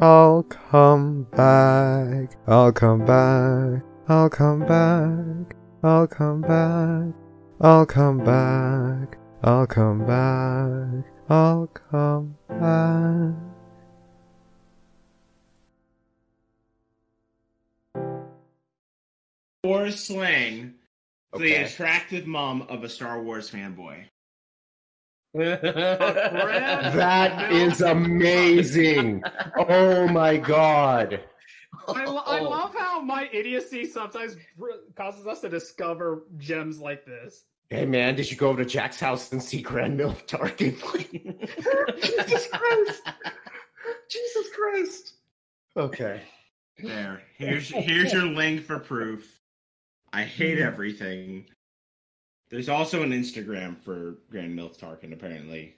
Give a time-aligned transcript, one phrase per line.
[0.00, 2.36] I'll come back.
[2.48, 3.82] I'll come back.
[4.08, 5.54] I'll come back.
[5.84, 7.14] I'll come back.
[7.60, 9.18] I'll come back.
[9.44, 11.04] I'll come back.
[11.30, 13.34] I'll come back.
[19.62, 20.74] Wars slang
[21.32, 24.06] for the attractive mom of a Star Wars fanboy.
[25.34, 29.22] That is amazing.
[29.56, 31.20] Oh my god.
[31.88, 32.48] I, lo- I Oh.
[32.48, 37.44] love how my idiocy sometimes r- causes us to discover gems like this.
[37.70, 40.76] Hey man, did you go over to Jack's house and see Grand Milf Tarkin?
[42.00, 43.02] Jesus Christ.
[44.08, 45.14] Jesus Christ.
[45.76, 46.22] Okay.
[46.78, 47.22] There.
[47.36, 49.40] Here's here's your link for proof.
[50.12, 50.68] I hate mm-hmm.
[50.68, 51.46] everything.
[52.54, 55.74] There's also an Instagram for Grand Milf Tarkin, apparently.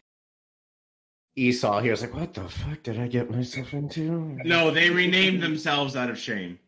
[1.38, 4.38] Iisaw he was like, what the fuck did I get myself into?
[4.44, 6.58] No, they renamed themselves out of shame.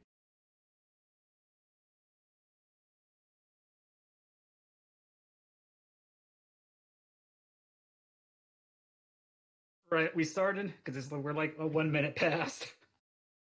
[9.91, 12.73] Right, we started because we're like a one minute past.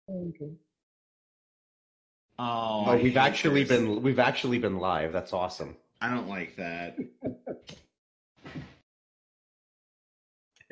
[0.09, 0.51] Okay.
[2.39, 3.79] Oh, Oh, we've actually this.
[3.79, 5.13] been we've actually been live.
[5.13, 5.77] That's awesome.
[6.01, 6.97] I don't like that.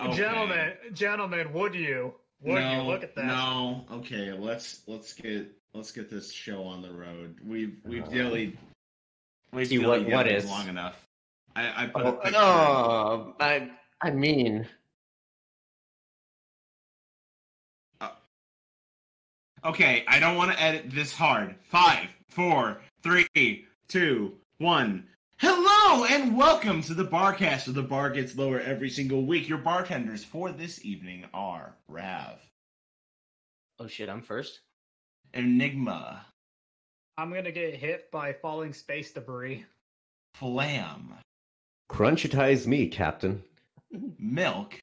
[0.00, 0.16] Okay.
[0.16, 2.14] Gentlemen, gentlemen, would you?
[2.42, 3.26] Would no, you look at that?
[3.26, 3.84] No.
[3.92, 7.36] Okay, let's let's get let's get this show on the road.
[7.46, 8.56] We've we've Uh, dilly
[9.52, 10.46] we've see, what- dilly what dallied is?
[10.46, 11.06] long enough.
[11.54, 12.30] I, I put Oh, picture.
[12.32, 14.66] no, I I mean,
[19.62, 21.54] Okay, I don't want to edit this hard.
[21.64, 25.04] Five, four, three, two, one.
[25.38, 29.48] Hello and welcome to the Barcast, where the bar gets lower every single week.
[29.48, 32.38] Your bartenders for this evening are Rav,
[33.80, 34.60] Oh shit, I'm first.
[35.34, 36.24] Enigma,
[37.18, 39.64] I'm gonna get hit by falling space debris.
[40.34, 41.14] Flam,
[41.90, 43.42] crunchitize me, Captain.
[44.20, 44.78] Milk,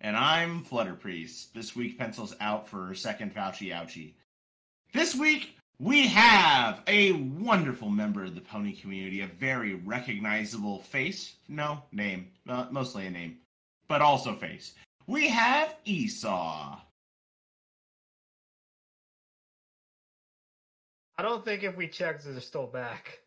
[0.00, 1.52] and I'm Flutter Priest.
[1.52, 4.14] This week, pencils out for second Fauci ouchie.
[4.94, 11.34] This week, we have a wonderful member of the pony community, a very recognizable face.
[11.48, 12.28] No, name.
[12.48, 13.38] Uh, mostly a name,
[13.88, 14.74] but also face.
[15.06, 16.78] We have Iisaw.
[21.18, 23.20] I don't think if we checked, they're still back.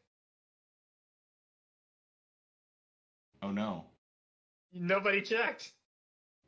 [3.41, 3.85] Oh no.
[4.73, 5.71] Nobody checked.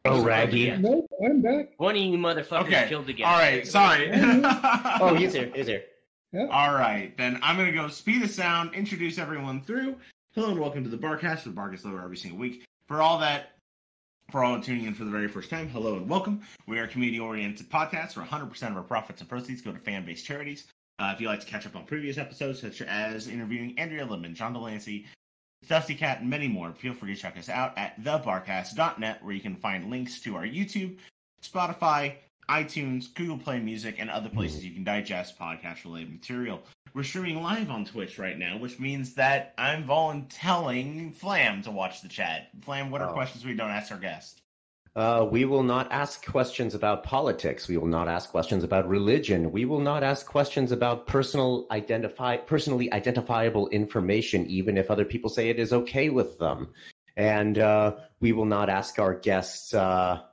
[0.06, 0.72] Oh, Raggy.
[0.78, 1.69] Nope, I'm back.
[1.78, 2.85] One of you motherfuckers Okay.
[2.90, 3.31] killed the guy.
[3.31, 4.09] All right, sorry.
[5.00, 5.51] Oh, he's here.
[5.56, 5.84] He's here.
[6.33, 9.97] All right, then I'm gonna go speed the sound, introduce everyone through.
[10.33, 11.43] Hello and welcome to the Barcast.
[11.43, 12.63] The Bar gets lower every single week.
[12.87, 13.57] For all that,
[14.31, 16.39] for all tuning in for the very first time, hello and welcome.
[16.67, 20.25] We are a community-oriented podcast where 100% of our profits and proceeds go to fan-based
[20.25, 20.67] charities.
[20.99, 24.33] Uh, if you'd like to catch up on previous episodes, such as interviewing Andrea Lemon,
[24.33, 25.07] John Delancey,
[25.67, 29.41] Dusty Cat, and many more, feel free to check us out at thebarcast.net, where you
[29.41, 30.95] can find links to our YouTube,
[31.43, 32.13] Spotify,
[32.50, 36.62] iTunes, Google Play Music, and other places you can digest podcast related material.
[36.94, 42.02] We're streaming live on Twitch right now, which means that I'm volunteering Flam to watch
[42.02, 42.50] the chat.
[42.62, 43.13] Flam, what are Oh.
[43.13, 44.41] questions we don't ask our guests?
[44.94, 47.69] Uh, we will not ask questions about politics.
[47.69, 49.53] We will not ask questions about religion.
[49.53, 55.29] We will not ask questions about personal identify personally identifiable information, even if other people
[55.29, 56.73] say it is okay with them.
[57.16, 59.73] And uh, we will not ask our guests.
[59.73, 60.23] Uh,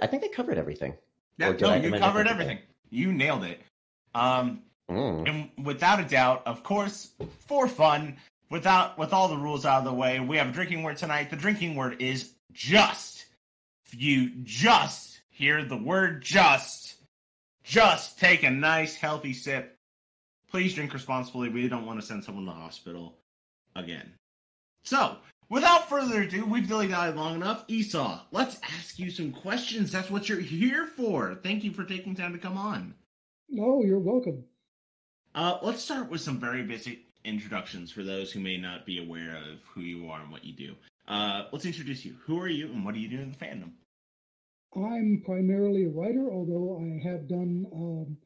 [0.00, 0.94] I think they covered everything.
[1.38, 2.58] Yeah, no, I- you covered everything.
[2.90, 3.60] You nailed it.
[4.14, 5.28] Um, Mm.
[5.56, 7.12] and without a doubt, of course,
[7.46, 8.18] for fun,
[8.50, 11.30] without with all the rules out of the way, we have a drinking word tonight.
[11.30, 13.26] The drinking word is just.
[13.86, 16.96] If you just hear the word just,
[17.62, 19.76] just take a nice healthy sip.
[20.50, 21.48] Please drink responsibly.
[21.48, 23.18] We don't want to send someone to the hospital
[23.74, 24.12] again.
[24.84, 25.16] So,
[25.48, 27.66] without further ado, we've dilly dallied long enough.
[27.68, 29.90] Iisaw, let's ask you some questions.
[29.90, 31.34] That's what you're here for.
[31.34, 32.94] Thank you for taking time to come on.
[33.48, 34.44] No, you're welcome.
[35.34, 39.36] Uh, let's start with some very basic introductions for those who may not be aware
[39.36, 40.74] of who you are and what you do.
[41.08, 42.16] Uh, let's introduce you.
[42.24, 43.72] Who are you and what do you do in the fandom?
[44.76, 48.16] I'm primarily a writer, although I have done um,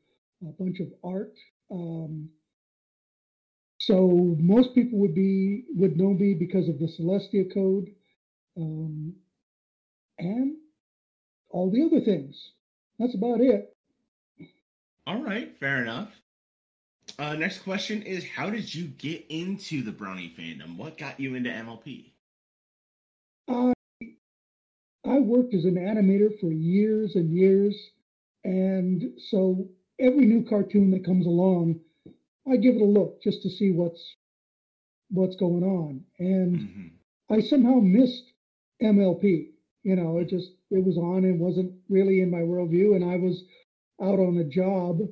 [0.49, 1.35] a bunch of art.
[1.71, 2.31] Um,
[3.79, 7.89] so most people would be would know me because of the Celestia Code
[8.57, 9.15] um,
[10.19, 10.57] and
[11.51, 12.51] all the other things.
[12.99, 13.75] That's about it.
[15.07, 16.11] All right, fair enough.
[17.19, 20.77] Uh, next question is How did you get into the Brony fandom?
[20.77, 22.11] What got you into MLP?
[23.49, 23.73] I
[25.05, 27.75] I worked as an animator for years and years,
[28.45, 29.69] and so
[30.01, 31.81] every new cartoon that comes along,
[32.49, 34.17] I give it a look just to see what's
[35.11, 36.05] what's going on.
[36.19, 36.91] And Mhm.
[37.31, 38.33] I somehow missed
[38.81, 39.53] MLP.
[39.83, 43.17] You know, it just it was on and wasn't really in my worldview, and I
[43.17, 43.45] was
[44.01, 45.03] out on a job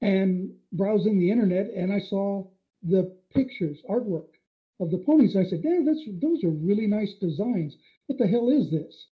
[0.00, 2.46] and browsing the internet, and I saw
[2.82, 4.28] the pictures, artwork
[4.80, 5.36] of the ponies.
[5.36, 7.76] I said, "Yeah, that's those are really nice designs.
[8.06, 9.08] What the hell is this?"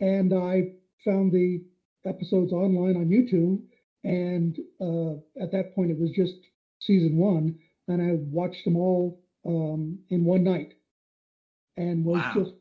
[0.00, 0.72] And I
[1.04, 1.62] found the
[2.04, 3.60] episodes online on YouTube,
[4.04, 6.36] and uh, at that point, it was just
[6.86, 7.58] season one,
[7.88, 10.74] and I watched them all um, in one night,
[11.76, 12.32] and was Wow.
[12.32, 12.54] just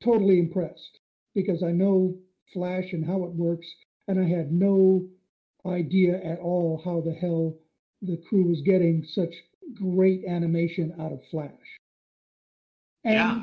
[0.00, 1.00] totally impressed
[1.34, 2.18] because I know
[2.52, 3.74] Flash and how it works,
[4.08, 5.08] and I had no
[5.66, 7.56] idea at all how the hell
[8.02, 9.44] the crew was getting such
[9.74, 11.80] great animation out of Flash.
[13.04, 13.38] And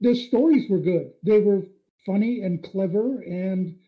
[0.00, 1.14] the stories were good.
[1.22, 1.66] They were
[2.06, 3.78] funny and clever, and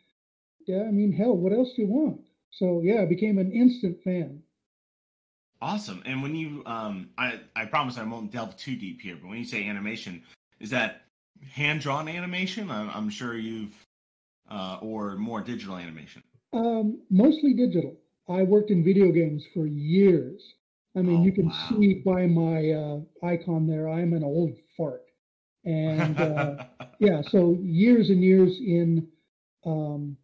[0.66, 2.22] yeah, I mean, hell, what else do you want?
[2.50, 4.43] So yeah, I became an instant fan.
[5.62, 6.02] Awesome.
[6.04, 9.38] And when you, um, I, I promise I won't delve too deep here, but when
[9.38, 10.22] you say animation,
[10.60, 11.02] is that
[11.50, 12.70] hand drawn animation?
[12.70, 13.74] I'm, I'm sure you've,
[14.50, 16.22] uh, or more digital animation.
[16.52, 17.96] Um, mostly digital.
[18.28, 20.42] I worked in video games for years.
[20.96, 21.66] I mean, Oh, you can wow.
[21.70, 25.02] see by my uh, icon there, I'm an old fart.
[25.64, 26.64] And uh,
[27.00, 29.08] yeah, so years and years in
[29.64, 30.16] um,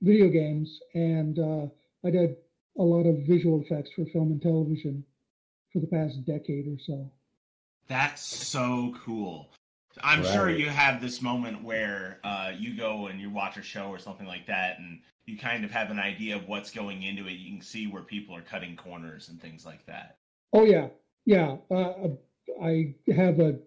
[0.00, 1.66] video games, and uh,
[2.04, 2.36] I did
[2.78, 5.04] a lot of visual effects for film and television
[5.72, 7.10] for the past decade or so.
[7.88, 9.50] That's so cool.
[10.02, 13.86] I'm sure you have this moment where uh, you go and you watch a show
[13.86, 17.26] or something like that, and you kind of have an idea of what's going into
[17.26, 17.32] it.
[17.32, 20.18] You can see where people are cutting corners and things like that.
[20.52, 20.88] Oh yeah,
[21.24, 21.56] yeah.
[21.70, 22.08] Uh,
[22.62, 23.58] I have a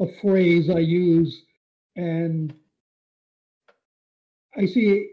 [0.00, 1.42] a phrase I use,
[1.96, 2.54] and
[4.56, 5.10] I see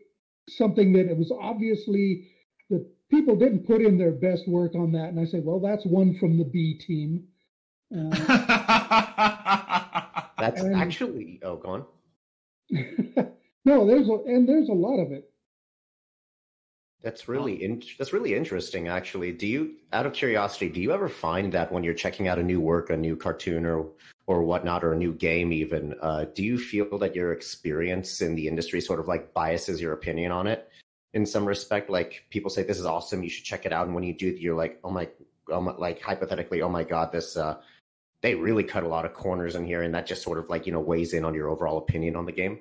[0.50, 2.37] something that it was obviously the
[3.10, 6.18] people didn't put in their best work on that, and I say, well, that's one
[6.20, 7.28] from the B team.
[7.96, 8.10] Uh,
[10.40, 11.40] That's And- actually.
[11.42, 11.86] Oh, go on.
[13.66, 15.32] no, there's a and there's a lot of it.
[17.02, 18.88] That's really in, that's really interesting.
[18.88, 22.40] Actually, do you, out of curiosity, do you ever find that when you're checking out
[22.40, 23.88] a new work, a new cartoon, or
[24.26, 28.36] or whatnot, or a new game, even, uh, do you feel that your experience in
[28.36, 30.68] the industry sort of like biases your opinion on it
[31.14, 31.90] in some respect?
[31.90, 34.28] Like people say this is awesome, you should check it out, and when you do,
[34.28, 35.10] you're like, oh my,
[35.50, 37.58] oh my like hypothetically, oh my god, this uh,
[38.22, 40.66] they really cut a lot of corners in here, and that just sort of like
[40.66, 42.60] you know weighs in on your overall opinion on the game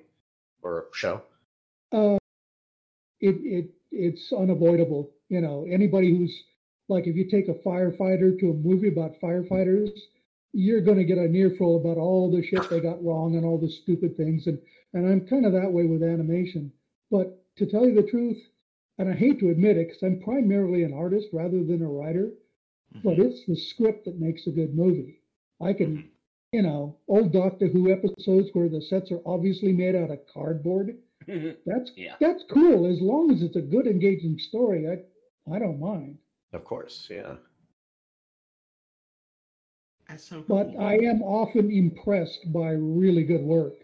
[0.63, 1.23] or show.
[1.93, 2.19] Uh,
[3.21, 5.11] it it it's unavoidable.
[5.29, 6.45] You know, anybody who's
[6.89, 9.91] like, if you take a firefighter to a movie about firefighters,
[10.53, 13.59] you're going to get an earful about all the shit they got wrong and all
[13.59, 14.47] the stupid things.
[14.47, 14.59] And
[14.93, 16.73] and I'm kind of that way with animation.
[17.11, 18.43] But to tell you the truth,
[18.99, 22.33] and I hate to admit it, because I'm primarily an artist rather than a writer,
[23.05, 25.21] but it's the script that makes a good movie.
[25.61, 26.09] I can,
[26.53, 30.97] you know, old Doctor Who episodes where the sets are obviously made out of cardboard.
[31.27, 32.15] That's Yeah.
[32.21, 34.89] that's cool as long as it's a good, engaging story.
[34.89, 35.03] I
[35.51, 36.19] I don't mind.
[36.53, 37.37] Of course, yeah.
[40.09, 40.57] That's so cool.
[40.57, 43.75] But I am often impressed by really good work,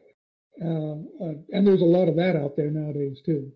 [0.60, 3.52] uh, uh, and there's a lot of that out there nowadays too.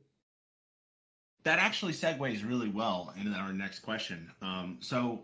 [1.47, 4.29] That actually segues really well into our next question.
[4.43, 5.21] Um, so,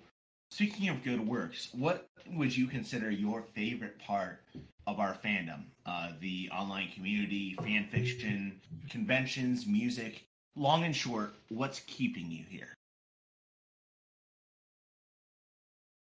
[0.52, 4.40] speaking of good works, what would you consider your favorite part
[4.86, 5.64] of our fandom?
[5.84, 10.24] Uh, the online community, fan fiction, conventions, music.
[10.54, 12.72] Long and short, what's keeping you here?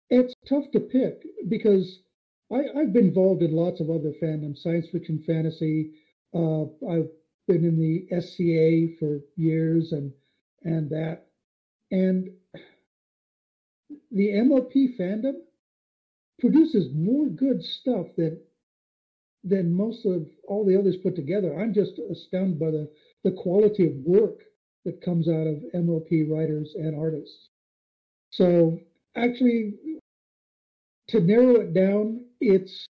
[0.09, 1.99] It's tough to pick because
[2.51, 5.91] I, I've been involved in lots of other fandoms, science fiction, fantasy.
[6.33, 7.09] Uh, I've
[7.49, 10.13] been in the SCA for years and
[10.63, 11.25] and that,
[11.89, 12.29] and
[14.11, 15.33] the MLP fandom
[16.39, 18.39] produces more good stuff than
[19.43, 21.59] than most of all the others put together.
[21.59, 22.91] I'm just astounded by the
[23.23, 24.43] the quality of work
[24.85, 27.49] that comes out of MLP writers and artists.
[28.29, 28.79] So
[29.15, 29.73] actually,
[31.07, 32.85] to narrow it down, it's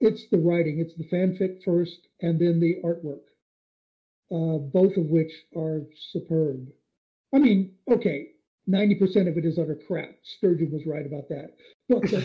[0.00, 3.31] it's the writing, it's the fanfic first, and then the artwork,
[4.32, 6.68] uh, both of which are superb.
[7.34, 8.28] I mean, okay,
[8.66, 10.14] ninety percent of it is utter crap.
[10.22, 11.54] Sturgeon was right about that.
[11.88, 12.18] But the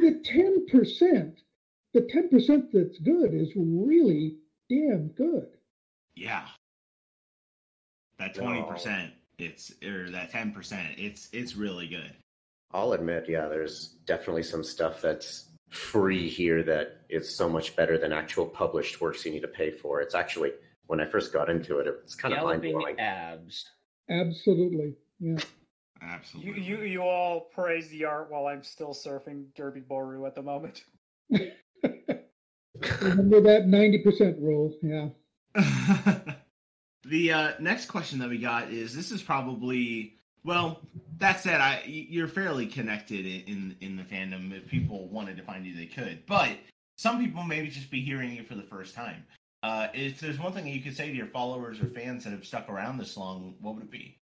[0.00, 1.40] the ten percent,
[1.94, 4.36] the ten percent that's good is really
[4.68, 5.48] damn good.
[6.14, 6.46] yeah,
[8.18, 12.12] that twenty percent, it's or that ten percent, it's it's really good.
[12.72, 17.96] I'll admit, yeah, there's definitely some stuff that's free here that is so much better
[17.96, 20.00] than actual published works you need to pay for.
[20.00, 20.52] It's actually
[20.86, 22.98] when I first got into it, it's kind of mind blowing.
[22.98, 23.64] abs.
[24.10, 24.94] Absolutely.
[25.20, 25.32] Yeah.
[25.32, 25.38] You,
[26.02, 26.62] Absolutely.
[26.62, 30.84] you you all praise the art while I'm still surfing Derpibooru at the moment.
[33.00, 34.74] Remember that 90% rule.
[34.82, 35.08] Yeah.
[37.04, 40.80] the uh, next question that we got is this is probably well
[41.18, 44.56] that said I you're fairly connected in, in the fandom.
[44.56, 46.24] If people wanted to find you they could.
[46.26, 46.56] But
[46.96, 49.24] some people maybe just be hearing you for the first time.
[49.62, 52.46] Uh, if there's one thing you could say to your followers or fans that have
[52.46, 54.18] stuck around this long what would it be?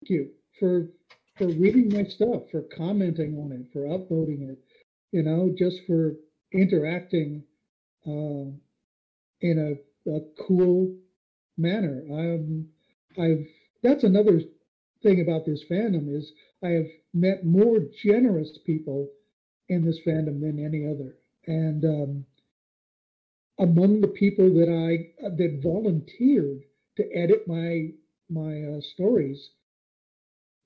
[0.00, 0.88] Thank you for
[1.36, 4.58] for reading my stuff, for commenting on it, for upvoting it,
[5.10, 6.14] you know, just for
[6.52, 7.42] interacting
[8.06, 8.52] uh,
[9.40, 10.94] in a, a cool
[11.56, 12.04] manner.
[12.10, 12.68] Um,
[13.18, 13.46] I've
[13.82, 14.40] that's another
[15.02, 19.10] thing about this fandom is I have met more generous people
[19.68, 21.16] in this fandom than any other,
[21.46, 22.26] and um,
[23.58, 26.62] among the people that I that volunteered
[26.96, 27.90] to edit my
[28.30, 29.50] my uh, stories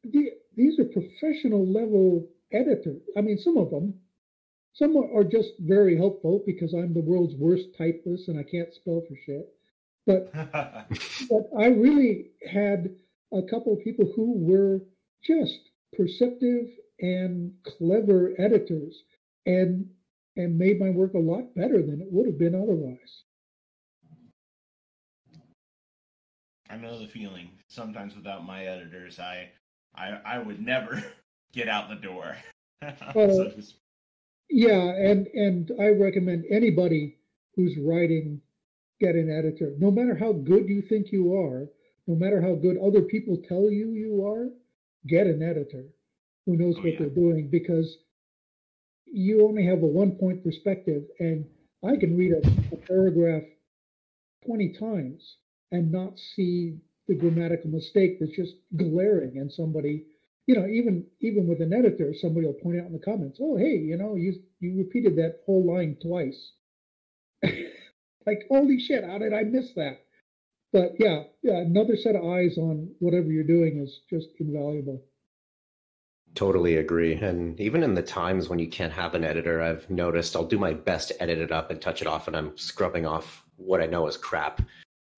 [0.04, 3.02] the, these are professional level editors.
[3.16, 3.94] I mean, some of them,
[4.74, 8.72] some are are just very helpful because I'm the world's worst typist and I can't
[8.74, 9.52] spell for shit.
[10.08, 12.96] But but I really had
[13.30, 14.80] a couple of people who were
[15.22, 16.66] just perceptive
[17.00, 19.04] and clever editors
[19.44, 19.86] and
[20.36, 23.22] and made my work a lot better than it would have been otherwise.
[26.70, 29.48] i know the feeling sometimes without my editors i
[29.94, 31.02] i i would never
[31.52, 32.36] get out the door
[33.14, 33.62] So to.
[34.50, 37.16] Yeah, and and I recommend anybody
[37.54, 38.42] who's writing
[39.00, 39.74] get an editor.
[39.78, 41.68] No matter how good you think you are,
[42.06, 44.50] no matter how good other people tell you you are,
[45.06, 45.86] get an editor
[46.46, 46.98] who knows Oh, what yeah.
[46.98, 47.98] they're doing because
[49.06, 51.44] you only have a one point perspective and
[51.84, 53.42] I can read a, a paragraph
[54.44, 55.36] 20 times
[55.72, 56.78] and not see
[57.08, 60.04] the grammatical mistake that's just glaring and somebody
[60.46, 63.56] you know, even even with an editor, somebody will point out in the comments, "Oh,
[63.56, 66.52] hey, you know, you you repeated that whole line twice."
[68.28, 70.00] like, holy shit, how did I miss that?
[70.72, 75.02] But yeah, yeah, another set of eyes on whatever you're doing is just invaluable.
[76.34, 77.14] Totally agree.
[77.14, 80.58] And even in the times when you can't have an editor, I've noticed I'll do
[80.58, 83.80] my best to edit it up and touch it off, and I'm scrubbing off what
[83.80, 84.60] I know is crap.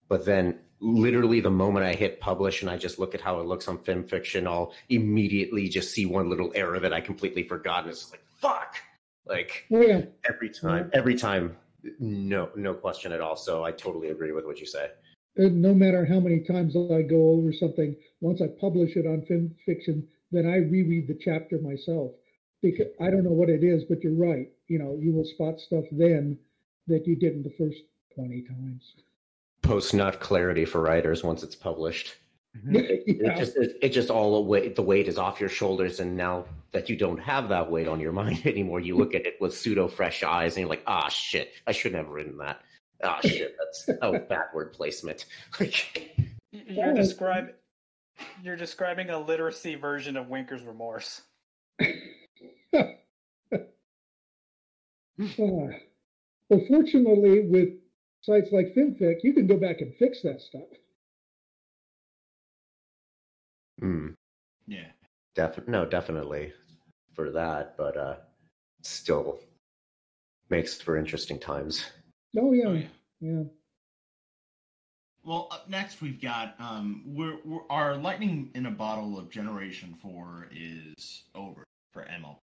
[0.07, 3.45] But then, literally, the moment I hit publish and I just look at how it
[3.45, 7.91] looks on FimFiction, I'll immediately just see one little error that I completely forgot, and
[7.91, 8.77] it's just like, fuck!
[9.25, 11.57] Like, Oh yeah, every time, every time,
[11.99, 13.35] no, no question at all.
[13.35, 14.89] So I totally agree with what you say.
[15.37, 19.25] and no matter how many times I go over something, once I publish it on
[19.25, 22.11] film fiction, then I reread the chapter myself
[22.61, 24.49] because I don't know what it is, but you're right.
[24.67, 26.37] You know, you will spot stuff then
[26.87, 27.79] that you didn't the first
[28.13, 28.93] twenty times.
[29.61, 32.15] Post not clarity for writers once it's published.
[32.53, 33.35] It yeah.
[33.35, 36.45] just it, it just all the weight the weight is off your shoulders, and now
[36.71, 39.55] that you don't have that weight on your mind anymore, you look at it with
[39.55, 42.61] pseudo fresh eyes, and you're like, ah, shit, I shouldn't have written that.
[43.03, 45.25] Ah, shit, that's oh bad word placement.
[45.59, 46.15] Like,
[46.51, 46.93] You're Yeah.
[46.93, 47.53] describing
[48.43, 51.21] you're describing a literacy version of Winker's remorse.
[55.17, 57.69] Well, fortunately, with
[58.21, 60.67] sites like FimFic, you can go back and fix that stuff.
[63.81, 64.09] Hmm,
[64.67, 64.87] yeah
[65.35, 66.53] def- no, definitely
[67.13, 68.15] for that, but uh,
[68.81, 69.39] still
[70.49, 71.85] makes for interesting times.
[72.37, 72.87] Oh yeah, oh yeah
[73.19, 73.43] yeah.
[75.23, 79.95] Well, up next we've got um, we're, we're our lightning in a bottle of Generation
[80.01, 82.37] Four is over for ML,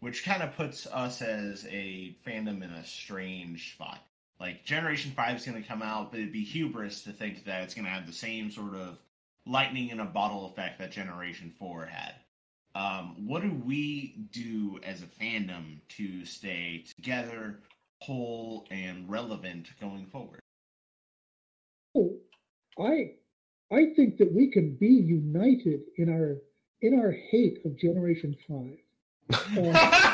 [0.00, 4.04] which kind of puts us as a fandom in a strange spot.
[4.40, 7.62] Like Generation Five is going to come out, but it'd be hubris to think that
[7.62, 8.98] it's going to have the same sort of
[9.46, 12.14] lightning in a bottle effect that Generation Four had.
[12.74, 17.60] Um, what do we do as a fandom to stay together,
[18.00, 20.40] whole, and relevant going forward?
[21.96, 22.16] Oh,
[22.78, 23.12] I
[23.72, 26.38] I think that we can be united in our
[26.82, 28.78] in our hate of Generation Five.
[29.54, 30.10] yeah.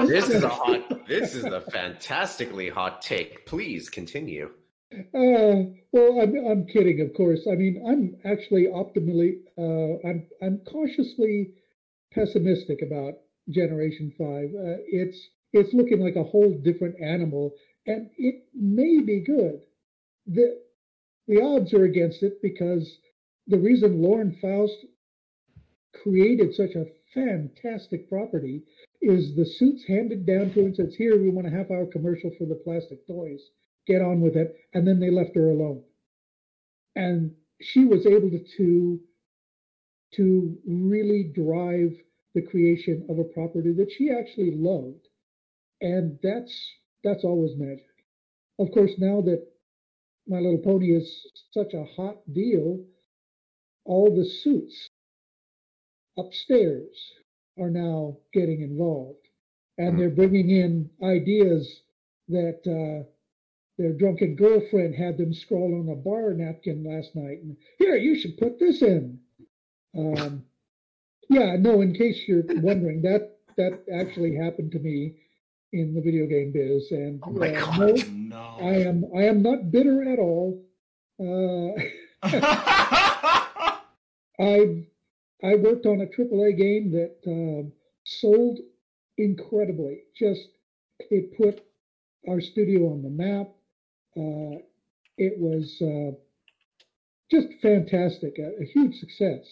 [0.06, 1.06] This is a hot.
[1.06, 3.46] This is a fantastically hot take.
[3.46, 4.50] Please continue.
[4.92, 7.46] Uh, well, I'm I'm kidding, of course.
[7.50, 11.52] I mean, I'm actually optimally, uh, I'm I'm cautiously
[12.12, 13.14] pessimistic about
[13.48, 14.50] Generation Five.
[14.54, 17.54] Uh, it's it's looking like a whole different animal,
[17.86, 19.62] and it may be good.
[20.26, 20.60] the
[21.28, 22.98] The odds are against it because
[23.46, 24.86] the reason Lauren Faust
[25.92, 28.62] created such a fantastic property
[29.02, 32.30] is the suits handed down to and says, Here, we want a half hour commercial
[32.38, 33.50] for the plastic toys.
[33.86, 34.54] Get on with it.
[34.74, 35.82] And then they left her alone.
[36.96, 39.00] And she was able to,
[40.14, 41.92] to really drive
[42.34, 45.08] the creation of a property that she actually loved.
[45.80, 46.54] And that's
[47.02, 47.86] that's always magic.
[48.58, 49.46] Of course, now that
[50.28, 52.84] My Little Pony is such a hot deal,
[53.84, 54.88] all the suits
[56.18, 57.12] upstairs
[57.58, 59.26] are now getting involved.
[59.78, 61.80] And they're bringing in ideas
[62.28, 63.08] that uh,
[63.80, 67.38] their drunken girlfriend had them scrawl on a bar napkin last night.
[67.42, 69.18] And here, you should put this in.
[69.96, 70.44] Um,
[71.30, 71.80] yeah, no.
[71.80, 75.16] In case you're wondering, that that actually happened to me
[75.72, 77.78] in the video game biz, and Oh my uh, God.
[77.78, 78.56] no, No.
[78.60, 80.62] I am I am not bitter at all.
[81.18, 81.80] Uh,
[84.38, 84.84] I
[85.42, 87.72] I worked on a AAA game that um,
[88.04, 88.58] sold
[89.16, 90.00] incredibly.
[90.14, 90.48] Just
[91.10, 91.62] it put
[92.28, 93.48] our studio on the map.
[94.16, 94.58] Uh,
[95.16, 96.16] it was uh,
[97.30, 99.44] just fantastic, a, a huge success.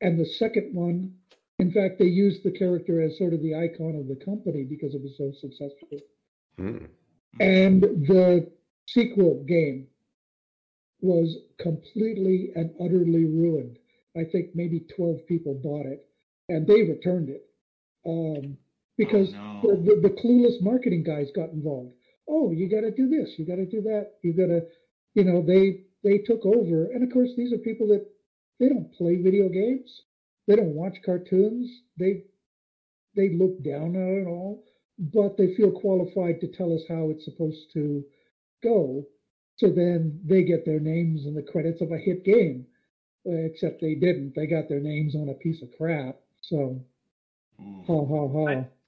[0.00, 1.14] And the second one,
[1.58, 4.94] in fact, they used the character as sort of the icon of the company because
[4.94, 5.98] it was so successful.
[6.56, 6.86] Hmm.
[7.38, 8.50] And the
[8.86, 9.86] sequel game
[11.00, 13.78] was completely and utterly ruined.
[14.16, 16.06] I think maybe 12 people bought it
[16.48, 17.44] and they returned it
[18.06, 18.56] um,
[18.96, 19.60] because no.
[19.62, 21.94] the, the, the clueless marketing guys got involved.
[22.30, 24.62] Oh, you got to do this, you got to do that, you got to,
[25.14, 26.86] you know, they they took over.
[26.92, 28.02] And of course, these are people that
[28.60, 30.02] they don't play video games,
[30.48, 32.22] they don't watch cartoons, they
[33.16, 34.62] they look down on it all,
[34.98, 38.04] but they feel qualified to tell us how it's supposed to
[38.62, 39.06] go.
[39.56, 42.66] So then they get their names in the credits of a hit game.
[43.26, 44.34] Except they didn't.
[44.34, 46.16] They got their names on a piece of crap.
[46.42, 46.82] So
[47.60, 47.84] Ooh.
[47.86, 48.46] ha ha ha.
[48.46, 48.79] I,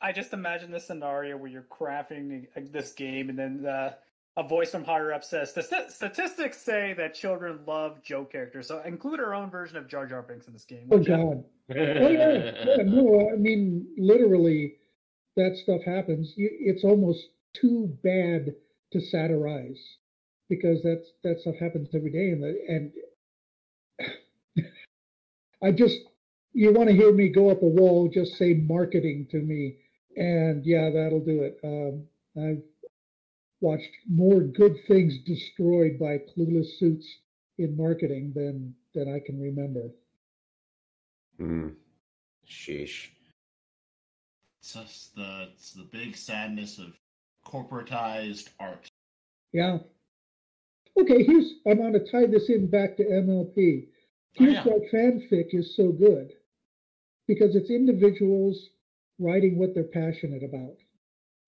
[0.00, 3.92] I, just imagine the scenario where you're crafting this game and then uh,
[4.36, 8.80] a voice from higher up says "Stati- statistics say that children love Joe characters, so
[8.82, 10.88] include our own version of Jar Jar Binks in this game.
[10.90, 10.98] Oh?
[10.98, 11.44] God.
[11.70, 12.52] Oh yeah.
[12.64, 12.82] yeah.
[12.84, 14.76] No, I mean literally,
[15.36, 16.34] that stuff happens.
[16.36, 18.54] It's almost too bad
[18.92, 19.80] to satirize
[20.48, 22.92] because that's that stuff happens every day, and
[24.56, 24.66] and
[25.62, 25.98] I just
[26.52, 29.76] you want to hear me go up a wall, just say marketing to me,
[30.16, 31.58] and yeah, that'll do it.
[31.64, 32.04] Um,
[32.36, 32.62] I've
[33.60, 37.06] watched more good things destroyed by clueless suits
[37.58, 39.90] in marketing than than I can remember.
[41.38, 41.68] Hmm.
[42.46, 43.08] Sheesh.
[44.60, 46.94] It's just the it's the big sadness of
[47.46, 48.90] corporatized art.
[49.52, 49.78] Yeah.
[51.00, 53.86] Okay, here's I'm going to tie this in back to MLP.
[53.86, 54.64] Oh, Here's yeah.
[54.64, 56.32] why fanfic is so good
[57.26, 58.70] because it's individuals
[59.20, 60.76] writing what they're passionate about,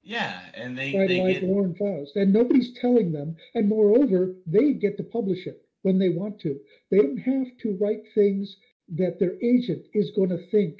[0.02, 1.08] Yeah, and they right?
[1.08, 3.34] they Like get Lauren Faust, and nobody's telling them.
[3.54, 6.60] And moreover, they get to publish it when they want to.
[6.90, 8.56] They don't have to write things
[8.88, 10.78] that their agent is going to think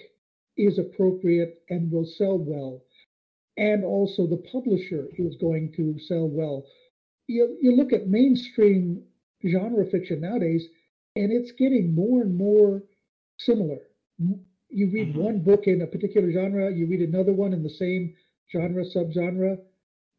[0.57, 2.83] is appropriate and will sell well,
[3.57, 6.65] and also the publisher is going to sell well.
[7.29, 9.03] You you look at mainstream
[9.47, 10.69] genre fiction nowadays,
[11.17, 12.85] and it's getting more and more
[13.39, 13.89] similar.
[14.73, 15.17] You read Mhm.
[15.17, 18.11] one book in a particular genre, you read another one in the same
[18.51, 19.61] genre, subgenre,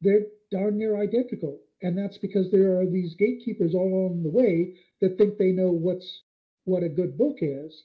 [0.02, 1.62] they're darn near identical.
[1.82, 4.70] And that's because there are these gatekeepers all along the way
[5.02, 6.24] that think they know what's
[6.66, 7.84] what a good book is.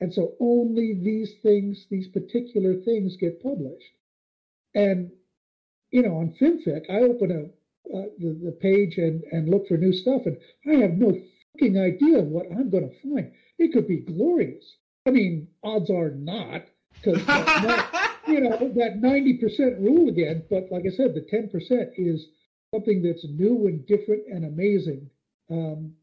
[0.00, 3.96] And so only these things, these particular things get published.
[4.74, 5.12] And,
[5.92, 7.44] you know, on FimFic, I open a,
[7.96, 11.14] uh, the, the page and, and look for new stuff, and I have no
[11.54, 13.28] fucking idea what I'm going to find.
[13.58, 14.76] It could be glorious.
[15.06, 17.18] I mean, odds are not, because
[18.28, 20.44] you know that 90% rule again.
[20.50, 22.26] But like I said, the 10% is
[22.74, 25.10] something that's new and different and amazing.
[25.50, 25.94] Um,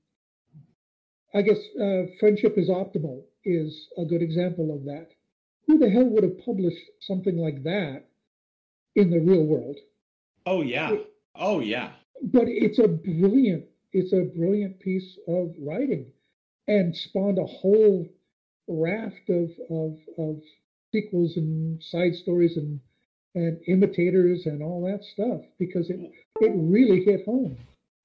[1.34, 5.10] I guess uh, friendship is optimal is a good example of that.
[5.68, 8.06] Who the hell would have published something like that
[8.96, 9.78] in the real world?
[10.46, 10.96] Oh yeah.
[11.36, 11.92] Oh yeah.
[12.24, 16.12] but it's a brilliant it's a brilliant piece of writing
[16.68, 18.08] and spawned a whole
[18.68, 20.42] raft of of, of
[20.92, 22.80] sequels and side stories and
[23.36, 26.00] and imitators and all that stuff because it
[26.42, 27.58] it really hit home.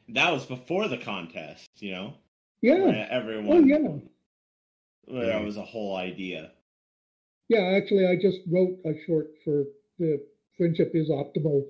[0.08, 2.14] That was before the contest, you know?
[2.60, 3.06] yeah.
[3.10, 5.14] Everyone oh yeah.
[5.16, 6.52] where that was a whole idea.
[7.48, 9.64] yeah actually i just wrote a short for
[9.98, 10.20] the
[10.56, 11.64] friendship is optimal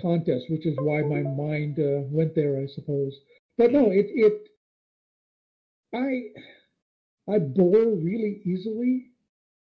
[0.00, 3.14] contest which is why my mind uh, went there i suppose.
[3.56, 4.48] But no it it
[5.94, 6.22] i
[7.28, 9.10] I bore really easily.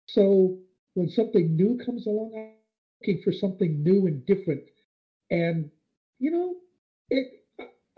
[0.06, 0.58] So
[0.94, 2.50] when something new comes along, I'm
[3.00, 4.62] looking for something new and different.
[5.30, 5.70] And,
[6.18, 6.56] you know,
[7.10, 7.44] it,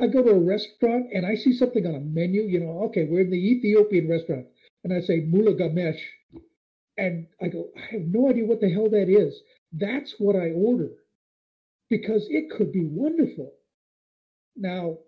[0.00, 3.04] I go to a restaurant and I see something on a menu, you know, okay,
[3.04, 4.46] we're in the Ethiopian restaurant.
[4.84, 6.00] And I say, Mula Gamesh.
[6.96, 9.40] And I go, I have no idea what the hell that is.
[9.72, 10.90] That's what I order
[11.90, 13.52] because it could be wonderful.
[14.56, 14.98] Now,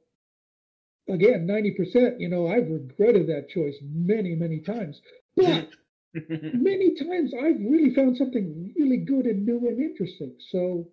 [1.13, 5.01] again, 90%, you know, I've regretted that choice many, many times.
[5.37, 5.71] But
[6.29, 10.35] many times I've really found something really good and new and interesting.
[10.51, 10.89] So,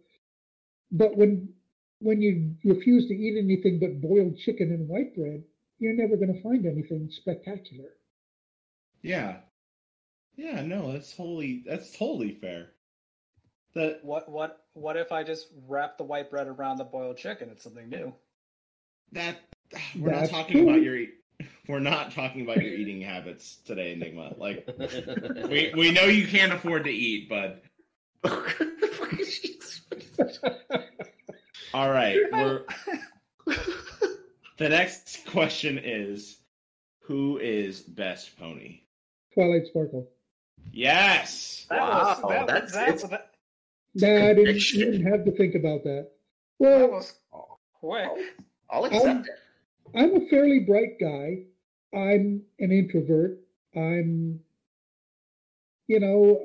[0.91, 1.53] but when
[1.99, 5.43] when you refuse to eat anything but boiled chicken and white bread,
[5.79, 7.89] you're never going to find anything spectacular.
[9.01, 9.41] Yeah.
[10.35, 12.73] Yeah, no, that's totally that's totally fair.
[13.75, 17.49] That What what what if I just wrap the white bread around the boiled chicken?
[17.49, 18.15] It's something new.
[19.11, 19.37] that
[19.97, 20.69] we're not talking true.
[20.69, 21.09] about your e-
[21.67, 24.33] we're not talking about your eating habits today, Enigma.
[24.37, 24.67] Like
[25.49, 27.63] we we know you can't afford to eat, but
[31.73, 32.17] all right.
[32.31, 32.63] We're
[34.57, 36.37] the next question is
[37.01, 38.81] who is best pony?
[39.33, 40.07] Twilight Sparkle.
[40.71, 41.65] Yes.
[41.69, 43.31] That Wow, was, that, that's- that, it's- that,
[43.95, 46.09] Nah, I didn't, you didn't have to think about that.
[46.59, 47.13] that Well, was
[47.79, 48.07] quick.
[48.69, 49.33] I'll accept it.
[49.95, 51.43] I'm a fairly bright guy.
[51.93, 53.39] I'm an introvert.
[53.75, 54.39] I'm,
[55.87, 56.41] you know,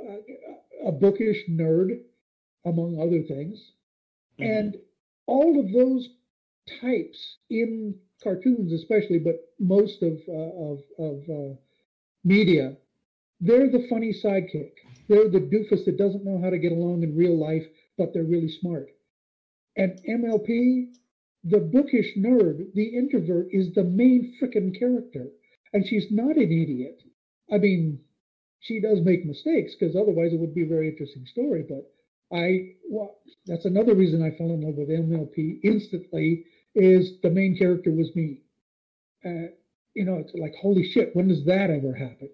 [0.86, 2.00] a, bookish nerd,
[2.64, 3.72] among other things.
[4.38, 4.50] Mm-hmm.
[4.50, 4.76] And
[5.26, 6.08] all of those
[6.80, 11.54] types in cartoons, especially, but most of uh, of of uh,
[12.24, 12.76] media,
[13.40, 14.72] they're the funny sidekick.
[15.08, 17.66] They're the doofus that doesn't know how to get along in real life,
[17.98, 18.88] but they're really smart.
[19.76, 20.92] And MLP,
[21.44, 25.30] the bookish nerd, the introvert, is the main frickin' character,
[25.72, 26.96] and she's not an idiot.
[27.50, 28.00] I mean,
[28.60, 31.64] she does make mistakes because otherwise it would be a very interesting story.
[31.68, 31.84] But
[32.32, 36.40] I, well, that's another reason I fell in love with MLP instantly.
[36.74, 38.38] Is the main character was me?
[39.24, 39.48] Uh,
[39.94, 41.10] you know, it's like holy shit.
[41.14, 42.30] When does that ever happen?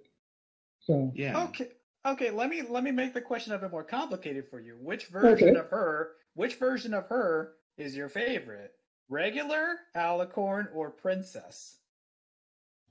[0.81, 1.47] So Yeah.
[1.47, 1.67] Okay.
[2.07, 4.77] Okay, let me let me make the question a bit more complicated for you.
[4.79, 5.57] Which version Okay.
[5.57, 8.73] of her, which version of her is your favorite?
[9.09, 11.77] Regular, alicorn, or princess?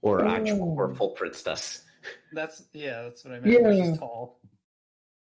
[0.01, 1.83] Or actual, or full princess.
[2.33, 3.63] That's yeah, that's what I meant.
[3.63, 3.89] Yeah.
[3.89, 4.39] She's tall.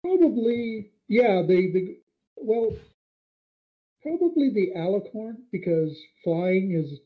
[0.03, 1.43] Probably, yeah.
[1.43, 1.99] The the
[2.37, 2.73] well,
[4.03, 7.01] probably the alicorn because flying is,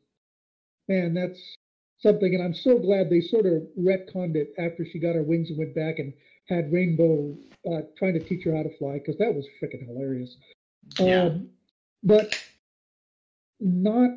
[0.88, 1.40] man, that's
[1.98, 2.34] something.
[2.34, 5.58] And I'm so glad they sort of retconned it after she got her wings and
[5.58, 6.12] went back and
[6.48, 7.36] had Rainbow
[7.70, 10.36] uh, trying to teach her how to fly because that was freaking hilarious.
[10.98, 11.24] Yeah.
[11.24, 11.48] Um,
[12.02, 12.36] but
[13.62, 14.10] not,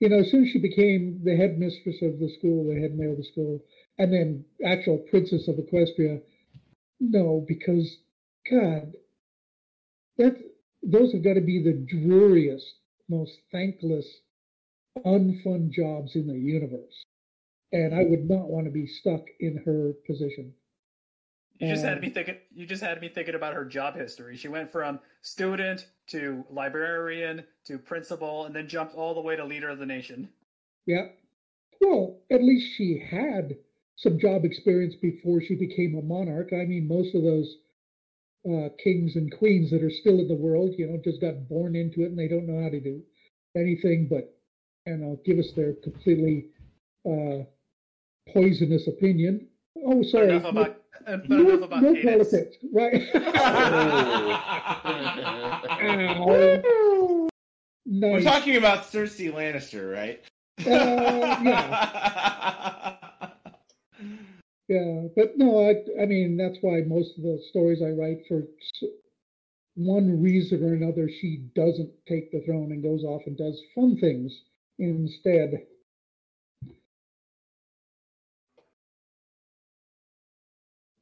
[0.00, 3.12] you know, as soon as she became the headmistress of the school, the head mayor
[3.12, 3.62] of the school,
[3.98, 6.20] and then actual princess of Equestria,
[7.00, 7.98] no, because
[8.50, 8.94] God,
[10.16, 10.36] that
[10.82, 12.74] those have got to be the dreariest,
[13.08, 14.06] most thankless,
[15.04, 17.04] unfun jobs in the universe.
[17.72, 20.54] And I would not want to be stuck in her position.
[21.58, 22.36] You just had me thinking.
[22.52, 24.36] You just had me thinking about her job history.
[24.36, 29.44] She went from student to librarian to principal, and then jumped all the way to
[29.44, 30.28] leader of the nation.
[30.86, 31.06] Yeah.
[31.80, 33.56] Well, at least she had
[33.96, 36.50] some job experience before she became a monarch.
[36.52, 37.56] I mean, most of those
[38.48, 41.76] uh, kings and queens that are still in the world, you know, just got born
[41.76, 43.02] into it and they don't know how to do
[43.56, 44.36] anything but,
[44.86, 46.46] you know, give us their completely
[47.06, 47.44] uh,
[48.32, 49.46] poisonous opinion.
[49.76, 50.30] Oh, sorry.
[50.30, 50.73] enough about.
[51.04, 53.02] But no, enough about no politics, right?
[56.66, 57.28] Ow.
[57.86, 60.22] We're talking about Cersei Lannister, right?
[60.60, 62.96] Uh, yeah.
[64.66, 68.44] Yeah, but no, I, I mean, that's why most of the stories I write for
[69.74, 73.98] one reason or another, she doesn't take the throne and goes off and does fun
[73.98, 74.32] things
[74.78, 75.66] instead.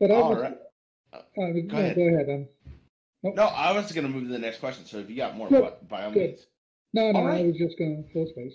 [0.02, 0.58] But I All was, right.
[1.12, 1.94] uh, no, Go ahead.
[1.94, 2.48] go ahead.
[3.24, 4.84] Um, No, I was going to move to the next question.
[4.84, 5.62] So if you got more, Good.
[5.62, 6.30] by, by all Good.
[6.30, 6.46] means.
[6.92, 7.38] no, no, right.
[7.38, 8.54] I was just going to full space.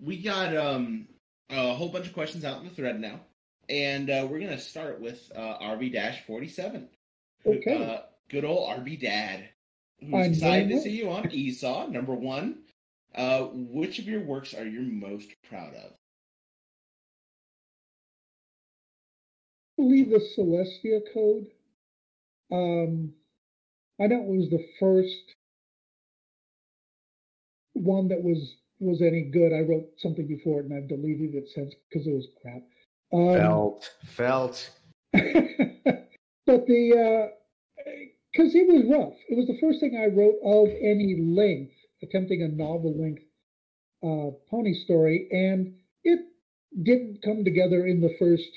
[0.00, 1.08] We got um,
[1.50, 3.18] a whole bunch of questions out in the thread now,
[3.68, 6.88] and uh, we're going to start with uh, RB forty seven.
[7.44, 7.84] Okay.
[7.84, 9.48] Uh, good old RB Dad,
[9.98, 11.90] who's I know excited to see you on Iisaw.
[11.90, 12.58] Number one,
[13.16, 15.90] uh, which of your works are you most proud of?
[19.78, 21.46] Believe the Celestia Code.
[22.52, 23.12] Um,
[24.00, 25.34] I know it was the first
[27.74, 29.52] one that was was any good.
[29.52, 32.62] I wrote something before it and I've deleted it since because it was crap.
[33.12, 34.70] Um, Felt, felt.
[35.12, 37.30] but the
[38.32, 39.14] because it was rough.
[39.28, 43.22] It was the first thing I wrote of any length, attempting a novel length
[44.02, 46.20] uh, pony story, and it
[46.82, 48.50] didn't come together in the first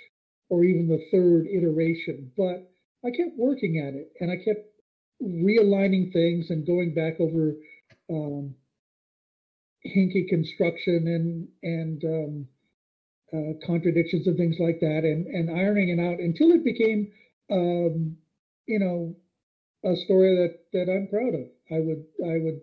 [0.52, 2.32] or even the third iteration.
[2.38, 2.62] But
[3.06, 4.62] I kept working at it, and I kept
[5.24, 7.56] realigning things and going back over
[8.12, 8.56] um,
[9.88, 12.48] hinky construction and and um,
[13.34, 17.08] uh, contradictions and things like that, and and ironing it out until it became,
[17.52, 18.18] um,
[18.68, 19.16] you know,
[19.86, 21.48] a story that that I'm proud of.
[21.72, 22.62] I would I would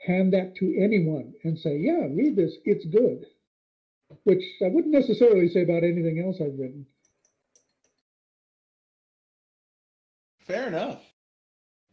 [0.00, 3.26] hand that to anyone and say, yeah, read this, it's good.
[4.24, 6.86] Which I wouldn't necessarily say about anything else I've written.
[10.46, 11.02] Fair enough.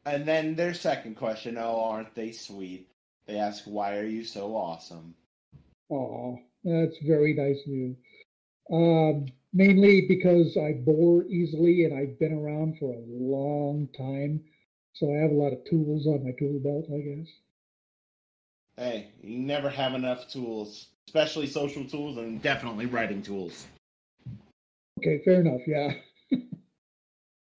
[0.05, 2.87] And then their second question, oh, aren't they sweet?
[3.25, 5.15] They ask, why are you so awesome?
[5.89, 7.95] Oh, that's very nice of you.
[8.71, 14.43] Um, mainly because I bore easily and I've been around for a long time.
[14.93, 17.27] So I have a lot of tools on my tool belt, I guess.
[18.77, 23.65] Hey, you never have enough tools, especially social tools and definitely writing tools.
[24.99, 25.61] Okay, fair enough.
[25.65, 25.93] Yeah.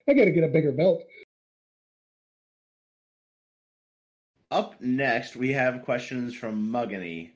[0.09, 1.03] I got to get a bigger belt.
[4.51, 7.31] Up next, we have questions from Muggany.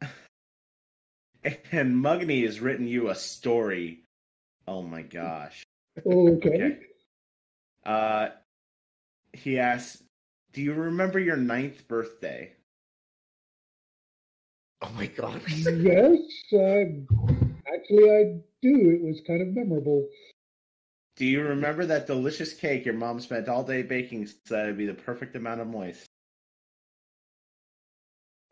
[1.44, 4.04] and Muggany has written you a story.
[4.66, 5.62] Oh my gosh.
[6.04, 6.48] Okay.
[6.48, 6.78] Okay.
[7.84, 8.28] Uh,
[9.32, 10.02] he asks,
[10.52, 12.52] "Do you remember your ninth birthday?"
[14.80, 15.42] Oh my god.
[15.48, 16.18] yes,
[16.52, 16.84] uh,
[17.72, 18.90] actually, I do.
[18.90, 20.08] It was kind of memorable.
[21.16, 24.78] Do you remember that delicious cake your mom spent all day baking so that it'd
[24.78, 26.06] be the perfect amount of moist?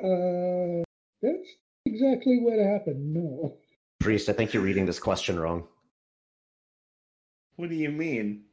[0.02, 0.82] Uh,
[1.22, 1.48] that's
[1.86, 3.14] exactly what happened.
[3.14, 3.56] No.
[3.98, 5.66] Priest, I think you're reading this question wrong.
[7.56, 8.44] What do you mean?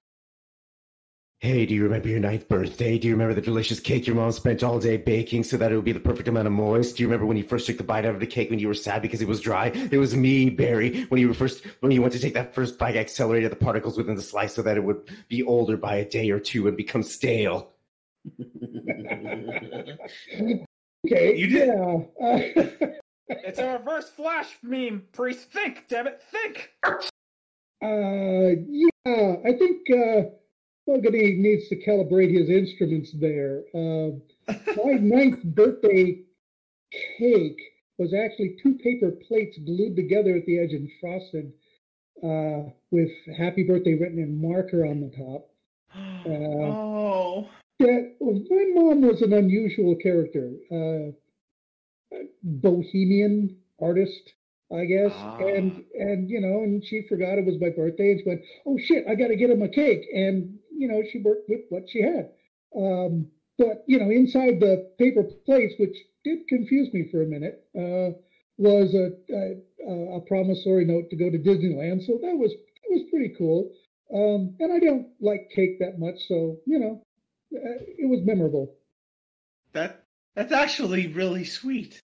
[1.40, 2.98] Hey, do you remember your ninth birthday?
[2.98, 5.76] Do you remember the delicious cake your mom spent all day baking so that it
[5.76, 6.98] would be the perfect amount of moist?
[6.98, 8.68] Do you remember when you first took the bite out of the cake when you
[8.68, 9.68] were sad because it was dry?
[9.68, 12.80] It was me, Barry, when you were first when you went to take that first
[12.80, 15.98] bite, I accelerated the particles within the slice so that it would be older by
[15.98, 17.72] a day or two and become stale.
[21.06, 21.38] Okay.
[21.38, 22.90] You did- Yeah.
[23.30, 25.52] It's a reverse flash meme, priest.
[25.52, 26.72] Think, damn it, think.
[26.86, 26.98] Uh,
[28.68, 30.30] yeah, I think uh,
[30.88, 33.64] Fogarty needs to calibrate his instruments there.
[33.76, 34.12] Uh,
[34.84, 36.22] my ninth birthday
[37.20, 37.62] cake
[37.98, 41.52] was actually two paper plates glued together at the edge and frosted
[42.24, 45.50] uh, with "Happy Birthday" written in marker on the top.
[46.28, 50.52] Uh, oh, Yeah, my mom was an unusual character.
[50.70, 51.12] Uh,
[52.44, 54.34] bohemian artist,
[54.72, 55.12] I guess.
[55.16, 55.38] Ah.
[55.38, 58.78] And and you know, and she forgot it was my birthday and she went, Oh
[58.78, 60.06] shit, I gotta get him a cake.
[60.14, 62.30] And you know, she worked with what she had.
[62.76, 67.64] Um, but you know, inside the paper plates, which did confuse me for a minute,
[67.76, 68.12] uh,
[68.58, 72.06] was a, a a promissory note to go to Disneyland.
[72.06, 73.72] So that was that was pretty cool.
[74.14, 77.02] Um, and I don't like cake that much, so you know,
[77.56, 78.76] uh, it was memorable.
[79.74, 82.02] that that's actually really sweet.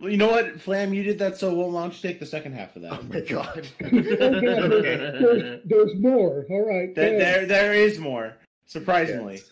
[0.00, 1.70] Well, you know what, Flam, you did that so well.
[1.70, 2.92] Why don't you take the second half of that?
[2.92, 3.68] Oh my god.
[3.80, 6.46] there's, there's more.
[6.48, 6.94] All right.
[6.94, 8.38] There, there, there is more.
[8.64, 9.50] Surprisingly, Yes.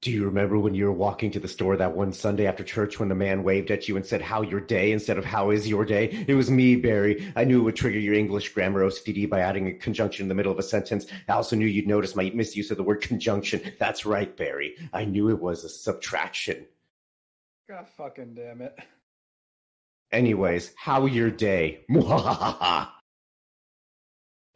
[0.00, 2.98] Do you remember when you were walking to the store that one Sunday after church
[2.98, 5.68] when the man waved at you and said, How your day instead of How is
[5.68, 6.24] your day?
[6.26, 7.32] It was me, Barry.
[7.36, 10.34] I knew it would trigger your English grammar OCD by adding a conjunction in the
[10.34, 11.06] middle of a sentence.
[11.28, 13.60] I also knew you'd notice my misuse of the word conjunction.
[13.78, 14.74] That's right, Barry.
[14.92, 16.66] I knew it was a subtraction.
[17.68, 18.76] God fucking damn it.
[20.12, 21.84] Anyways, how your day?
[21.90, 22.88] Mwahaha.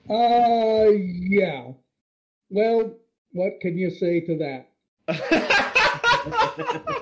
[0.08, 1.72] Uh, yeah.
[2.48, 2.94] Well,
[3.32, 4.68] what can you say to that?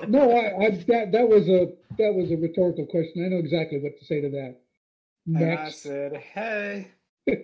[0.07, 3.25] No, I, I that that was a that was a rhetorical question.
[3.25, 4.57] I know exactly what to say to that.
[5.27, 6.87] And I said, hey,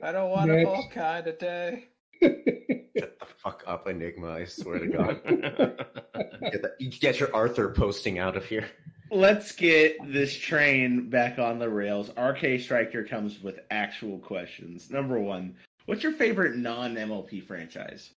[0.04, 0.68] I don't want a Next.
[0.70, 1.86] whole kind of day.
[2.22, 4.32] Shut the fuck up, Enigma.
[4.32, 5.22] I swear to God.
[5.26, 8.68] get, that, get your Arthur posting out of here.
[9.12, 12.10] Let's get this train back on the rails.
[12.18, 14.90] RK Striker comes with actual questions.
[14.90, 18.14] Number one, what's your favorite non MLP franchise?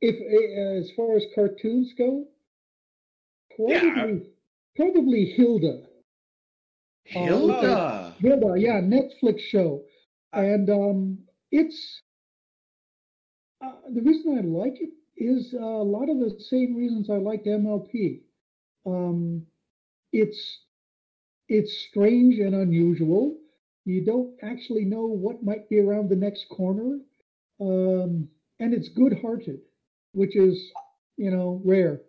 [0.00, 2.26] if uh, as far as cartoons go,
[3.56, 4.18] probably Yeah.
[4.76, 5.86] probably Hilda.
[7.04, 8.14] Hilda.
[8.18, 9.84] Hilda, yeah, Netflix show,
[10.32, 11.18] and um,
[11.50, 12.00] it's
[13.60, 17.18] uh, the reason I like it is uh, a lot of the same reasons I
[17.18, 18.20] liked MLP.
[18.86, 19.46] Um,
[20.12, 20.60] it's
[21.48, 23.36] it's strange and unusual.
[23.84, 26.98] You don't actually know what might be around the next corner,
[27.60, 28.28] um,
[28.60, 29.60] and it's good-hearted,
[30.12, 30.72] which is
[31.16, 32.00] you know rare.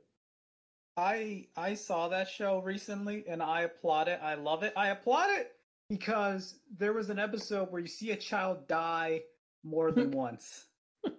[0.98, 4.20] I I saw that show recently and I applaud it.
[4.22, 4.74] I love it.
[4.76, 5.52] I applaud it
[5.90, 9.22] because there was an episode where you see a child die
[9.64, 10.68] more than once.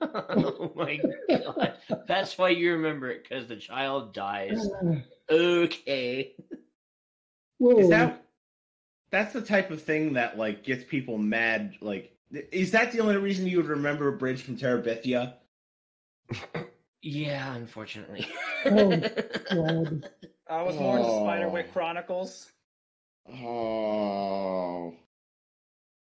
[0.01, 1.75] Oh my god.
[2.07, 4.67] That's why you remember it, because the child dies.
[5.31, 6.35] Okay.
[7.57, 7.79] whoa.
[7.79, 8.27] Is that
[9.11, 11.75] that's the type of thing that like gets people mad?
[11.81, 12.15] Like,
[12.51, 15.35] is that the only reason you would remember a bridge from Terabithia?
[17.03, 18.29] Yeah, unfortunately.
[18.65, 18.97] Oh,
[19.51, 20.09] God.
[20.49, 21.11] I was more into.
[21.11, 22.53] Spiderwick Chronicles.
[23.29, 24.95] Oh,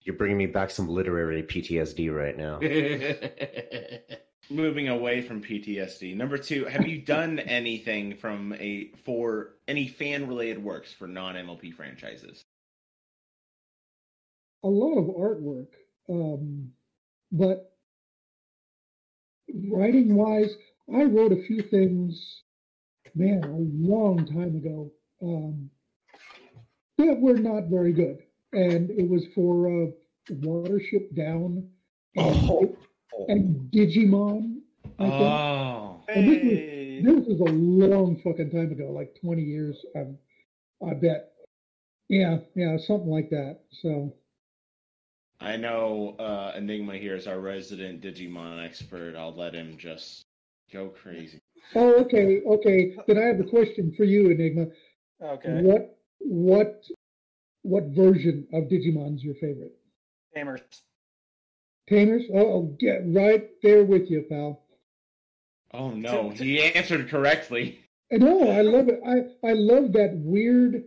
[0.09, 2.59] You're bringing me back some literary PTSD right now.
[4.51, 6.17] moving away from PTSD.
[6.17, 11.35] Number two, have you done anything from a for any fan related works for non
[11.37, 12.45] MLP franchises?
[14.65, 15.69] a lot of artwork,
[16.09, 16.71] um,
[17.31, 17.73] but
[19.71, 20.55] writing wise,
[20.93, 22.43] I wrote a few things,
[23.15, 24.91] man, a long time ago,
[25.23, 25.71] um,
[26.99, 28.19] that were not very good,
[28.53, 29.87] and it was for uh,
[30.31, 31.69] Watership Down
[32.17, 32.77] and, Oh.
[33.29, 34.61] and Digimon.
[34.99, 35.13] I think.
[35.23, 40.07] Oh, And this was- This was a long fucking time ago, like 20 years, I,
[40.85, 41.33] I bet.
[42.09, 43.61] Yeah, yeah, something like that.
[43.83, 44.13] So,
[45.41, 49.15] I know uh, Enigma here is our resident Digimon expert.
[49.15, 50.23] I'll let him just
[50.73, 51.39] go crazy.
[51.77, 52.97] oh, okay, okay.
[53.07, 54.67] Then I have a question for you, Enigma.
[55.23, 55.61] Okay.
[55.63, 56.83] What, what,
[57.69, 59.73] what version of Digimon's your favorite?
[60.37, 60.61] Gamers.
[61.89, 62.25] Tamers?
[62.33, 64.63] Oh, I'll get right there with you, pal.
[65.73, 67.79] Oh no, he answered correctly.
[68.11, 69.01] No, I love it.
[69.07, 70.85] I, I love that weird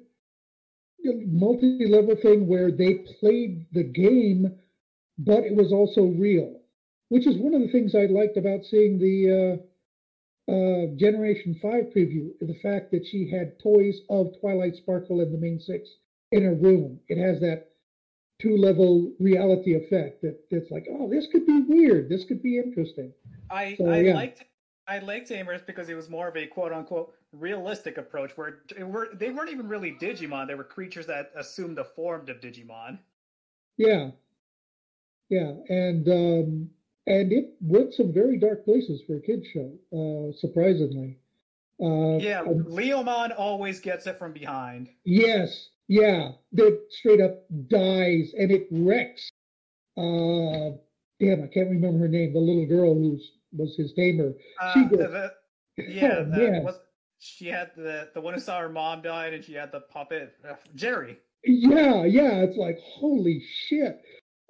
[1.04, 4.56] multi-level thing where they played the game,
[5.20, 6.62] but it was also real,
[7.10, 9.60] which is one of the things I liked about seeing the
[10.50, 15.34] uh, uh, Generation 5 preview, the fact that she had toys of Twilight Sparkle and
[15.34, 15.90] the main six
[16.32, 17.00] in a room.
[17.08, 17.72] It has that
[18.40, 22.10] two-level reality effect that that's like, oh, this could be weird.
[22.10, 23.14] This could be interesting.
[23.50, 24.14] I So, I yeah.
[24.14, 24.44] liked
[24.88, 28.84] I liked Tamers because it was more of a quote unquote realistic approach where it
[28.84, 30.48] were they weren't even really Digimon.
[30.48, 33.00] They were creatures that assumed the form of Digimon.
[33.78, 34.12] Yeah.
[35.30, 35.54] Yeah.
[35.70, 36.70] And um
[37.08, 41.18] and it went some very dark places for a kid's show, uh surprisingly.
[41.82, 44.90] Uh Yeah, um, Leomon always gets it from behind.
[45.04, 46.32] yes, yeah.
[46.54, 49.30] That straight up dies and it wrecks.
[49.98, 50.78] Uh
[51.20, 53.20] damn, I can't remember her name, the little girl who
[53.58, 54.32] was his tamer.
[54.62, 55.00] Uh, She did.
[55.00, 55.32] the-
[55.78, 56.80] yeah, Oh, the- was,
[57.20, 60.34] she had the the one who saw her mom died, and she had the puppet
[60.50, 61.18] uh, Jerry.
[61.44, 64.02] Yeah, yeah, it's like holy shit.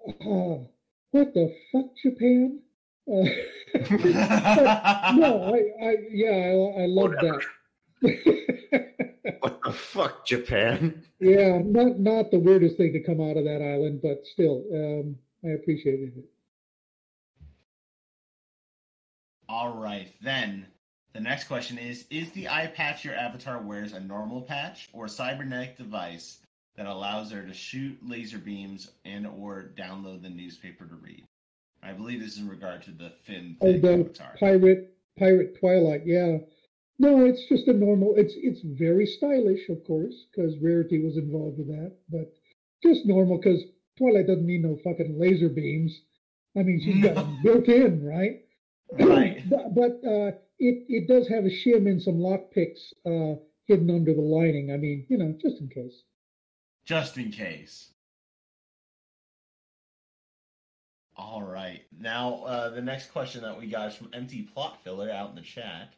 [0.08, 0.66] Uh,
[1.12, 2.60] what the fuck, Japan?
[3.08, 3.26] Uh,
[5.16, 6.30] no, I, I, yeah,
[6.78, 7.42] I, I love that.
[9.94, 11.04] What the fuck, Japan?
[11.20, 15.16] yeah, not not the weirdest thing to come out of that island, but still, um,
[15.44, 16.24] I appreciated it.
[19.50, 20.66] All right, then
[21.14, 25.06] the next question is: Is the eye patch your avatar wears a normal patch or
[25.06, 26.40] a cybernetic device
[26.78, 31.26] that allows her to shoot laser beams and or download the newspaper to read?
[31.84, 34.38] I believe this is in regard to the Finn Oh, the avatar.
[34.40, 36.04] pirate, pirate Twilight.
[36.06, 36.38] Yeah,
[37.02, 38.14] no, it's just a normal.
[38.16, 42.32] It's it's very stylish, of course, because Rarity was involved with that, but
[42.84, 43.64] just normal because
[43.98, 46.00] Twilight doesn't need no fucking laser beams.
[46.56, 48.42] I mean, she's got them built in, right?
[48.92, 49.42] Right.
[49.50, 53.34] but but uh, it it does have a shim and some lock picks uh,
[53.66, 54.72] hidden under the lining.
[54.72, 56.04] I mean, you know, just in case.
[56.86, 57.90] Just in case.
[61.16, 61.82] All right.
[62.00, 65.36] Now, uh, the next question that we got is from Empty Plot Filler out in
[65.36, 65.94] the chat.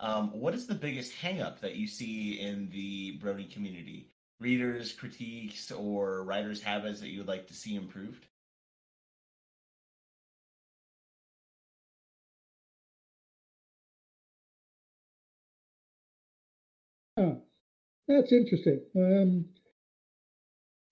[0.00, 4.10] Um, what is the biggest hangup that you see in the Brony community?
[4.40, 8.26] Readers, critiques, or writers' habits that you would like to see improved?
[17.16, 17.42] Oh,
[18.06, 18.80] that's interesting.
[18.96, 19.46] Um,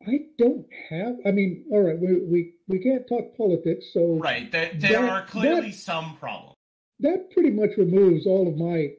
[0.07, 1.17] I don't have.
[1.27, 4.51] I mean, all right, we we we can't talk politics, so Right.
[4.51, 6.56] There, there That- are clearly that- some problems.
[7.01, 8.93] That pretty much removes all of my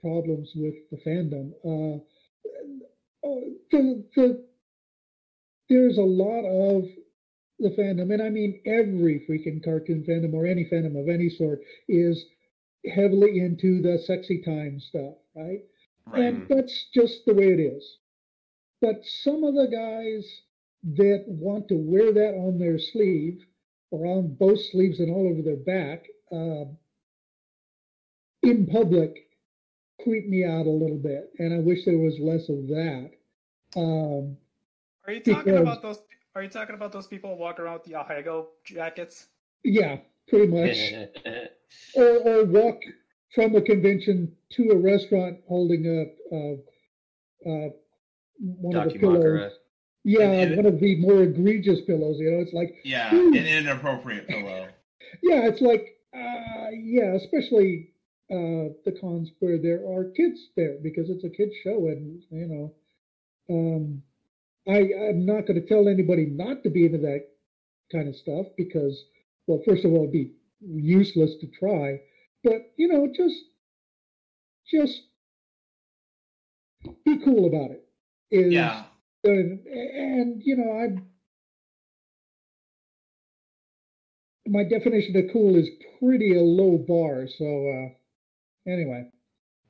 [0.00, 1.52] problems with the fandom.
[1.64, 1.96] Uh,
[3.26, 4.44] uh, the, the,
[5.68, 6.88] there's a lot of
[7.58, 11.60] the fandom, and I mean every freaking cartoon fandom or any fandom of any sort,
[11.88, 12.24] is
[12.86, 15.60] heavily into the sexy time stuff, right?
[16.06, 16.22] Right.
[16.22, 17.98] And that's just the way it is.
[18.80, 20.26] But some of the guys
[20.96, 23.44] that want to wear that on their sleeve
[23.90, 26.64] or on both sleeves and all over their back uh,
[28.42, 29.26] in public
[30.02, 31.30] creep me out a little bit.
[31.38, 33.10] And I wish there was less of that.
[33.76, 34.36] Um,
[35.06, 35.98] Are you talking Because- about those?
[36.34, 39.28] Are you talking about those people who walk around with the Ahegao jackets?
[39.64, 40.92] yeah, pretty much.
[41.94, 42.80] or, or walk
[43.34, 46.58] from a convention to a restaurant holding up a,
[47.50, 47.70] a
[48.38, 49.22] one of the pillows.
[49.24, 49.50] Dakimakura.
[50.04, 52.18] Yeah, And- and- one of the more egregious pillows.
[52.18, 54.68] You know, it's like Yeah, an inappropriate pillow.
[55.22, 57.92] yeah, it's like uh, yeah, especially
[58.30, 62.46] uh, the cons where there are kids there because it's a kids show, and you
[62.46, 62.72] know,
[63.50, 64.02] um,
[64.68, 64.78] I
[65.08, 67.22] I'm not going to tell anybody not to be into that
[67.92, 69.04] kind of stuff because,
[69.46, 72.00] well, first of all, it'd be useless to try,
[72.44, 73.44] but you know, just
[74.70, 75.02] just
[77.04, 77.82] be cool about it.
[78.30, 78.84] Is Yeah.
[79.24, 81.02] and, and you know, I'm
[84.48, 85.70] my definition of cool is
[86.00, 87.26] pretty a low bar.
[87.28, 87.88] So uh,
[88.66, 89.10] anyway,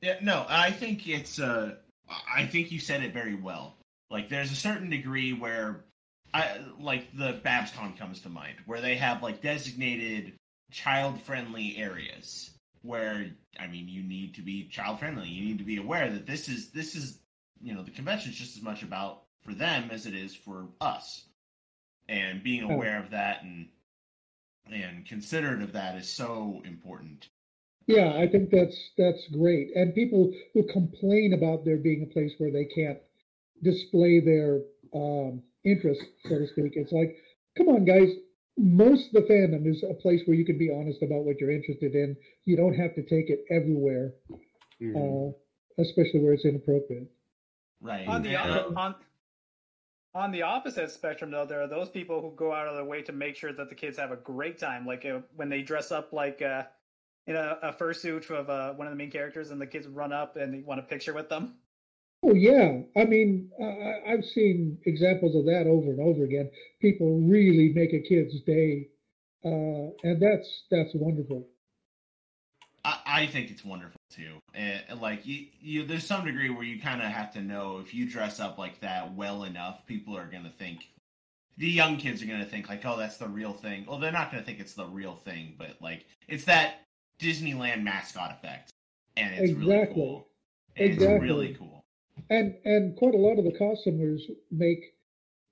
[0.01, 1.75] Yeah, no, I think it's uh
[2.09, 3.77] I think you said it very well.
[4.09, 5.85] Like there's a certain degree where
[6.33, 10.33] I like the BabsCon comes to mind, where they have like designated
[10.71, 12.51] child friendly areas
[12.83, 13.27] where
[13.59, 15.27] I mean you need to be child friendly.
[15.27, 17.19] You need to be aware that this is this is
[17.61, 21.25] you know, the convention's just as much about for them as it is for us.
[22.09, 22.71] And being Oh.
[22.71, 23.69] aware of that and
[24.71, 27.27] and considerate of that is so important.
[27.87, 29.69] Yeah, I think that's that's great.
[29.75, 32.99] And people who complain about there being a place where they can't
[33.63, 34.61] display their
[34.93, 37.15] um, interest, so to speak, it's like,
[37.57, 38.09] come on, guys.
[38.57, 41.51] Most of the fandom is a place where you can be honest about what you're
[41.51, 42.15] interested in.
[42.45, 44.13] You don't have to take it everywhere,
[44.81, 44.95] Mhm.
[44.95, 45.33] uh,
[45.81, 47.07] especially where it's inappropriate.
[47.79, 48.07] Right.
[48.07, 48.95] On the And- on, on
[50.13, 53.01] on the opposite spectrum, though, there are those people who go out of their way
[53.01, 54.85] to make sure that the kids have a great time.
[54.85, 56.63] Like uh, when they dress up like uh,
[57.31, 60.13] in a, a fursuit of uh, one of the main characters, and the kids run
[60.13, 61.55] up and they want a picture with them.
[62.23, 66.51] Oh yeah, I mean, I- I, I've seen examples of that over and over again.
[66.79, 68.89] People really make a kid's day,
[69.43, 71.47] uh, and that's that's wonderful.
[72.85, 74.37] I, I think it's wonderful too.
[74.53, 77.93] And, like you, you, there's some degree where you kind of have to know if
[77.93, 80.89] you dress up like that well enough, people are gonna think.
[81.57, 83.85] The young kids are gonna think like, oh, that's the real thing.
[83.87, 86.85] Well, they're not gonna think it's the real thing, but like it's that
[87.21, 88.73] Disneyland mascot effect,
[89.17, 90.27] and it's really cool.
[90.75, 91.15] And Exactly.
[91.15, 91.85] It's really cool.
[92.29, 94.95] And and quite a lot of the costumers make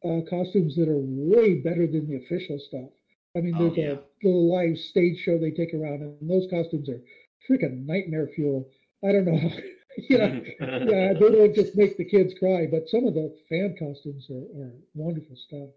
[0.04, 2.90] uh, costumes that are way better than the official stuff.
[3.36, 3.92] I mean, Oh, there's yeah.
[3.94, 7.02] a little live stage show they take around, and those costumes are
[7.50, 8.70] freaking nightmare fuel.
[9.04, 9.50] I don't know, how,
[10.10, 13.76] you know, yeah, they don't just make the kids cry, but some of the fan
[13.78, 15.70] costumes are, are wonderful stuff.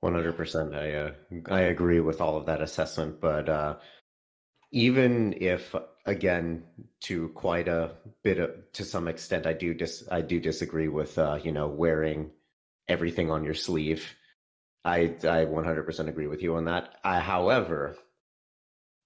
[0.00, 0.74] One hundred percent.
[0.74, 1.10] I uh,
[1.46, 3.76] I agree with all of that assessment, but uh,
[4.72, 5.74] even if,
[6.06, 6.64] again,
[7.00, 11.18] to quite a bit of, to some extent, I do dis I do disagree with
[11.18, 12.30] uh, you know wearing
[12.88, 14.14] everything on your sleeve.
[14.84, 16.96] I I one hundred percent agree with you on that.
[17.04, 17.96] I, however,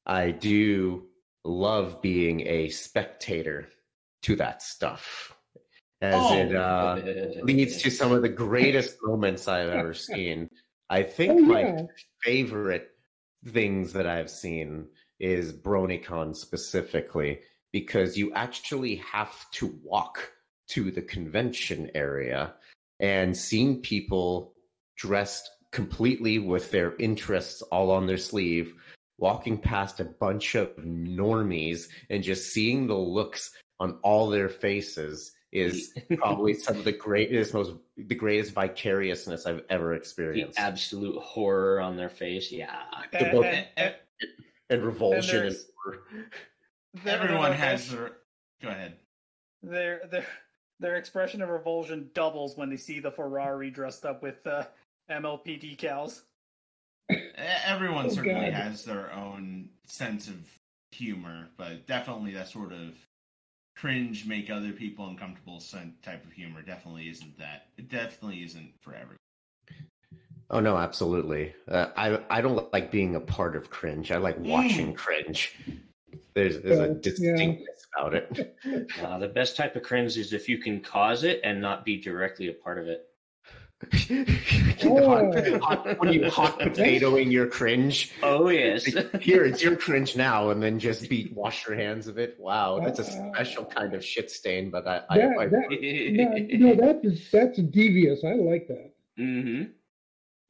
[0.06, 1.08] I do
[1.44, 3.68] love being a spectator
[4.22, 5.36] to that stuff,
[6.00, 6.34] as Oh.
[6.38, 10.48] it uh, leads to some of the greatest moments I've ever seen.
[10.90, 11.86] I think Oh, my
[12.22, 12.90] favorite
[13.46, 14.88] things that I've seen
[15.20, 17.40] is BronyCon specifically
[17.72, 20.32] because you actually have to walk
[20.68, 22.54] to the convention area
[23.00, 24.54] and seeing people
[24.96, 28.74] dressed completely with their interests all on their sleeve
[29.18, 33.50] walking past a bunch of normies and just seeing the looks
[33.80, 39.62] on all their faces is probably some of the greatest most the greatest vicariousness I've
[39.68, 40.40] ever experienced.
[40.40, 40.58] the experienced.
[40.58, 42.50] absolute horror on their face.
[42.52, 42.80] Yeah.
[43.12, 43.32] The And-
[43.76, 43.94] book-
[44.74, 46.02] and- and- and and, there's- horror.
[47.06, 48.12] Everyone their- has their.
[48.62, 48.96] Go ahead.
[49.62, 50.26] their their
[50.80, 54.64] their expression of revulsion doubles when they see the Ferrari dressed up with uh,
[55.10, 56.22] MLP decals.
[57.66, 58.54] Everyone Oh, certainly God.
[58.54, 60.36] has their own sense of
[60.92, 62.94] humor, but definitely that sort of
[63.76, 67.66] cringe, make other people uncomfortable sen- type of humor definitely isn't that.
[67.76, 69.16] It definitely isn't for everyone.
[70.50, 71.54] Oh no, absolutely.
[71.68, 74.12] Uh, I I don't like being a part of cringe.
[74.12, 74.96] I like watching Mm.
[74.96, 75.54] cringe.
[76.34, 77.00] There's there's Yeah, a yeah.
[77.00, 78.56] distinctness about it.
[79.02, 82.00] Uh, the best type of cringe is if you can cause it and not be
[82.00, 83.06] directly a part of it.
[84.82, 85.58] Oh.
[85.60, 88.12] hot, when you hot potatoing your cringe.
[88.22, 88.84] Oh yes.
[89.20, 92.36] Here, it's your cringe now, and then just be wash your hands of it.
[92.38, 95.68] Wow, that's a special kind of shit stain, but I, I, That, I that,
[96.60, 98.24] no, no, that is that's devious.
[98.24, 98.92] I like that.
[99.16, 99.64] hmm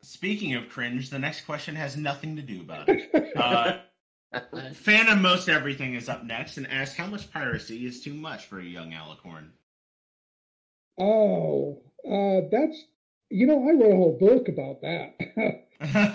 [0.05, 3.33] Speaking of cringe, the next question has nothing to do about it.
[3.35, 3.79] Uh,
[4.75, 8.45] fan of most everything is up next and asks how much piracy is too much
[8.45, 9.49] for a young alicorn.
[10.99, 12.85] Oh, uh, that's
[13.31, 15.65] you know I wrote a whole book about that.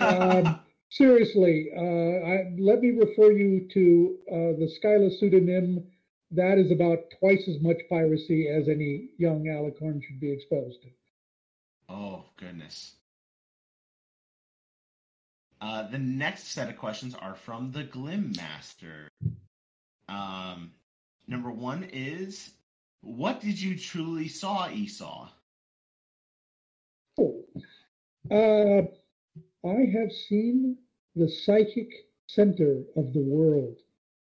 [0.00, 0.60] um,
[0.90, 5.84] seriously, uh, I, let me refer you to uh, the Skyla pseudonym.
[6.30, 10.88] That is about twice as much piracy as any young alicorn should be exposed to.
[11.88, 12.94] oh goodness.
[15.60, 19.10] Uh, the next set of questions are from the Glim Master.
[20.08, 20.72] Um,
[21.28, 22.50] number one is,
[23.02, 25.28] what did you truly saw, Iisaw?
[27.18, 27.44] Oh,
[28.30, 28.82] uh,
[29.68, 30.78] I have seen
[31.14, 31.90] the psychic
[32.26, 33.76] center of the world.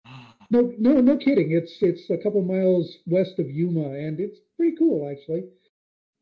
[0.50, 1.52] No, no, no kidding.
[1.52, 5.44] It's it's a couple miles west of Yuma, and it's pretty cool actually.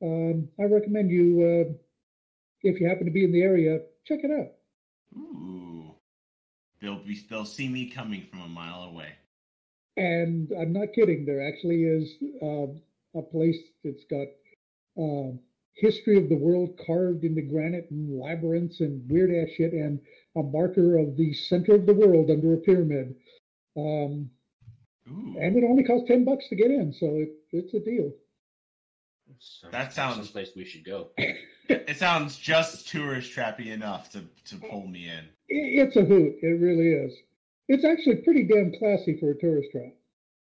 [0.00, 1.72] Um, I recommend you, uh,
[2.62, 4.52] if you happen to be in the area, check it out.
[5.16, 5.94] Ooh,
[6.80, 9.12] they'll be they'll see me coming from a mile away.
[9.96, 11.26] And I'm not kidding.
[11.26, 14.28] There actually is uh, a place that's got
[14.98, 15.32] uh,
[15.74, 20.00] history of the world carved into granite and labyrinths and weird ass shit, and
[20.36, 23.14] a marker of the center of the world under a pyramid.
[23.76, 24.30] Um,
[25.08, 28.12] Ooh, and it only costs ten bucks to get in, so it, it's a deal.
[29.70, 31.11] That sounds- someplace we should go.
[31.68, 35.28] it sounds just tourist trappy enough to to pull me in.
[35.49, 36.36] It's a hoot.
[36.43, 37.14] It really is.
[37.68, 39.93] It's actually pretty damn classy for a tourist trap.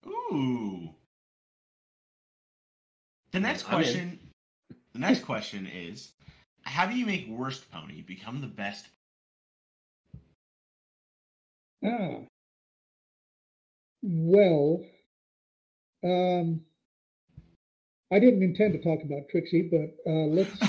[0.07, 0.91] Ooh.
[3.33, 4.19] The next question.
[4.93, 6.13] The next question is,
[6.63, 8.89] how do you make worst pony become the best?
[11.85, 12.19] Ah.
[14.03, 14.85] Well,
[16.05, 16.61] um,
[18.13, 20.51] I didn't intend to talk about Trixie, but uh, let's.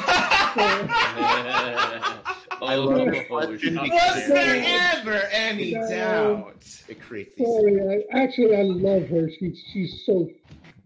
[2.61, 4.63] I oh, love the question shut because- Was there
[4.95, 5.89] ever any No.
[5.89, 6.65] doubt?
[6.87, 9.29] it creates Sorry, I, actually, I love her.
[9.37, 10.29] She's she's so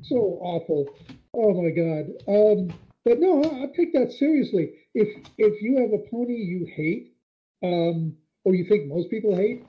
[0.01, 0.87] so awful.
[1.35, 2.07] Oh my god.
[2.27, 2.73] Um,
[3.05, 4.73] but no, I, I take that seriously.
[4.95, 7.13] If if you have a pony you hate,
[7.61, 9.63] um, or you think most people hate,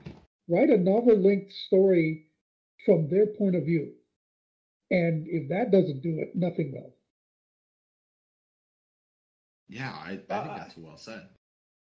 [0.47, 2.25] write a novel-length story
[2.83, 3.93] from their point of view.
[4.91, 6.93] And if that doesn't do it, nothing will.
[9.67, 11.27] Yeah, I, I think Uh, that's well said.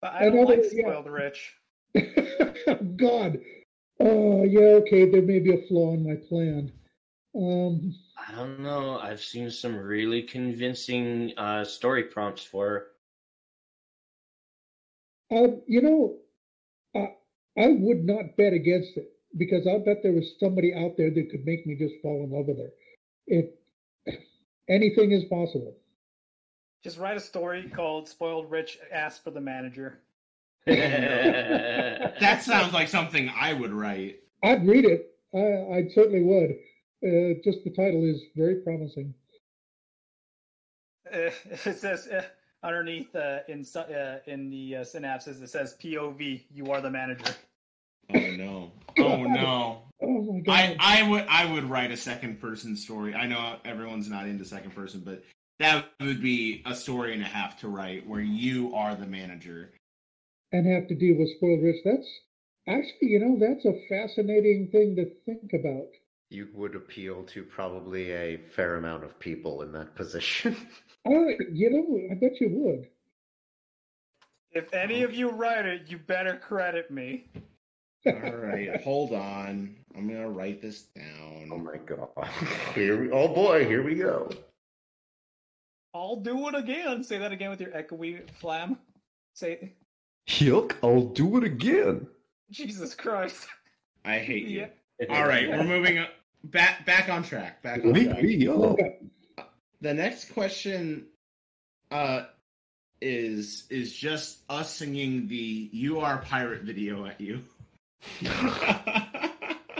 [0.01, 0.81] But I don't Another- like yeah.
[0.89, 1.53] spoiled rich.
[2.97, 3.39] God.
[3.99, 6.71] Oh, yeah, okay, there may be a flaw in my plan.
[7.35, 8.97] Um, I don't know.
[8.99, 12.87] I've seen some really convincing uh, story prompts for.
[15.31, 16.17] uh, you know,
[16.95, 17.13] I,
[17.61, 21.29] I would not bet against it because I'll bet there was somebody out there that
[21.31, 22.71] could make me just fall in love with her.
[23.31, 23.57] It,
[24.69, 25.77] anything is possible.
[26.83, 29.99] Just write a story called "Spoiled Rich Asked for the Manager."
[30.65, 34.19] That that sounds like something I would write.
[34.43, 35.15] I'd read it.
[35.33, 36.51] I, I certainly would.
[37.03, 39.13] Uh, just the title is very promising.
[41.07, 41.17] Uh,
[41.65, 42.23] it says uh,
[42.61, 46.41] underneath uh, in uh, in the uh, synapses it says POV.
[46.53, 47.33] You are the manager.
[48.13, 48.71] Oh no!
[48.97, 49.83] Oh no!
[50.01, 50.77] Oh my I god!
[50.79, 53.13] I would I would write a second person story.
[53.15, 55.23] I know everyone's not into second person, but
[55.59, 59.73] that would be a story and a half to write where you are the manager.
[60.51, 61.77] and have to deal with spoiled rich.
[61.85, 62.07] That's
[62.67, 65.87] actually, you know, that's a fascinating thing to think about.
[66.29, 70.55] You would appeal to probably a fair amount of people in that position.
[71.03, 72.87] Uh, you know, I bet you would.
[74.51, 77.25] If any of you write it, you better credit me.
[78.05, 79.75] All right, hold on.
[79.95, 81.49] I'm gonna write this down.
[81.51, 82.07] oh my god!
[82.73, 84.29] Here we, oh boy, here we go.
[85.93, 87.03] I'll do it again.
[87.03, 88.77] Say that again with your echoey flam.
[89.33, 89.73] Say,
[90.29, 92.07] Yuck, I'll do it again.
[92.49, 93.45] Jesus Christ.
[94.05, 94.67] I hate you.
[94.99, 95.07] Yeah.
[95.15, 96.07] All right, we're moving on.
[96.45, 97.61] back back on track.
[97.61, 98.23] Back on Wake track.
[98.23, 98.77] me up.
[99.81, 101.07] The next question
[101.91, 102.23] uh
[103.01, 107.43] is is just us singing the "You Are Pirate" video at you.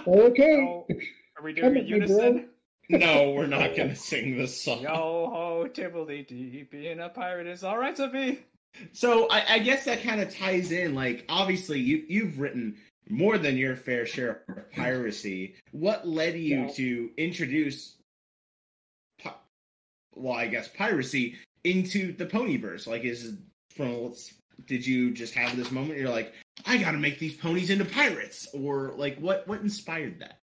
[0.07, 0.57] Okay.
[0.67, 0.87] Oh,
[1.37, 2.49] are we doing a at me, unison?
[2.89, 4.81] no, we're not gonna sing this song.
[4.81, 8.39] Yo ho, tibbly dee, being a pirate is all right to be.
[8.93, 10.95] So I, I guess that kind of ties in.
[10.95, 12.77] Like, obviously, you you've written
[13.09, 15.55] more than your fair share of piracy.
[15.71, 16.67] What led you Yeah.
[16.69, 17.95] to introduce,
[19.21, 19.33] pi-
[20.15, 22.87] well, I guess piracy into the ponyverse?
[22.87, 23.35] Like, is
[23.75, 24.13] from
[24.65, 25.99] did you just have this moment?
[25.99, 26.33] You're like,
[26.65, 30.39] I got to make these ponies into pirates, or like, what what inspired that?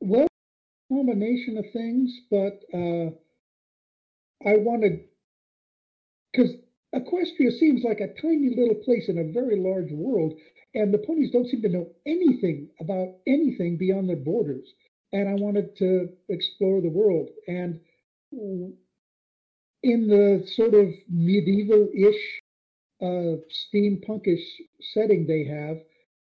[0.00, 0.26] Well,
[0.90, 3.10] combination of things, but uh,
[4.48, 5.04] I wanted
[6.32, 6.50] because
[6.94, 10.34] Equestria seems like a tiny little place in a very large world,
[10.74, 14.74] and the ponies don't seem to know anything about anything beyond their borders.
[15.12, 17.28] And I wanted to explore the world.
[17.46, 17.78] And
[19.82, 22.40] in the sort of medieval-ish,
[23.02, 24.44] uh, steampunkish
[24.92, 25.78] setting they have,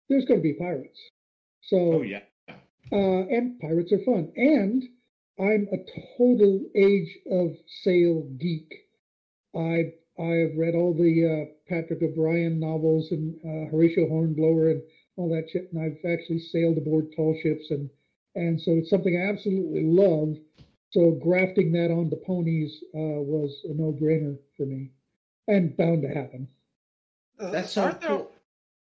[0.09, 0.99] there's going to be pirates.
[1.63, 2.23] So, oh yeah,
[2.93, 4.33] uh, and pirates are fun.
[4.37, 4.83] And
[5.39, 5.79] I'm a
[6.17, 8.73] total Age of Sail geek.
[9.55, 14.83] I I have read all the uh, Patrick O'Brian novels and uh, Horatio Hornblower and
[15.17, 17.89] all that shit, and I've actually sailed aboard tall ships, and
[18.35, 20.37] and so it's something I absolutely love.
[20.91, 24.91] So grafting that onto ponies uh, was a no-brainer for me,
[25.47, 26.49] and bound to happen.
[27.39, 28.17] Uh, That's so aren't cool.
[28.19, 28.27] there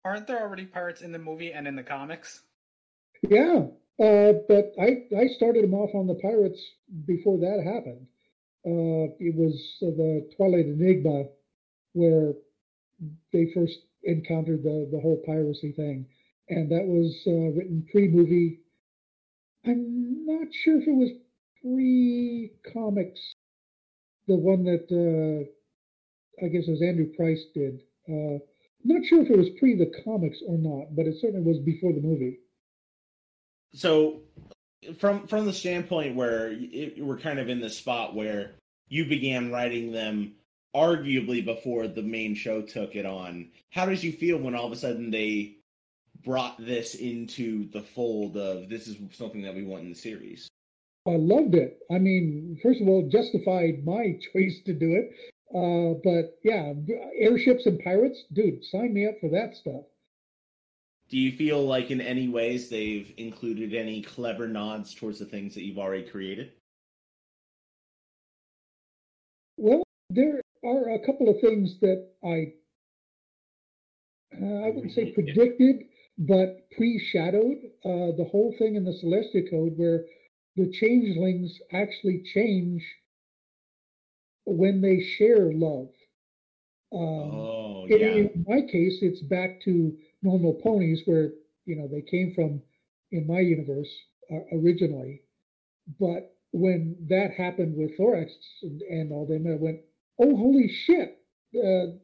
[0.05, 2.43] aren't there already pirates in the movie and in the comics?
[3.28, 3.66] Yeah,
[4.01, 6.61] uh, but I I started them off on the pirates
[7.07, 8.07] before that happened.
[8.64, 11.24] Uh, it was uh, the Twilight Enigma
[11.95, 12.32] where
[13.32, 16.07] they first encountered the the whole piracy thing,
[16.49, 18.61] and that was uh, written pre-movie.
[19.64, 21.11] I'm not sure if it was
[21.61, 23.34] pre-comics,
[24.26, 27.82] the one that uh, I guess it was Andrew Price did.
[28.09, 28.38] Uh,
[28.84, 31.92] not sure if it was pre the comics or not, but it certainly was before
[31.92, 32.38] the movie.
[33.74, 34.22] So,
[34.98, 38.55] from from the standpoint where it, we're kind of in the spot where
[38.88, 40.34] you began writing them
[40.74, 44.72] arguably before the main show took it on, how did you feel when all of
[44.72, 45.57] a sudden they
[46.24, 50.48] brought this into the fold of this is something that we want in the series?
[51.07, 51.78] I loved it.
[51.90, 55.11] I mean, first of all, justified my choice to do it.
[55.55, 56.72] Uh, but yeah,
[57.18, 59.82] airships and pirates, dude, sign me up for that stuff.
[61.11, 65.55] Do you feel like in any ways they've included any clever nods towards the things
[65.55, 66.53] that you've already created?
[69.59, 72.55] Well, there are a couple of things that I
[74.40, 75.84] uh, I wouldn't say predicted,
[76.16, 80.07] but pre-shadowed uh, the whole thing in the Celestia Code, where
[80.57, 82.82] the changelings actually change
[84.53, 85.90] when they share love.
[86.92, 91.32] Um, oh in- In my case, it's back to normal ponies, where
[91.64, 92.62] you know they came from
[93.11, 93.92] in my universe
[94.30, 95.22] uh, originally.
[95.98, 98.32] But when that happened with Thorax
[98.62, 99.80] and, and all them, I went,
[100.18, 101.18] "Oh, holy shit!"
[101.55, 101.96] Uh,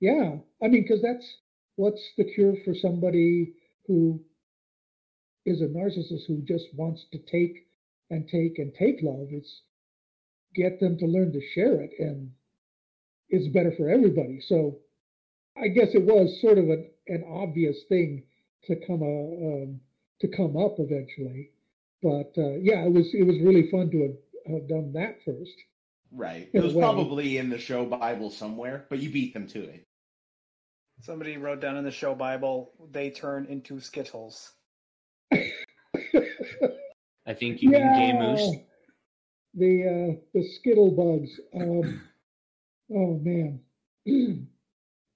[0.00, 1.38] yeah, I mean, because that's
[1.76, 3.54] what's the cure for somebody
[3.86, 4.24] who
[5.44, 7.66] is a narcissist who just wants to take
[8.10, 9.28] and take and take love.
[9.32, 9.62] It's
[10.58, 12.30] get them to learn to share it, and
[13.30, 14.40] it's better for everybody.
[14.40, 14.78] So
[15.56, 18.24] I guess it was sort of an, an obvious thing
[18.64, 19.80] to come uh, um,
[20.20, 21.50] to come up eventually.
[22.02, 25.54] But uh, yeah, it was it was really fun to have, have done that first.
[26.10, 26.48] Right.
[26.52, 26.82] It was way.
[26.82, 29.86] probably in the show Bible somewhere, but you beat them to it.
[31.00, 34.52] Somebody wrote down in the show Bible they turn into Skittles.
[35.32, 35.52] I
[37.34, 38.56] think you mean Gay Moose.
[39.54, 41.40] The uh, the skittle bugs.
[41.54, 42.02] Um,
[42.94, 43.60] oh man.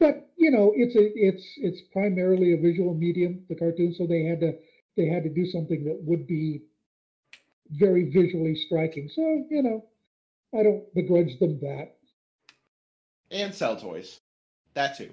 [0.01, 4.25] but you know, it's a it's it's primarily a visual medium, the cartoon, so they
[4.25, 4.55] had to
[4.97, 6.63] they had to do something that would be
[7.71, 9.09] very visually striking.
[9.09, 9.85] So you know,
[10.59, 11.97] I don't begrudge them that.
[13.31, 14.21] And sell toys.
[14.75, 15.11] That too.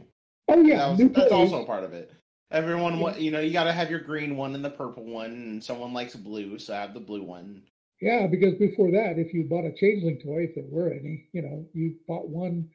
[0.47, 1.53] Oh yeah, that was, that's toys.
[1.53, 2.11] also part of it.
[2.51, 5.31] Everyone, wa- you know, you got to have your green one and the purple one,
[5.31, 7.61] and someone likes blue, so I have the blue one.
[8.01, 11.41] Yeah, because before that, if you bought a changeling toy, if there were any, you
[11.41, 12.69] know, you bought one,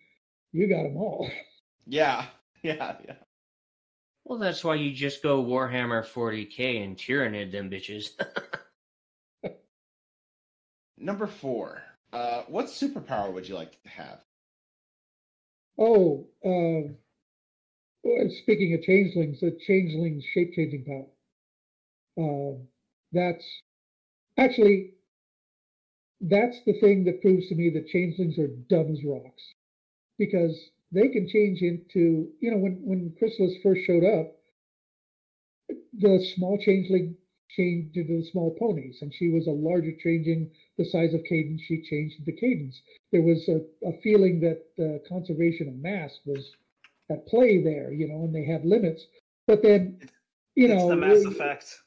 [0.53, 1.31] you got them all.
[1.87, 2.27] Yeah,
[2.63, 3.15] yeah, yeah.
[4.25, 8.11] Well, that's why you just go Warhammer 40k and Tyranid them bitches.
[10.99, 11.83] Number four.
[12.13, 14.21] Uh, what superpower would you like to have?
[15.79, 16.93] Oh, uh,
[18.43, 21.07] speaking of changelings, the changeling's shape changing power.
[22.17, 22.69] Um,
[23.13, 23.45] that's
[24.39, 24.94] actually
[26.29, 29.43] that's the thing that proves to me that changelings are dumb as rocks,
[30.19, 30.57] because
[30.93, 34.33] they can change into you know when when Chrysalis first showed up,
[35.99, 37.17] the small changeling
[37.57, 41.61] changed into the small ponies, and she was a larger changing the size of Cadance.
[41.67, 42.77] She changed into Cadance.
[43.13, 46.53] There was a, a feeling that uh, conservation of mass was
[47.11, 49.05] at play there, you know, and they had limits.
[49.47, 49.99] But then,
[50.57, 51.81] you it's know, the Mass we- Effect.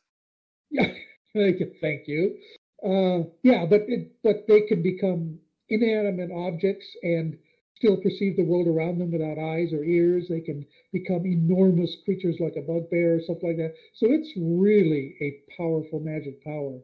[0.70, 0.94] yeah,
[1.82, 2.38] thank you.
[2.84, 7.38] Uh, yeah, but it, but they can become inanimate objects and
[7.76, 10.28] still perceive the world around them without eyes or ears.
[10.28, 13.74] They can become enormous creatures like a bugbear or something like that.
[13.94, 16.80] So it's really a powerful magic power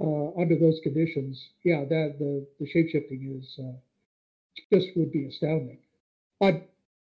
[0.00, 1.48] uh, under those conditions.
[1.64, 3.76] Yeah, that the the shapeshifting is uh,
[4.72, 5.78] just would be astounding.
[6.40, 6.62] I'd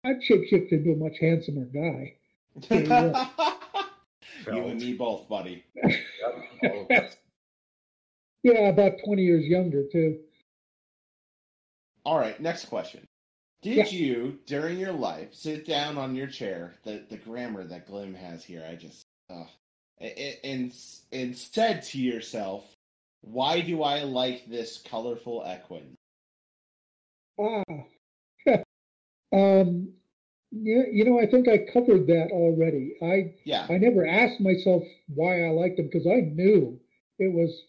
[0.05, 2.14] I'd shapeshift into a much handsomer guy.
[4.47, 5.64] you and me both, buddy.
[8.47, 10.20] yeah, about twenty years younger too.
[12.05, 13.05] All right, next question.
[13.62, 13.86] Did yeah.
[13.86, 16.74] you, during your life, sit down on your chair?
[16.84, 19.47] The the grammar that Glim has here, I just, uh,
[20.01, 20.72] and
[21.11, 22.64] and said to yourself,
[23.22, 25.97] "Why do I like this colorful equine?"
[27.40, 27.64] Ah,
[29.32, 29.88] um,
[30.53, 32.94] yeah, you know, I think I covered that already.
[33.03, 36.78] I yeah, I never asked myself why I liked them because I knew
[37.18, 37.64] it was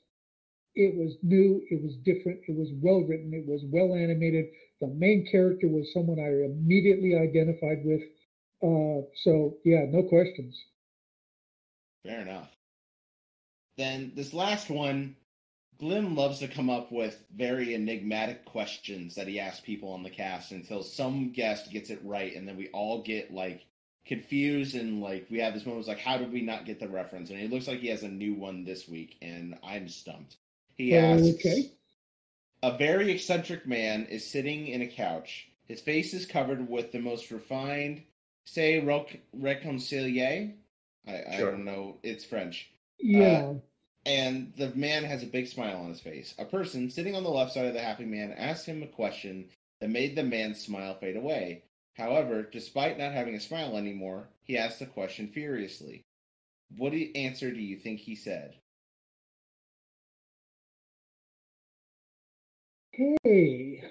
[0.77, 4.45] it was new, it was different, it was well written, it was well animated.
[4.79, 8.03] The main character was someone I immediately identified with.
[8.61, 10.55] Uh, so yeah, no questions.
[12.05, 12.49] Fair enough.
[13.77, 15.15] Then this last one,
[15.79, 20.09] Glenn loves to come up with very enigmatic questions that he asks people on the
[20.09, 23.65] cast until some guest gets it right, and then we all get like
[24.05, 27.29] confused and like we have this moment like how did we not get the reference?
[27.29, 30.37] And it looks like he has a new one this week, and I'm stumped.
[30.77, 31.71] He asks, okay.
[32.63, 35.47] A very eccentric man is sitting in a couch.
[35.67, 38.03] His face is covered with the most refined,
[38.45, 40.53] say, roc- reconcilier.
[41.07, 41.97] I, I don't know.
[42.03, 42.69] It's French.
[42.99, 43.49] Yeah.
[43.49, 43.53] Uh,
[44.05, 46.33] and the man has a big smile on his face.
[46.39, 49.49] A person sitting on the left side of the happy man asked him a question
[49.81, 51.63] that made the man's smile fade away.
[51.93, 56.05] However, despite not having a smile anymore, he asked the question furiously.
[56.77, 58.55] What answer do you think he said?
[62.99, 63.83] Okay.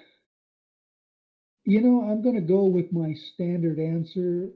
[1.63, 4.49] You know, I'm going to go with my standard answer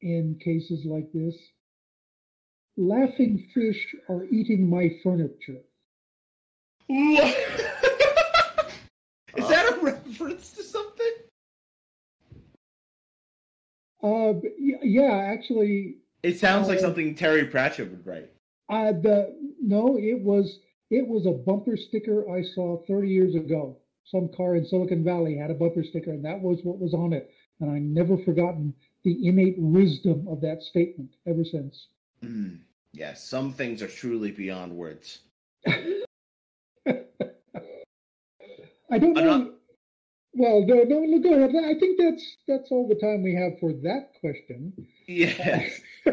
[0.00, 1.34] in cases like this.
[2.76, 5.60] Laughing fish are eating my furniture.
[6.86, 7.36] What?
[9.36, 11.12] Is that a reference to something?
[14.02, 15.96] Uh, yeah, actually.
[16.22, 18.30] It sounds uh, like something Terry Pratchett would write.
[18.70, 23.78] Uh, the no, it was it was a bumper sticker I saw 30 years ago
[24.04, 27.12] some car in Silicon Valley had a bumper sticker, and that was what was on
[27.12, 27.30] it.
[27.60, 28.74] And I never forgotten
[29.04, 31.88] the innate wisdom of that statement ever since.
[32.22, 32.60] Mm,
[32.92, 35.20] yes, some things are truly beyond words.
[35.66, 36.04] I
[38.98, 39.38] don't know.
[39.38, 39.48] Not...
[40.34, 41.54] Well, no, no, go ahead.
[41.56, 44.72] I think that's that's all the time we have for that question.
[45.06, 45.80] Yes.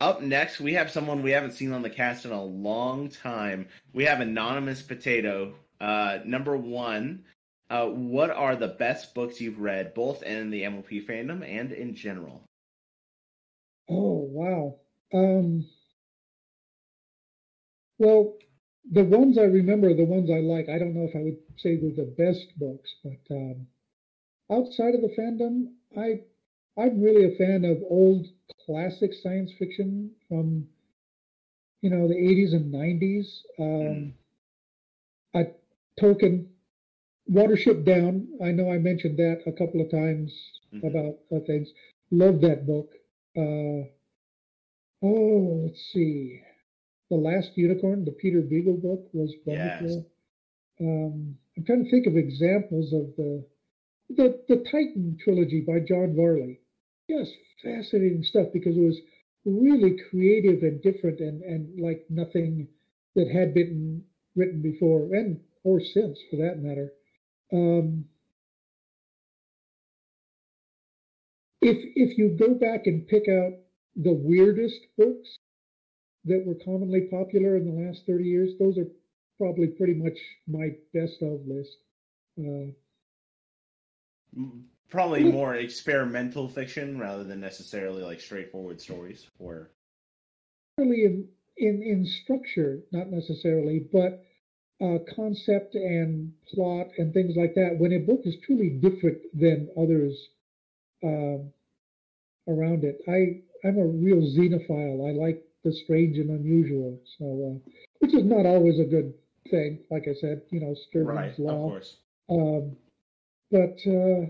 [0.00, 3.68] Up next, we have someone we haven't seen on the cast in a long time.
[3.92, 7.24] We have Anonymous Potato, uh, number one,
[7.70, 11.94] uh, what are the best books you've read, both in the MLP fandom and in
[11.94, 12.44] general?
[13.88, 14.76] Oh wow.
[15.12, 15.66] Um,
[17.98, 18.34] well,
[18.90, 20.68] the ones I remember, the ones I like.
[20.68, 23.66] I don't know if I would say they're the best books, but um,
[24.50, 26.20] outside of the fandom, I
[26.80, 28.26] I'm really a fan of old
[28.66, 30.66] classic science fiction from
[31.82, 33.26] you know the 80s and 90s.
[33.58, 34.12] Um, mm.
[35.34, 35.52] I
[36.00, 36.46] Tolkien,
[37.30, 38.28] Watership Down.
[38.42, 40.32] I know I mentioned that a couple of times
[40.72, 40.86] mm-hmm.
[40.86, 41.68] about uh, things.
[42.10, 42.90] Love that book.
[43.36, 43.88] Uh,
[45.02, 46.40] oh, let's see.
[47.10, 49.88] The Last Unicorn, the Peter Beagle book, was wonderful.
[49.88, 50.04] Yes.
[50.80, 53.44] Um, I'm trying to think of examples of the
[54.10, 56.60] the the Titan trilogy by John Varley.
[57.08, 57.32] Just
[57.62, 59.00] fascinating stuff because it was
[59.44, 62.68] really creative and different and and like nothing
[63.14, 64.02] that had been
[64.34, 66.92] written before and or since, for that matter.
[67.52, 68.04] Um,
[71.60, 73.52] if if you go back and pick out
[73.96, 75.36] the weirdest books
[76.26, 78.88] that were commonly popular in the last 30 years, those are
[79.38, 81.76] probably pretty much my best of list.
[82.38, 82.72] Uh,
[84.90, 89.70] probably more experimental fiction rather than necessarily like straightforward stories or
[90.78, 94.24] really in, in in structure not necessarily but
[94.82, 99.68] uh, concept and plot and things like that when a book is truly different than
[99.76, 100.28] others
[101.04, 101.50] um,
[102.48, 103.00] around it.
[103.08, 105.08] I I'm a real xenophile.
[105.08, 107.00] I like the strange and unusual.
[107.18, 107.70] So, uh,
[108.00, 109.14] which is not always a good
[109.50, 109.78] thing.
[109.90, 111.64] Like I said, you know, Sturgeon's right, law.
[111.64, 111.96] Of course.
[112.28, 112.76] Um,
[113.50, 114.26] but uh,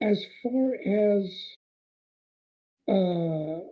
[0.00, 1.24] as far as
[2.88, 3.64] uh,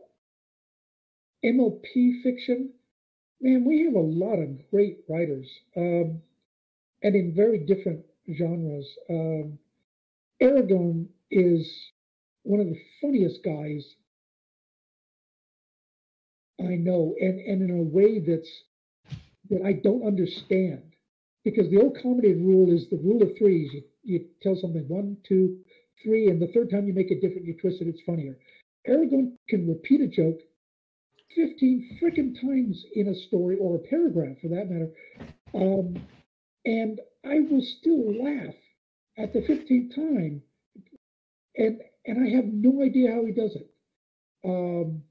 [1.45, 2.71] MLP fiction,
[3.43, 6.21] man, we have a lot of great writers, um,
[7.03, 8.01] and in very different
[8.33, 8.89] genres.
[9.11, 9.59] Um,
[10.41, 11.69] Aragon is
[12.45, 13.85] one of the funniest guys
[16.61, 18.49] I know, and, and in a way that's
[19.51, 20.83] that I don't understand.
[21.45, 23.73] Because the old comedy rule is the rule of threes.
[23.73, 25.59] You, you tell something one, two,
[26.01, 28.39] three, and the third time you make it different, you twist it, it's funnier.
[28.87, 30.39] Aragon can repeat a joke
[31.35, 34.91] 15 freaking times in a story or a paragraph for that matter.
[35.55, 36.03] Um,
[36.65, 38.55] and I will still laugh
[39.19, 40.43] at the 15th time.
[41.57, 43.71] And and I have no idea how he does it.
[44.45, 45.03] Um,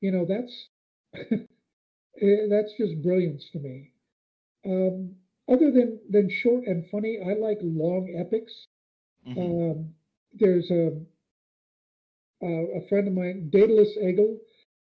[0.00, 0.68] you know, that's
[2.22, 3.92] eh, that's just brilliance to me.
[4.66, 5.16] Um,
[5.48, 8.52] other than than short and funny, I like long epics.
[9.26, 9.38] Mhm.
[9.72, 9.94] Um,
[10.34, 10.92] there's a,
[12.42, 12.46] a
[12.78, 14.38] a friend of mine, Daedalus Egel.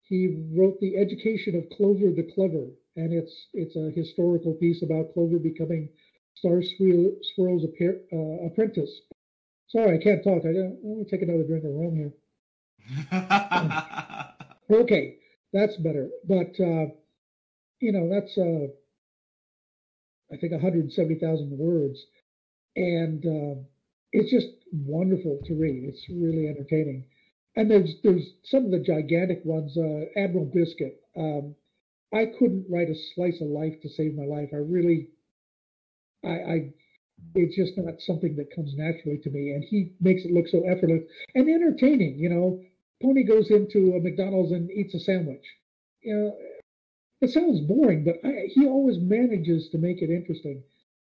[0.09, 5.13] He wrote the Education of Clover the Clever, and it's it's a historical piece about
[5.13, 5.89] Clover becoming
[6.35, 9.01] Star Swirl, Swirl's appear, uh, apprentice.
[9.67, 10.45] Sorry, I can't talk.
[10.45, 12.13] I let me take another drink of rum here.
[14.71, 15.15] Okay,
[15.51, 16.09] that's better.
[16.27, 16.87] But uh,
[17.81, 18.67] you know, that's uh,
[20.31, 22.05] I think 170,000 words,
[22.75, 23.55] and uh,
[24.11, 25.83] it's just wonderful to read.
[25.85, 27.05] It's really entertaining.
[27.55, 29.77] And there's there's some of the gigantic ones.
[29.77, 31.01] Uh, Admiral Biscuit.
[31.17, 31.55] Um,
[32.13, 34.49] I couldn't write a slice of life to save my life.
[34.51, 35.09] I really,
[36.23, 36.73] I, I,
[37.35, 39.51] it's just not something that comes naturally to me.
[39.51, 41.03] And he makes it look so effortless
[41.35, 42.17] and entertaining.
[42.17, 42.63] You know,
[43.01, 45.45] Pony goes into a McDonald's and eats a sandwich.
[46.01, 46.37] You know,
[47.21, 50.63] it sounds boring, but I, he always manages to make it interesting.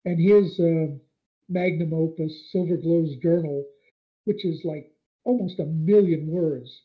[0.05, 0.97] And his uh,
[1.49, 3.65] magnum opus, Silver Glow's Journal,
[4.25, 4.91] which is like
[5.23, 6.81] almost a million words,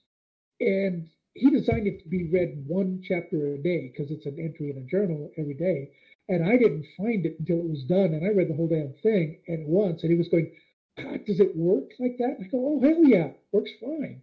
[0.61, 4.71] and he designed it to be read one chapter a day because it's an entry
[4.71, 5.91] in a journal every day.
[6.29, 8.93] And I didn't find it until it was done, and I read the whole damn
[9.03, 10.03] thing at once.
[10.03, 10.51] And he was going,
[10.97, 14.23] God, "Does it work like that?" And I go, "Oh hell yeah, works fine."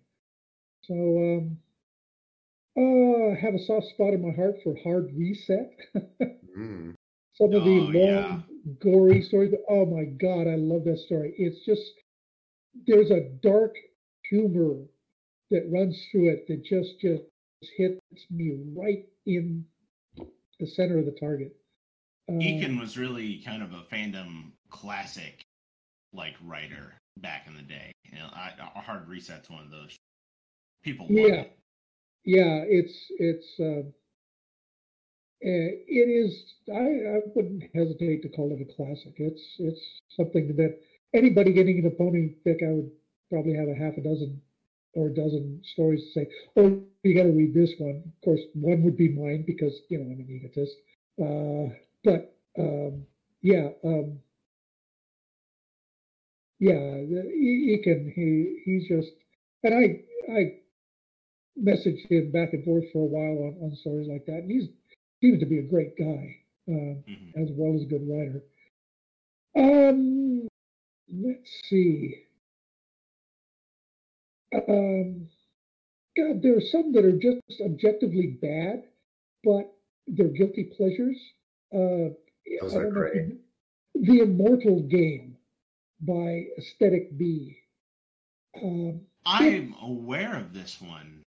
[0.84, 0.93] So
[1.38, 1.59] um,
[2.78, 5.72] uh, I have a soft spot in my heart for Hard Reset.
[6.57, 6.93] Mm.
[7.36, 8.41] Some of the Oh, long, yeah.
[8.80, 9.51] gory stories.
[9.51, 11.34] but Oh my God, I love that story.
[11.38, 11.93] It's just
[12.88, 13.76] there's a dark
[14.34, 14.75] humor
[15.51, 17.23] that runs through it that just just
[17.77, 17.99] hits
[18.31, 19.63] me right in
[20.59, 21.55] the center of the target.
[22.29, 25.41] Um, Eakin was really kind of a fandom classic,
[26.13, 27.91] like writer back in the day.
[28.05, 29.95] You know, I, a hard reset's one of those.
[30.84, 31.57] People Yeah, it.
[32.25, 33.84] yeah, it's it's uh,
[35.45, 36.55] uh, it is.
[36.73, 39.13] I, I wouldn't hesitate to call it a classic.
[39.17, 39.81] It's it's
[40.17, 40.79] something that
[41.13, 42.91] anybody getting into pony pick, I would
[43.30, 44.41] probably have a half a dozen
[44.95, 46.28] or a dozen stories to say.
[46.57, 47.67] Oh, you got to read this one.
[47.71, 48.05] Of course,
[48.53, 50.65] one would be mine because you know I'm an egotist.
[51.07, 53.05] Uh, but um,
[53.41, 54.19] yeah, um,
[56.59, 58.11] yeah, he, he can.
[58.15, 59.11] He he's just
[59.63, 60.01] and I
[60.32, 60.53] I
[61.59, 64.69] messaged him back and forth for a while on, on stories like that, and he's
[65.21, 66.36] seems to be a great guy
[66.69, 67.34] uh, Mhm.
[67.41, 68.41] as well as a good writer.
[69.55, 70.47] Um,
[71.11, 72.15] let's see.
[74.54, 75.28] Um,
[76.18, 78.84] God, there are some that are just objectively bad,
[79.43, 79.72] but
[80.08, 81.18] they're guilty pleasures.
[81.74, 82.14] Uh,
[82.62, 83.28] Those are don't know if great.
[83.28, 83.39] you-
[83.95, 85.38] The Immortal Game
[86.01, 87.58] by Aesthetic B.
[88.62, 91.24] Um, I'm aware of this one.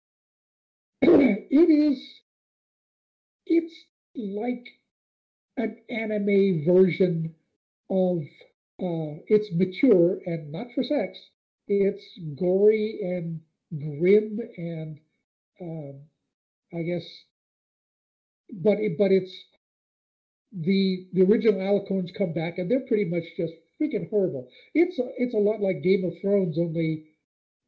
[1.01, 1.99] it is
[3.47, 3.73] it's
[4.15, 4.65] like
[5.57, 7.33] an anime version
[7.89, 8.17] of
[8.81, 11.17] uh it's mature and not for sex
[11.67, 12.03] it's
[12.35, 13.39] gory and
[13.79, 14.99] grim and
[15.61, 15.99] um
[16.73, 17.03] i guess
[18.53, 19.33] but it but it's
[20.53, 25.03] the the original alicorns come back and they're pretty much just freaking horrible it's a,
[25.17, 27.05] it's a lot like game of thrones only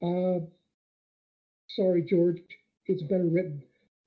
[0.01, 0.39] uh
[1.69, 2.37] sorry george
[2.85, 3.61] it's better written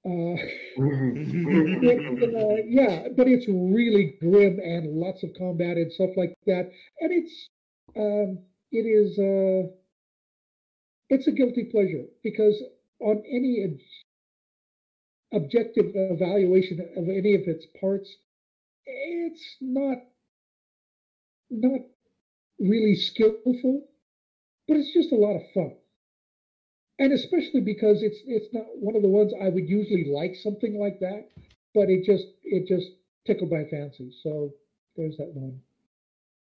[0.07, 0.37] uh
[0.79, 6.71] it, uh, yeah, but it's really grim and lots of combat and stuff like that.
[7.01, 7.49] And it's
[7.97, 8.39] um,
[8.73, 9.71] it is uh,
[11.11, 12.63] it's a guilty pleasure because
[13.01, 13.79] on any ob-
[15.33, 18.19] objective evaluation of any of its parts,
[18.87, 19.99] it's not
[21.51, 21.81] not
[22.61, 23.83] really skillful,
[24.69, 25.73] but it's just a lot of fun
[26.99, 30.79] and especially because it's it's not one of the ones I would usually like something
[30.79, 31.27] like that,
[31.75, 32.93] but it just it just
[33.27, 34.13] tickled my fancy.
[34.23, 34.55] So
[34.97, 35.61] there's that one.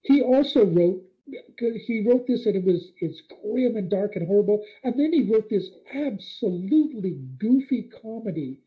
[0.04, 1.02] He also wrote
[1.58, 5.24] he wrote this and it was it's grim and dark and horrible, and then he
[5.24, 8.60] wrote this absolutely goofy comedy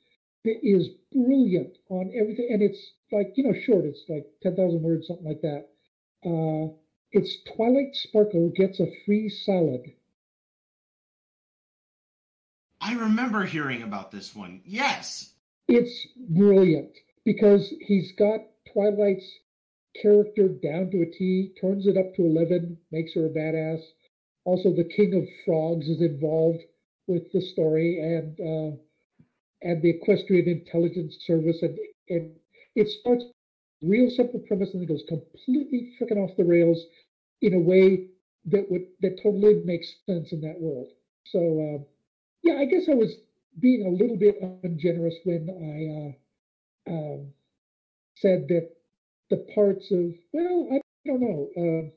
[0.45, 3.85] that is brilliant on everything, and it's like you know short.
[3.85, 5.69] It's like ten thousand words, something like that.
[6.25, 6.73] Uh,
[7.13, 9.93] it's Twilight Sparkle gets a free salad.
[12.81, 14.61] I remember hearing about this one.
[14.65, 15.33] Yes.
[15.69, 16.91] It's brilliant
[17.25, 18.41] because he's got
[18.73, 19.29] Twilight's
[20.03, 23.83] character down to a T, turns it up to 11, makes her a badass.
[24.45, 26.63] Also, the King of Frogs is involved
[27.07, 28.77] with the story and uh,
[29.63, 31.79] and the Equestrian Intelligence Service, and,
[32.09, 32.37] and
[32.75, 33.25] it starts
[33.83, 36.85] real simple premise and it goes completely freaking off the rails
[37.43, 38.07] in a way
[38.47, 40.89] that would that totally makes sense in that world.
[41.27, 41.85] So uh,
[42.43, 43.17] yeah, I guess I was
[43.61, 47.33] being a little bit ungenerous when I uh, um,
[48.17, 48.76] said that
[49.31, 51.91] the parts of well, I don't know, uh,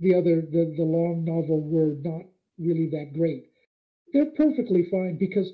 [0.00, 2.26] the other the the long novel were not
[2.58, 3.46] really that great.
[4.12, 5.52] They're perfectly fine because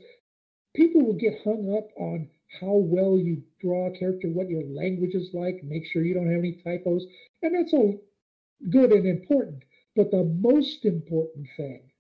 [0.74, 2.30] people will get hung up on
[2.60, 6.30] how well you draw a character, what your language is like, make sure you don't
[6.30, 7.06] have any typos,
[7.42, 8.00] and that's all
[8.70, 9.64] good and important.
[9.96, 11.92] But the most important thing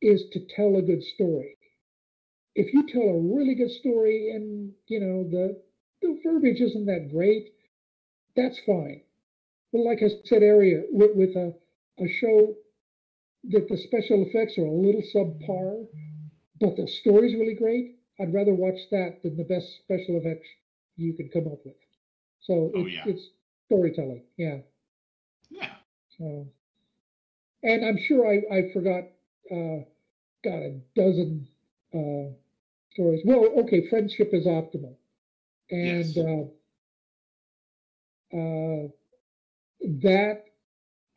[0.00, 1.56] is to tell a good story.
[2.56, 5.62] If you tell a really good story and you know the
[6.02, 7.53] the verbiage isn't that great,
[8.36, 9.00] that's fine.
[9.72, 11.52] But like I said earlier, with, with a,
[11.98, 12.56] a show
[13.44, 15.86] that the special effects are a little subpar,
[16.60, 17.86] but the story's really great,
[18.20, 20.48] I'd rather watch that than the best special effects
[20.96, 21.76] you can come up with.
[22.40, 23.04] So Oh, it, yeah.
[23.06, 23.30] it's
[23.66, 24.58] storytelling, yeah.
[25.50, 25.74] Yeah.
[26.18, 26.48] So,
[27.62, 29.04] and I'm sure I, I forgot,
[29.50, 29.80] uh,
[30.44, 31.48] got a dozen
[31.94, 32.32] uh,
[32.92, 33.22] stories.
[33.24, 34.96] Well, okay, friendship is optimal,
[35.70, 36.16] and Yes.
[36.16, 36.44] uh,
[38.34, 38.88] uh,
[40.02, 40.44] that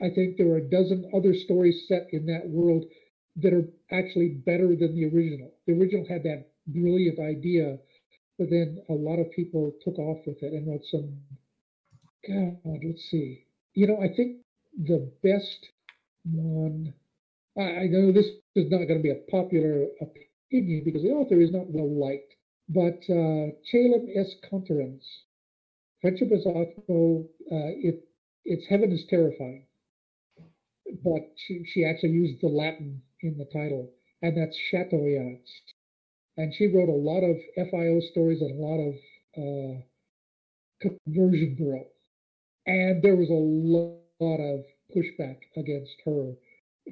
[0.01, 2.86] I think there are a dozen other stories set in that world
[3.38, 5.51] that are actually better than the original.
[5.65, 7.80] The original had that brilliant idea,
[8.38, 11.18] but then a lot of people took off with it and wrote some.
[12.28, 13.45] God, let's see.
[13.74, 14.38] You know, I think
[14.78, 15.70] the best
[16.26, 16.93] one.
[17.57, 21.39] I, I know this is not going to be a popular opinion because the author
[21.39, 22.36] is not well liked,
[22.70, 25.24] but uh, Caelum Est Conterrens,
[26.03, 27.25] Optimal.
[27.51, 28.07] Uh, it
[28.45, 29.65] its heaven is terrifying,
[31.03, 33.91] but she she actually used the Latin in the title,
[34.21, 35.49] and that's Chatoyance.
[36.37, 38.95] And she wrote a lot of FIO stories and a lot of
[39.37, 39.81] uh,
[40.81, 41.85] conversion bureau.
[42.67, 44.63] And there was a lo- lot of
[44.95, 46.33] pushback against her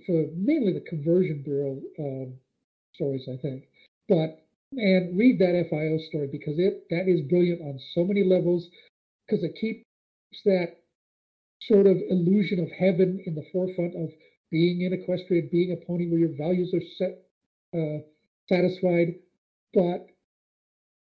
[0.06, 2.34] for mainly the conversion bureau um,
[2.94, 3.64] stories, I think.
[4.08, 4.42] But
[4.78, 8.70] and read that FIO story because it that is brilliant on so many levels
[9.28, 9.84] because it keeps
[10.46, 10.78] that
[11.62, 14.10] sort of illusion of heaven in the forefront of
[14.52, 17.24] being in equestrian, being a pony where your values are set,
[17.74, 18.00] uh,
[18.48, 19.16] satisfied,
[19.74, 20.08] but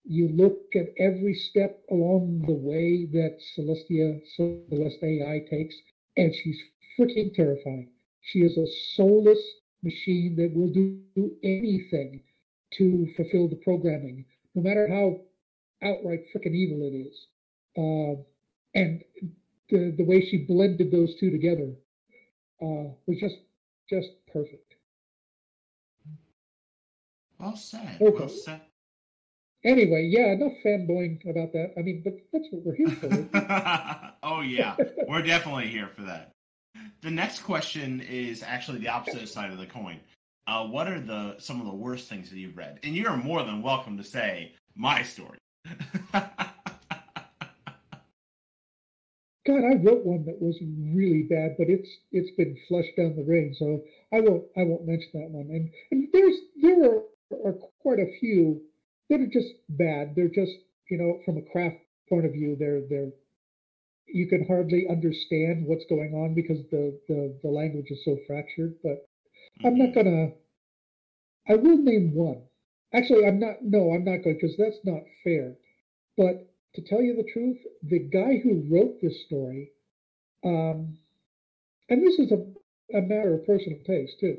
[0.04, 5.74] you look at every step along the way that Celestia, CelestAI takes,
[6.16, 6.60] and she's
[6.98, 7.90] freaking terrifying.
[8.20, 9.42] She is a soulless
[9.82, 11.00] machine that will do
[11.42, 12.22] anything
[12.74, 15.20] to fulfill the programming, no matter how
[15.82, 17.26] outright freaking evil it is.
[17.76, 18.16] Uh,
[18.74, 19.02] and
[19.70, 21.72] the the way she blended those two together
[22.62, 23.36] uh, was just
[23.88, 24.74] just perfect.
[27.38, 27.98] Well said.
[28.00, 28.16] Okay.
[28.18, 28.60] Well said.
[29.64, 31.72] Anyway, yeah, enough fanboying about that.
[31.78, 34.12] I mean, but that's what we're here for.
[34.22, 34.76] oh yeah,
[35.08, 36.32] we're definitely here for that.
[37.00, 40.00] The next question is actually the opposite side of the coin.
[40.46, 42.78] Uh, what are the some of the worst things that you've read?
[42.82, 45.38] And you are more than welcome to say my story.
[49.46, 53.24] God, I wrote one that was really bad, but it's it's been flushed down the
[53.24, 55.48] drain, so I won't I won't mention that one.
[55.50, 57.02] And and there's there are,
[57.44, 58.62] are quite a few
[59.10, 60.14] that are just bad.
[60.16, 60.52] They're just
[60.90, 61.76] you know from a craft
[62.08, 63.12] point of view, they're they're
[64.06, 68.76] you can hardly understand what's going on because the the, the language is so fractured.
[68.82, 69.06] But
[69.64, 70.08] I'm not mm-hmm.
[70.08, 70.26] gonna.
[71.48, 72.42] I will name one.
[72.94, 73.56] Actually, I'm not.
[73.62, 75.54] No, I'm not going because that's not fair.
[76.16, 79.70] But to tell you the truth, the guy who wrote this story,
[80.44, 80.98] um,
[81.88, 84.38] and this is a, a matter of personal taste too,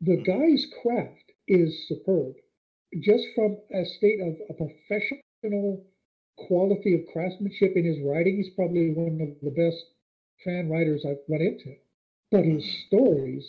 [0.00, 0.22] the hmm.
[0.22, 2.34] guy's craft is superb.
[3.00, 5.84] Just from a state of a professional
[6.36, 9.84] quality of craftsmanship in his writing, he's probably one of the best
[10.44, 11.74] fan writers I've run into.
[12.30, 12.86] But his hmm.
[12.86, 13.46] stories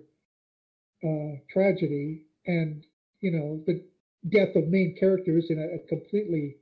[1.04, 2.84] uh, tragedy and
[3.20, 3.82] you know the
[4.28, 6.56] death of main characters in a, a completely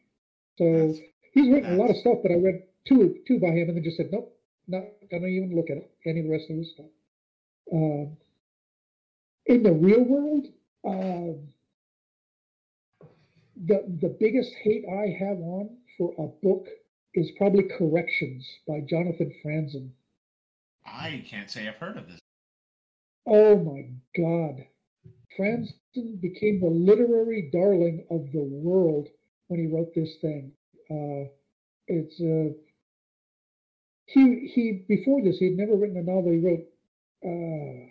[0.57, 0.99] So That's-
[1.31, 3.83] he's written a lot of stuff, but I read two two by him and then
[3.83, 4.35] just said nope,
[4.67, 6.91] not gonna even look at any of the rest of his stuff.
[7.71, 8.17] Um,
[9.45, 10.47] in the real world,
[10.83, 11.53] um,
[13.55, 16.67] the the biggest hate I have on for a book
[17.13, 19.91] is probably Corrections by Jonathan Franzen.
[20.85, 22.19] I can't say I've heard of this.
[23.27, 23.85] Oh my
[24.15, 24.65] God.
[25.38, 29.07] Franzen became the literary darling of the world
[29.47, 30.51] when he wrote this thing.
[30.89, 31.29] Uh,
[31.88, 32.53] it's uh,
[34.05, 36.31] he he before this he'd never written a novel.
[36.31, 36.65] He wrote
[37.25, 37.88] uh,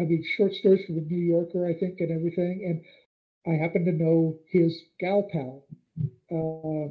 [0.00, 2.64] I mean short stories for the New Yorker, I think, and everything.
[2.66, 2.82] And
[3.46, 5.64] I happen to know his gal pal,
[6.30, 6.90] uh,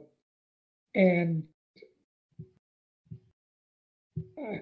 [0.96, 1.44] and
[4.38, 4.58] uh,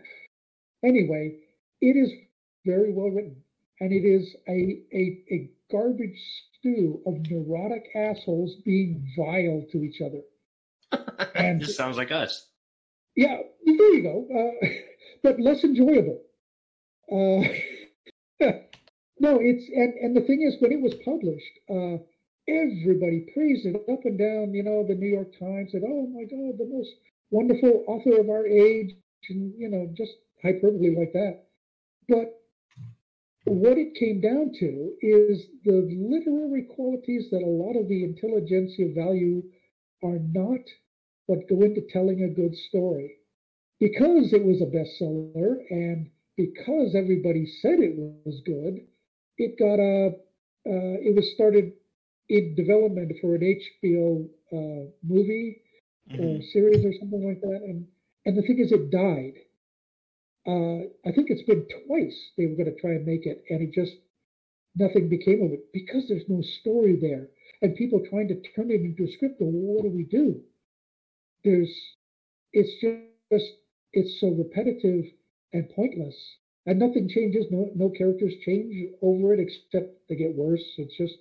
[0.84, 1.36] anyway,
[1.82, 2.12] it is
[2.66, 3.44] very well written,
[3.82, 6.22] and it is a a, a garbage
[6.60, 10.22] stew of neurotic assholes being vile to each other.
[11.36, 12.48] And- just sounds like us.
[13.16, 14.28] Yeah, there you go.
[14.34, 14.68] Uh,
[15.24, 16.22] but less enjoyable.
[17.12, 17.44] Uh,
[19.20, 21.98] no, it's and and the thing is, when it was published, uh,
[22.48, 24.54] everybody praised it up and down.
[24.54, 26.92] You know, the New York Times said, "Oh my God, the most
[27.32, 28.96] wonderful author of our age,"
[29.30, 31.44] and you know, just hyperbole like that.
[32.08, 32.41] But
[33.46, 38.88] what it came down to is the literary qualities that a lot of the intelligentsia
[38.90, 39.44] value
[40.04, 40.62] are not
[41.28, 43.18] what go into telling a good story.
[43.80, 48.48] Because it was a bestseller and because everybody said it was good,
[49.04, 49.76] it got a,
[50.06, 51.56] uh, it was started
[52.30, 55.58] in development for an HBO uh, movie
[56.18, 56.42] or Mhm.
[56.42, 57.60] series or something like that.
[57.64, 57.86] And,
[58.26, 59.34] and the thing is, it died.
[60.46, 63.62] Uh, I think it's been twice they were going to try and make it, and
[63.62, 63.98] it just,
[64.76, 67.30] nothing became of it because there's no story there.
[67.62, 70.42] And people trying to turn it into a script, well, what do we do?
[71.44, 71.96] there's
[72.54, 73.54] it's just
[73.94, 75.06] it's so repetitive
[75.54, 80.76] and pointless and nothing changes no no characters change over it except they get worse
[80.78, 81.18] it's just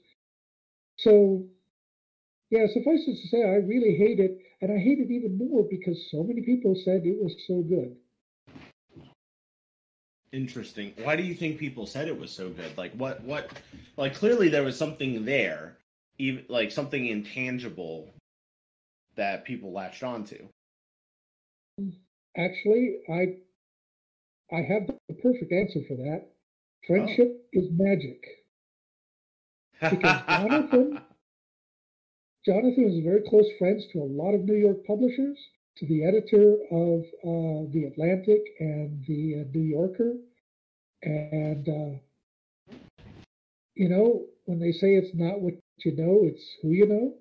[0.97, 1.45] so
[2.51, 5.63] yeah suffice it to say i really hate it and i hate it even more
[5.65, 7.97] because so many people said it was so good
[10.33, 10.93] Interesting.
[11.03, 12.77] Why do you think people said it was so good?
[12.79, 13.51] Like what what
[13.97, 15.77] like clearly there was something there,
[16.19, 18.09] even like something intangible
[19.17, 20.47] that people latched onto.
[22.37, 23.23] actually i
[24.55, 26.29] i have the perfect answer for that
[26.87, 27.59] friendship oh.
[27.59, 28.25] is magic
[29.81, 31.01] Because Jonathan-
[32.45, 35.39] Jonathan is very close friends to a lot of New York publishers,
[35.77, 40.17] to the editor of uh, The Atlantic and The uh, New Yorker.
[41.03, 41.99] And, uh,
[43.75, 45.55] you know, when they say it's not what
[45.85, 47.15] you know, it's who you know,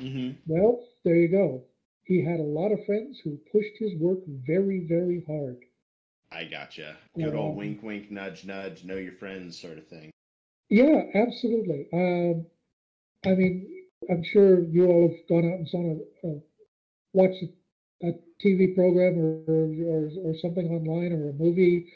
[0.00, 1.62] hmm well, there you go.
[2.04, 5.58] He had a lot of friends who pushed his work very, very hard.
[6.30, 6.96] I gotcha.
[7.16, 8.84] Good old Um, wink, wink, nudge, nudge.
[8.84, 10.10] Know your friends, sort of thing.
[10.68, 11.88] Yeah, absolutely.
[11.92, 12.46] Um,
[13.24, 13.68] I mean,
[14.10, 16.40] I'm sure you all have gone out and saw a, a
[17.12, 17.44] watched
[18.02, 18.12] a,
[18.42, 21.86] TV program or, or or something online or a movie,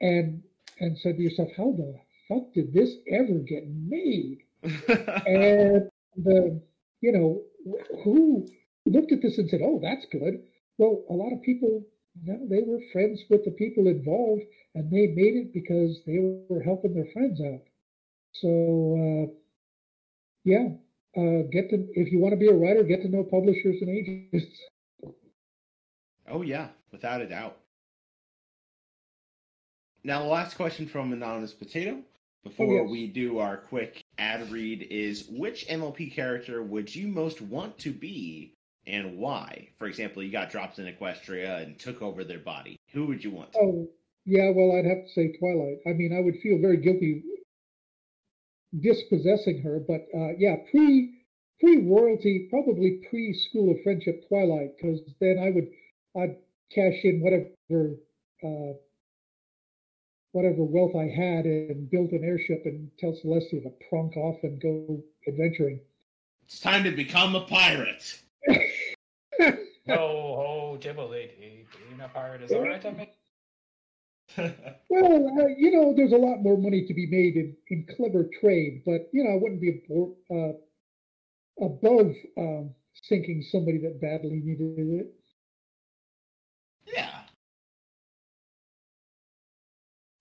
[0.00, 0.42] and
[0.80, 1.98] and said to yourself, "How the
[2.28, 4.38] fuck did this ever get made?"
[5.26, 6.60] And the
[7.00, 7.42] you know
[8.04, 8.46] who
[8.86, 10.42] looked at this and said, "Oh, that's good."
[10.78, 11.84] Well, a lot of people,
[12.22, 14.42] you know, they were friends with the people involved,
[14.74, 17.62] and they made it because they were helping their friends out.
[18.32, 18.50] So,
[19.00, 19.32] uh,
[20.44, 20.68] yeah,
[21.16, 23.90] uh, get to if you want to be a writer, get to know publishers and
[23.90, 24.46] agents.
[26.28, 27.56] Oh yeah, without a doubt.
[30.04, 31.98] Now the last question from Anonymous Potato
[32.44, 32.88] before yes.
[32.88, 37.90] we do our quick ad read is which MLP character would you most want to
[37.90, 38.54] be
[38.86, 39.68] and why?
[39.78, 42.78] For example, you got dropped in Equestria and took over their body.
[42.92, 43.52] Who would you want?
[43.52, 43.88] to Oh,
[44.24, 44.50] yeah.
[44.54, 45.78] Well, I'd have to say Twilight.
[45.86, 47.24] I mean, I would feel very guilty
[48.80, 51.14] dispossessing her, but uh, yeah, pre
[51.60, 55.68] pre royalty, probably pre School of Friendship Twilight, because then I would
[56.18, 56.36] I'd
[56.72, 57.96] cash in whatever
[58.42, 58.74] uh,
[60.32, 64.60] whatever wealth I had and build an airship and tell Celestia to prunk off and
[64.60, 65.80] go adventuring.
[66.44, 68.22] It's time to become a pirate.
[68.48, 69.46] No,
[69.88, 71.30] ho, Ghibli.
[71.38, 72.84] Being a pirate is all right.
[72.84, 73.08] I mean,
[74.90, 78.28] Well, uh, you know, there's a lot more money to be made in, in clever
[78.40, 80.52] trade, but you know, I wouldn't be a uh,
[81.64, 85.14] above um, sinking somebody that badly needed it.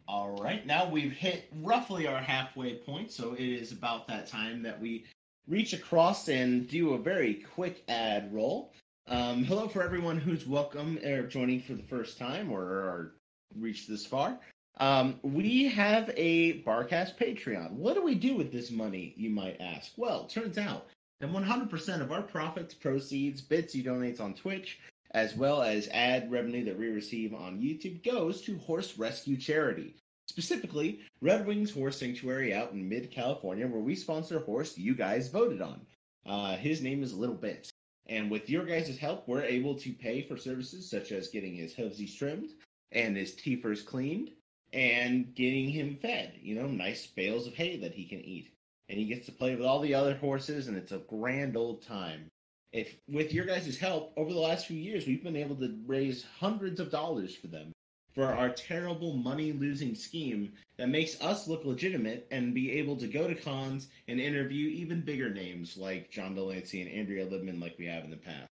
[0.08, 4.62] All right, now we've hit roughly our halfway point, so it is about that time
[4.62, 5.06] that we
[5.48, 8.72] reach across and do a very quick ad roll.
[9.08, 13.16] Um, hello for everyone who's welcome or joining for the first time or, or
[13.58, 14.38] reached this far.
[14.78, 17.72] Um, we have a Barcast Patreon.
[17.72, 19.92] What do we do with this money, you might ask?
[19.98, 20.86] Well, turns out
[21.20, 24.80] that 100% of our profits, proceeds, bits you donate on Twitch,
[25.16, 29.96] as well as ad revenue that we receive on YouTube, goes to Horse Rescue Charity.
[30.28, 34.94] Specifically, Red Wings Horse Sanctuary out in mid California, where we sponsor a horse you
[34.94, 35.80] guys voted on.
[36.26, 37.72] Uh, his name is Little Bit.
[38.08, 41.74] And with your guys' help, we're able to pay for services such as getting his
[41.74, 42.50] hoofsies trimmed
[42.92, 44.32] and his teethers cleaned
[44.74, 46.34] and getting him fed.
[46.42, 48.54] You know, nice bales of hay that he can eat.
[48.90, 51.84] And he gets to play with all the other horses, and it's a grand old
[51.84, 52.30] time.
[52.76, 56.26] If with your guys' help, over the last few years, we've been able to raise
[56.38, 57.72] hundreds of dollars for them
[58.14, 63.08] for our terrible money losing scheme that makes us look legitimate and be able to
[63.08, 67.62] go to cons and interview even bigger names like John de Lancie and Andrea Libman,
[67.62, 68.50] like we have in the past.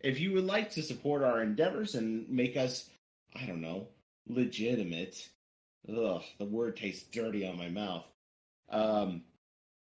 [0.00, 2.90] If you would like to support our endeavors and make us,
[3.34, 3.88] I don't know,
[4.28, 5.26] legitimate,
[5.88, 8.04] ugh, the word tastes dirty on my mouth.
[8.68, 9.22] Um,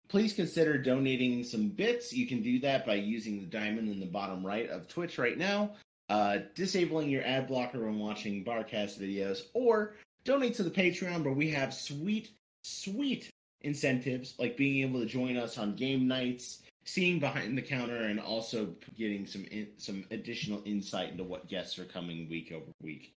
[0.08, 2.12] please consider donating some bits.
[2.12, 5.36] You can do that by using the diamond in the bottom right of Twitch right
[5.36, 5.72] now,
[6.08, 9.94] uh, disabling your ad blocker when watching Barcast videos, or
[10.24, 12.30] donate to the Patreon where we have sweet,
[12.62, 13.30] sweet
[13.62, 18.18] incentives like being able to join us on game nights, seeing behind the counter, and
[18.18, 23.12] also getting some in, some additional insight into what guests are coming week over week.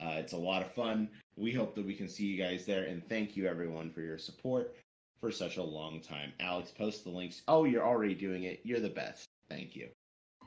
[0.00, 1.10] Uh, it's a lot of fun.
[1.36, 4.16] We hope that we can see you guys there, and thank you everyone for your
[4.16, 4.74] support
[5.20, 6.32] for such a long time.
[6.40, 7.42] Alex, post the links.
[7.46, 8.60] Oh, you're already doing it.
[8.64, 9.26] You're the best.
[9.48, 9.88] Thank you.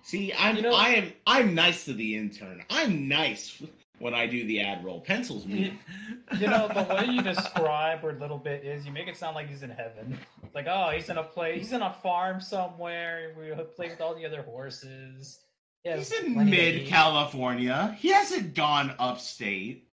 [0.03, 2.63] See, I'm You know- I am I'm nice to the intern.
[2.69, 3.61] I'm nice
[3.99, 4.99] when I do the ad roll.
[5.01, 5.79] Pencils me.
[6.39, 9.47] You know, the way you describe where Little Bit is, you make it sound like
[9.47, 10.17] he's in heaven.
[10.55, 13.35] Like, oh, he's in a place, he's in a farm somewhere.
[13.37, 15.39] We play with all the other horses.
[15.83, 17.95] Yeah, He's in mid California.
[17.99, 19.89] He hasn't gone upstate.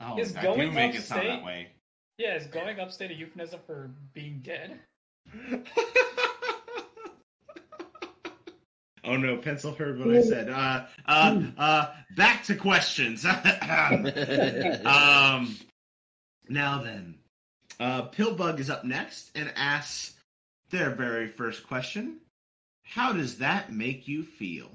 [0.00, 1.68] Oh, Is I do going make it sound that way.
[2.18, 4.78] Yeah, is going upstate a euphemism for being dead?
[9.04, 10.48] oh no, Pencil heard what I said.
[10.48, 11.86] Uh, uh, uh,
[12.16, 13.24] back to questions.
[14.84, 15.56] um,
[16.48, 17.18] now then,
[17.80, 20.14] uh, Pillbug is up next and asks
[20.70, 22.18] their very first question:
[22.84, 24.70] How does that make you feel?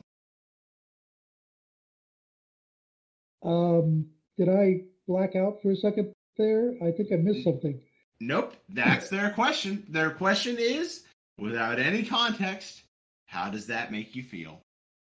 [3.41, 4.07] Um,
[4.37, 6.73] did I black out for a second there?
[6.81, 7.79] I think I missed something.
[8.19, 9.85] Nope, that's their question.
[9.89, 11.03] Their question is,
[11.37, 12.81] without any context,
[13.27, 14.59] how does that make you feel?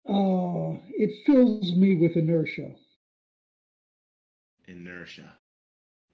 [0.09, 2.71] Uh, it fills me with inertia.
[4.69, 5.33] Inertia.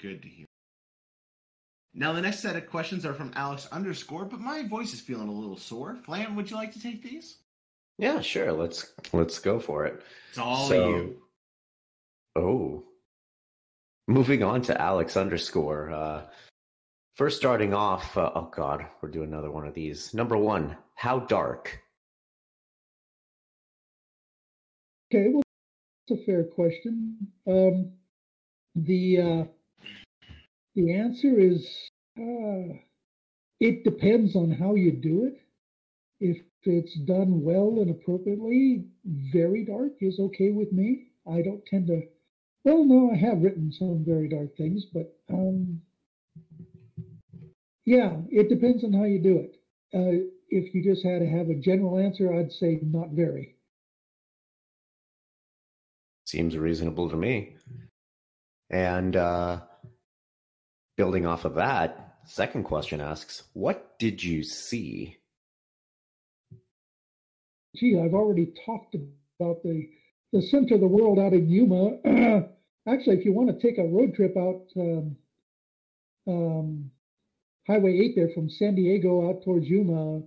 [0.01, 0.47] Good to hear.
[1.93, 5.29] Now the next set of questions are from Alex underscore, but my voice is feeling
[5.29, 5.97] a little sore.
[6.05, 7.37] Flam, would you like to take these?
[7.99, 8.53] Yeah, sure.
[8.53, 10.03] Let's let's go for it.
[10.31, 11.23] It's all So- you.
[12.37, 12.85] Oh.
[14.11, 15.93] Moving on to Alex underscore.
[15.93, 16.23] Uh,
[17.15, 18.17] first, starting off.
[18.19, 20.13] Uh, oh God, we're doing another one of these.
[20.13, 20.77] Number one.
[20.97, 21.81] How dark?
[25.15, 25.45] Okay, well,
[26.09, 27.19] that's a fair question.
[27.47, 27.93] Um,
[28.75, 29.45] the uh,
[30.75, 31.69] the answer is
[32.19, 32.75] uh,
[33.61, 35.41] it depends on how you do it.
[36.19, 38.87] If it's done well and appropriately,
[39.33, 41.13] very dark is okay with me.
[41.31, 42.03] I don't tend to.
[42.65, 45.81] Well, no, I have written some very dark things, but um,
[47.87, 49.57] yeah, it depends on how you do it.
[49.95, 53.57] Uh, if you just had to have a general answer, I'd say not very.
[56.27, 57.57] Seems reasonable to me.
[58.69, 59.61] And uh,
[60.97, 65.17] building off of that, second question asks, "What did you see?"
[67.77, 69.89] gee, I've already talked about the
[70.33, 71.99] the center of the world out in Yuma.
[72.89, 75.17] Actually, if you want to take a road trip out um,
[76.27, 76.91] um,
[77.67, 80.23] Highway 8 there from San Diego out towards Yuma,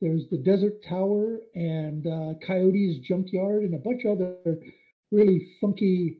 [0.00, 4.58] there's the Desert Tower and uh, Coyote's Junkyard and a bunch of other
[5.10, 6.18] really funky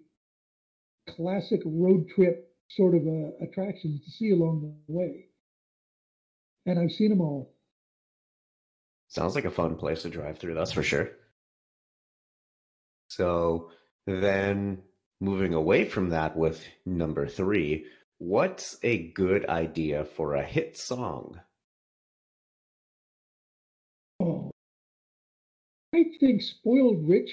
[1.09, 5.27] classic road trip sort of uh, attractions to see along the way.
[6.67, 7.55] And I've seen them all.
[9.07, 11.13] Sounds like a fun place to drive through, that's for sure.
[13.09, 13.71] So
[14.07, 14.83] then
[15.21, 17.87] moving away from that with number three,
[18.19, 21.41] what's a good idea for a hit song?
[24.21, 24.51] Oh,
[25.95, 27.31] I think Spoiled Rich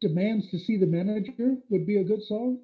[0.00, 2.58] Demands to See the Manager would be a good song.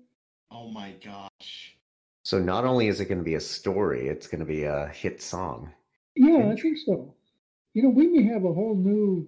[0.50, 1.76] Oh my gosh.
[2.24, 4.88] So not only is it going to be a story, it's going to be a
[4.88, 5.72] hit song.
[6.14, 7.14] Yeah, I think so.
[7.74, 9.26] You know, we may have a whole new,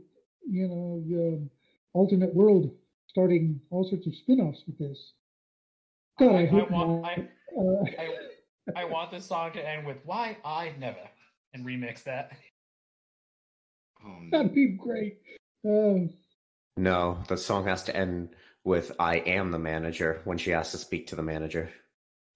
[0.49, 1.51] you know, um,
[1.95, 2.71] alternate world
[3.09, 5.12] starting all sorts of spin-offs with this.
[6.19, 7.11] God, I, I, I hope want not.
[7.11, 7.85] I, Uh,
[8.77, 11.09] I, I want this song to end with "Why I Never"
[11.55, 12.33] and remix that.
[14.05, 14.29] Oh no.
[14.39, 15.19] that'd be great.
[15.66, 16.09] Uh,
[16.77, 18.31] No, the song has to end
[18.65, 21.71] with "I am the manager" when she has to speak to the manager,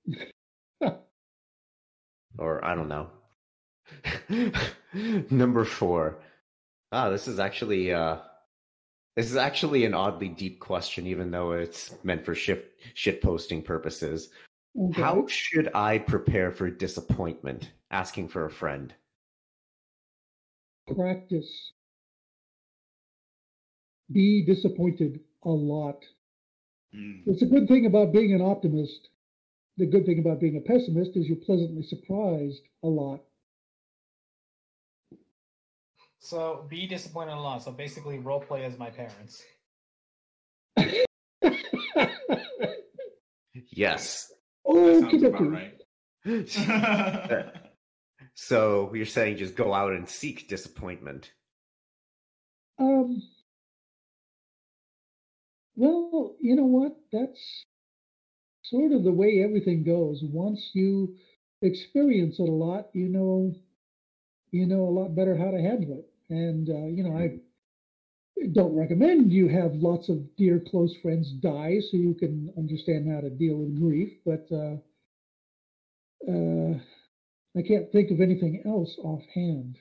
[2.38, 3.10] or I don't know.
[5.30, 6.20] Number four.
[6.92, 8.18] Ah, this is actually uh,
[9.18, 13.60] this is actually an oddly deep question, even though it's meant for shit shit posting
[13.60, 14.28] purposes.
[14.80, 15.02] okay.
[15.02, 17.72] How should I prepare for disappointment?
[17.90, 18.94] Asking for a friend.
[20.94, 21.72] practice.
[24.12, 26.04] Be disappointed a lot.
[26.94, 27.22] Mm.
[27.26, 29.08] It's a good thing about being an optimist.
[29.78, 33.24] The good thing about being a pessimist is you're pleasantly surprised a lot.
[36.20, 37.62] So be disappointed a lot.
[37.62, 39.42] So basically, role play as my parents.
[43.70, 44.32] Yes.
[44.66, 45.74] oh, That sounds about right.
[48.34, 51.32] so you're saying just go out and seek disappointment.
[52.78, 53.22] Um,
[55.76, 56.96] well, you know what?
[57.12, 57.64] That's
[58.62, 60.22] sort of the way everything goes.
[60.24, 61.16] Once you
[61.62, 63.54] experience it a lot, you know,
[64.50, 66.08] you know a lot better how to handle it.
[66.30, 67.38] And uh, you know, I
[68.52, 73.20] don't recommend you have lots of dear close friends die so you can understand how
[73.20, 74.12] to deal with grief.
[74.24, 74.76] But uh,
[76.30, 76.78] uh,
[77.56, 79.78] I can't think of anything else offhand.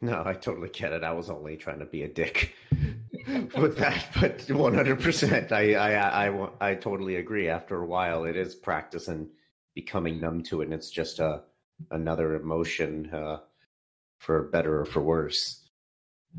[0.00, 1.02] No, I totally get it.
[1.02, 2.54] I was only trying to be a dick
[3.58, 5.50] with that, but 100%.
[5.50, 7.48] I, I, I, I, totally agree.
[7.48, 9.28] After a while, it is practice and
[9.74, 11.42] becoming numb to it, and it's just a
[11.90, 13.38] another emotion, uh,
[14.18, 15.64] for better or for worse.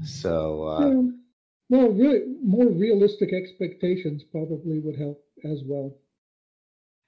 [0.03, 1.23] So, uh, Um,
[1.69, 5.95] well, really, more realistic expectations probably would help as well.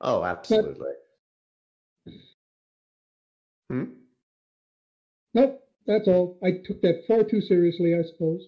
[0.02, 0.93] oh, absolutely.
[3.69, 3.84] Hmm?
[5.34, 6.38] Nope, that's all.
[6.43, 8.41] I took that far too seriously, I suppose.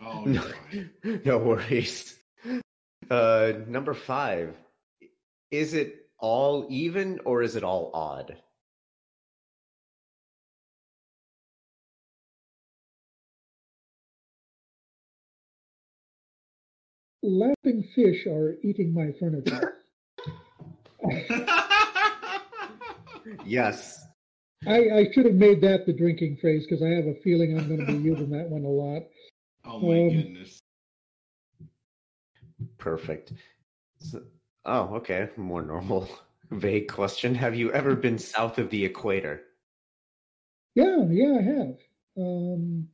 [0.00, 0.42] Oh, No,
[1.24, 2.18] no worries.
[3.10, 4.54] Uh, number five.
[5.50, 8.36] Is it all even or is it all odd?
[17.22, 19.74] Laughing fish are eating my furniture.
[23.44, 24.04] Yes.
[24.66, 27.68] I, I should have made that the drinking phrase because I have a feeling I'm
[27.68, 29.02] going to be using that one a lot.
[29.66, 30.58] oh my Um, goodness.
[32.78, 33.32] Perfect.
[33.98, 34.24] So-
[34.64, 35.28] oh, okay.
[35.36, 36.08] More normal,
[36.50, 37.34] vague question.
[37.34, 39.42] Have you ever been south of the equator?
[40.74, 41.76] Yeah, yeah, I have.
[42.16, 42.88] Um,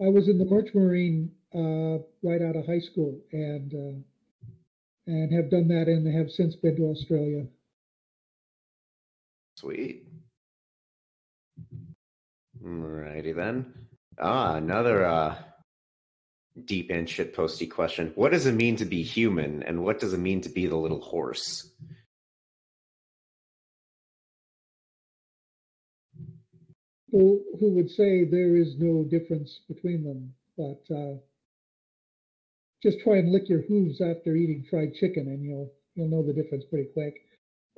[0.00, 4.50] I was in the Merch Marine uh, right out of high school, and uh,
[5.06, 7.46] and have done that, and have since been to Australia.
[9.56, 10.06] Sweet.
[12.62, 13.72] Alrighty then.
[14.18, 15.36] Ah, another uh,
[16.64, 18.12] deep and shit posty question.
[18.14, 20.76] What does it mean to be human, and what does it mean to be the
[20.76, 21.70] little horse?
[27.12, 31.14] Who would say there is no difference between them, but uh,
[32.82, 36.32] just try and lick your hooves after eating fried chicken, and you'll you'll know the
[36.32, 37.14] difference pretty quick.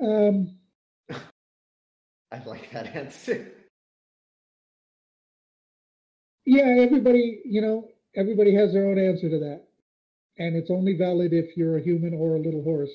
[0.02, 0.56] Um,
[2.30, 3.52] I like that answer.
[6.44, 9.64] yeah, everybody, you know, everybody has their own answer to that,
[10.38, 12.90] and it's only valid if you're a human or a little horse.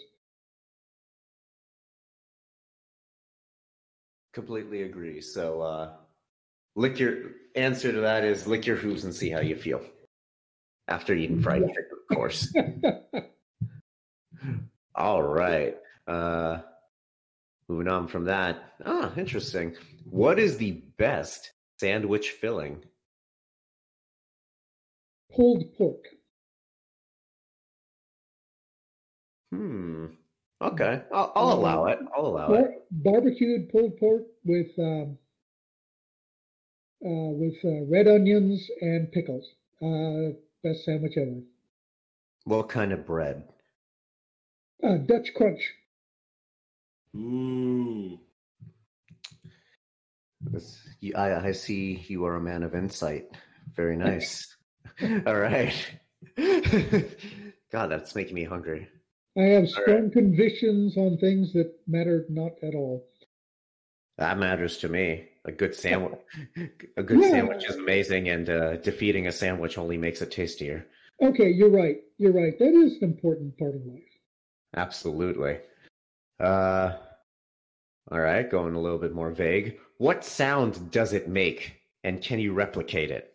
[4.33, 5.21] Completely agree.
[5.21, 5.91] So, uh,
[6.75, 9.81] lick your answer to that is lick your hooves and see how you feel
[10.87, 12.53] after eating fried chicken, of course.
[14.95, 15.77] All right.
[16.07, 16.59] Uh,
[17.67, 18.73] moving on from that.
[18.85, 19.75] Ah, interesting.
[20.09, 22.83] What is the best sandwich filling?
[25.35, 26.05] Pulled pork.
[29.51, 30.05] Hmm.
[30.61, 31.99] Okay, I'll, I'll allow it.
[32.15, 32.85] I'll allow it.
[32.91, 35.17] Barbecued pulled pork with um,
[37.05, 39.45] uh, with uh, red onions and pickles.
[39.81, 41.41] Uh, best sandwich ever.
[42.45, 43.43] What kind of bread?
[44.81, 45.61] Uh, Dutch crunch.
[47.15, 48.19] Ooh.
[50.41, 50.79] This-
[51.15, 53.29] I, I see you are a man of insight.
[53.75, 54.55] Very nice.
[55.25, 55.73] All right.
[56.37, 58.87] God, that's making me hungry.
[59.37, 63.05] I have All strong convictions on things that matter not at all.
[64.17, 65.27] That matters to me.
[65.45, 66.19] A good sandwich,
[66.97, 67.29] a good Yeah.
[67.29, 70.87] sandwich is amazing, and uh, defeating a sandwich only makes it tastier.
[71.21, 71.97] Okay, you're right.
[72.17, 72.57] You're right.
[72.59, 74.01] That is an important part of life.
[74.75, 75.59] Absolutely.
[76.39, 76.97] Uh,
[78.11, 79.79] all right, going a little bit more vague.
[79.97, 83.29] What sound does it make, and can you replicate it?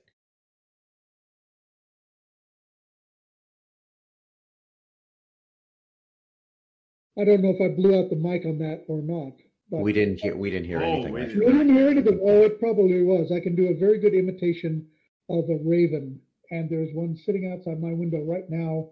[7.19, 9.35] I don't know if I blew out the mic on that or not.
[9.71, 10.35] But We didn't hear.
[10.37, 11.13] We didn't hear Oh, anything.
[11.13, 11.45] we I didn't.
[11.45, 12.21] We didn't hear anything.
[12.23, 13.31] Oh, it probably was.
[13.33, 14.87] I can do a very good imitation
[15.29, 16.19] of a raven,
[16.51, 18.89] and there's one sitting outside my window right now,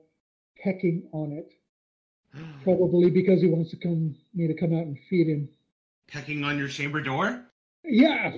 [0.63, 1.51] pecking on it.
[2.65, 5.49] Probably because he wants to come me to come out and feed him.
[6.09, 7.47] Pecking on your chamber door?
[7.83, 8.37] Yeah,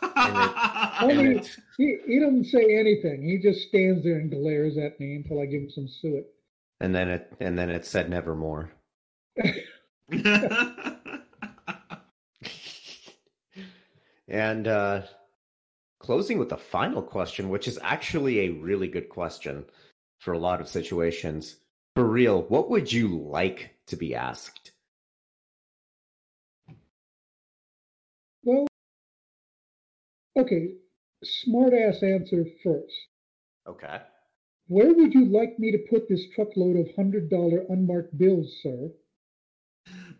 [0.02, 3.22] And Only- it's- he, he doesn't say anything.
[3.22, 6.24] He just stands there and glares at me until I give him some suet.
[6.80, 8.72] and then it and then it said nevermore.
[14.32, 15.02] And uh,
[15.98, 19.66] closing with the final question, which is actually a really good question
[20.20, 21.56] for a lot of situations.
[21.96, 24.72] For real, what would you like to be asked?
[28.42, 28.66] Well,
[30.38, 30.76] okay,
[31.22, 32.94] smart ass answer first.
[33.68, 34.00] Okay.
[34.68, 38.90] Where would you like me to put this truckload of hundred dollar unmarked bills, sir?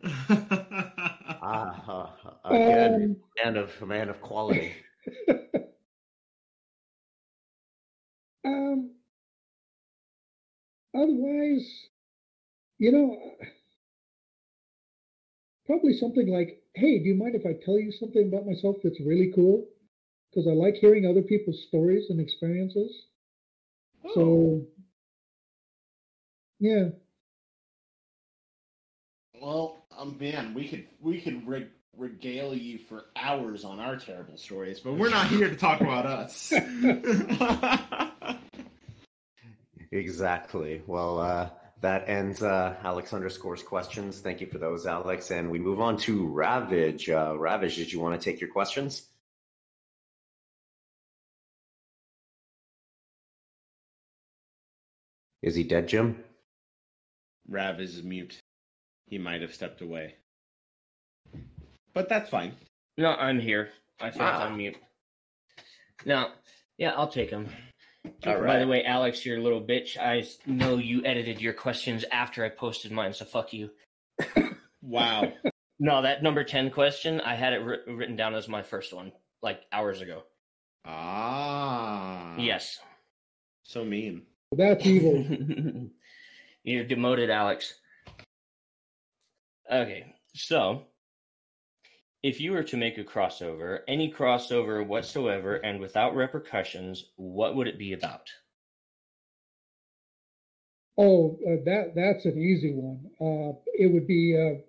[1.45, 2.15] Ah,
[2.45, 4.73] uh, again, Um, man of man of quality.
[8.45, 8.91] um,
[10.95, 11.89] otherwise,
[12.79, 13.17] you know,
[15.67, 19.01] probably something like, "Hey, do you mind if I tell you something about myself that's
[19.01, 19.67] really cool?"
[20.31, 23.07] Because I like hearing other people's stories and experiences.
[24.07, 24.67] So,
[26.59, 26.91] yeah,
[29.35, 34.37] Well, um, man, we could we could reg- regale you for hours on our terrible
[34.37, 36.53] stories, but we're not here to talk about us.
[39.93, 40.81] Exactly.
[40.87, 41.51] Well, uh,
[41.83, 44.21] that ends uh, Alex underscores questions.
[44.21, 45.31] Thank you for those, Alex.
[45.31, 47.11] And we move on to Ravage.
[47.11, 49.03] Uh, Ravage, did you want to take your questions?
[55.43, 56.25] Is he dead, Jim?
[57.49, 58.41] Rav is mute.
[59.07, 60.15] He might have stepped away,
[61.95, 62.55] but that's fine.
[62.97, 63.71] No, I'm here.
[64.01, 64.47] I think Ah.
[64.47, 64.77] on mute.
[66.07, 66.31] No,
[66.79, 67.49] yeah, I'll take him.
[68.27, 69.97] All By the way, Alex, you're a little bitch.
[69.97, 73.71] I know you edited your questions after I posted mine, so fuck you.
[74.83, 75.33] Wow.
[75.79, 79.11] No, that number 10 question, I had it writ- written down as my first one,
[79.43, 80.23] like hours ago.
[80.85, 82.37] ah.
[82.39, 82.79] Yes.
[83.65, 84.23] So mean.
[84.53, 85.25] that's evil.
[86.63, 87.75] You're demoted, Alex.
[89.73, 90.83] Okay, so
[92.23, 97.67] if you were to make a crossover, any crossover whatsoever, and without repercussions, what would
[97.67, 98.29] it be about?
[100.99, 103.01] Oh, uh, that that's an easy one.
[103.19, 104.61] Uh, it would be uh,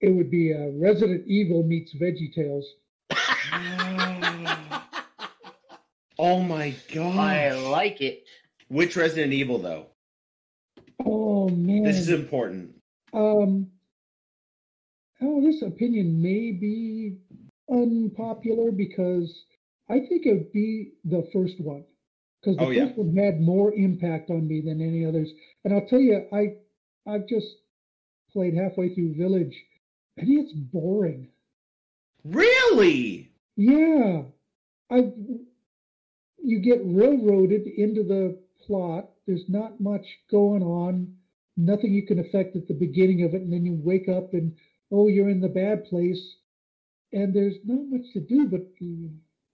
[0.00, 2.66] it would be uh, Resident Evil meets Veggie Tales.
[6.16, 7.18] Oh my god.
[7.18, 8.22] I like it.
[8.68, 9.86] Which Resident Evil though?
[11.04, 12.70] Oh man, This is important.
[13.12, 13.66] um,
[15.24, 17.16] oh, this opinion may be
[17.70, 19.44] unpopular because
[19.88, 21.84] I think it would be the first one
[22.40, 22.86] because the Oh, yeah.
[22.86, 25.32] first one had more impact on me than any others.
[25.64, 26.52] And I'll tell you, I
[27.06, 27.56] I've just
[28.32, 29.64] played halfway through Village,
[30.16, 31.28] and it's boring.
[32.24, 33.30] Really?
[33.56, 34.22] Yeah,
[34.90, 35.12] I.
[36.42, 38.36] You get railroaded into the
[38.66, 39.10] plot.
[39.26, 41.08] There's not much going on.
[41.56, 44.52] Nothing you can affect at the beginning of it, and then you wake up and
[44.90, 46.36] oh, you're in the bad place,
[47.12, 48.62] and there's not much to do but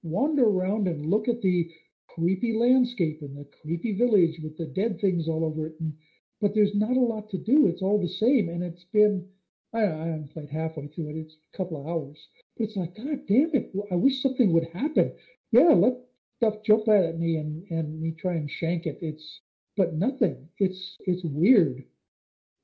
[0.03, 1.69] wander around and look at the
[2.09, 5.75] creepy landscape and the creepy village with the dead things all over it.
[5.81, 5.95] And,
[6.41, 7.67] but there's not a lot to do.
[7.67, 9.25] It's all the same, and it's been.
[9.73, 11.17] I, I haven't played halfway through it.
[11.17, 12.29] It's a couple of hours.
[12.57, 13.71] But it's like, God damn it!
[13.91, 15.13] I wish something would happen.
[15.53, 15.95] Yeah, let
[16.39, 18.99] stuff jump out at me and and me try and shank it.
[19.01, 19.41] It's
[19.77, 20.49] but nothing.
[20.59, 21.85] It's it's weird.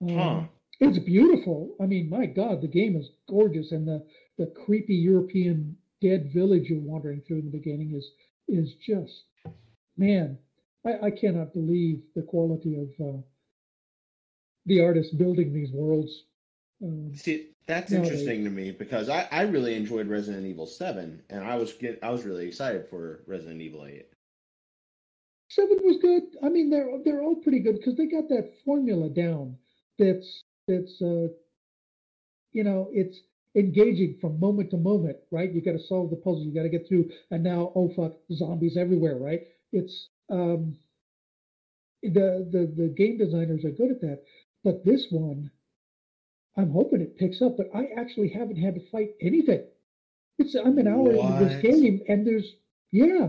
[0.02, 0.55] Um, Huh.
[0.80, 1.74] It's beautiful.
[1.80, 4.04] I mean, my God, the game is gorgeous, and the
[4.38, 8.10] the creepy European dead village you're wandering through in the beginning is
[8.48, 9.24] is just
[9.96, 10.38] man.
[10.84, 13.18] I, I cannot believe the quality of uh,
[14.66, 16.24] the artist building these worlds.
[16.82, 20.66] Um, See, that's No, they- interesting to me because I, I really enjoyed Resident Evil
[20.66, 24.06] Seven, and I was get I was really excited for Resident Evil Eight.
[25.48, 26.22] seven was good.
[26.42, 29.56] I mean, they're they're all pretty good because they got that formula down.
[29.98, 31.28] That's that's uh,
[32.52, 33.18] you know, it's
[33.54, 35.52] engaging from moment to moment, right?
[35.52, 38.14] You got to solve the puzzle, you got to get through, and now oh fuck,
[38.32, 39.42] zombies everywhere, right?
[39.72, 40.76] It's um,
[42.02, 44.22] the the the game designers are good at that,
[44.64, 45.50] but this one,
[46.56, 47.56] I'm hoping it picks up.
[47.56, 49.64] But I actually haven't had to fight anything.
[50.38, 52.54] It's I'm an hour into this game, and there's
[52.90, 53.28] yeah.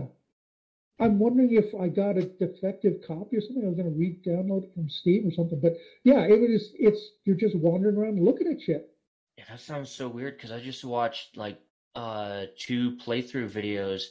[1.00, 3.64] I'm wondering if I got a defective copy or something.
[3.64, 5.60] I was going to re-download it from Steam or something.
[5.60, 6.72] But yeah, it was.
[6.74, 8.90] It's you're just wandering around looking at shit.
[9.36, 11.60] Yeah, that sounds so weird because I just watched like
[11.94, 14.04] uh two playthrough videos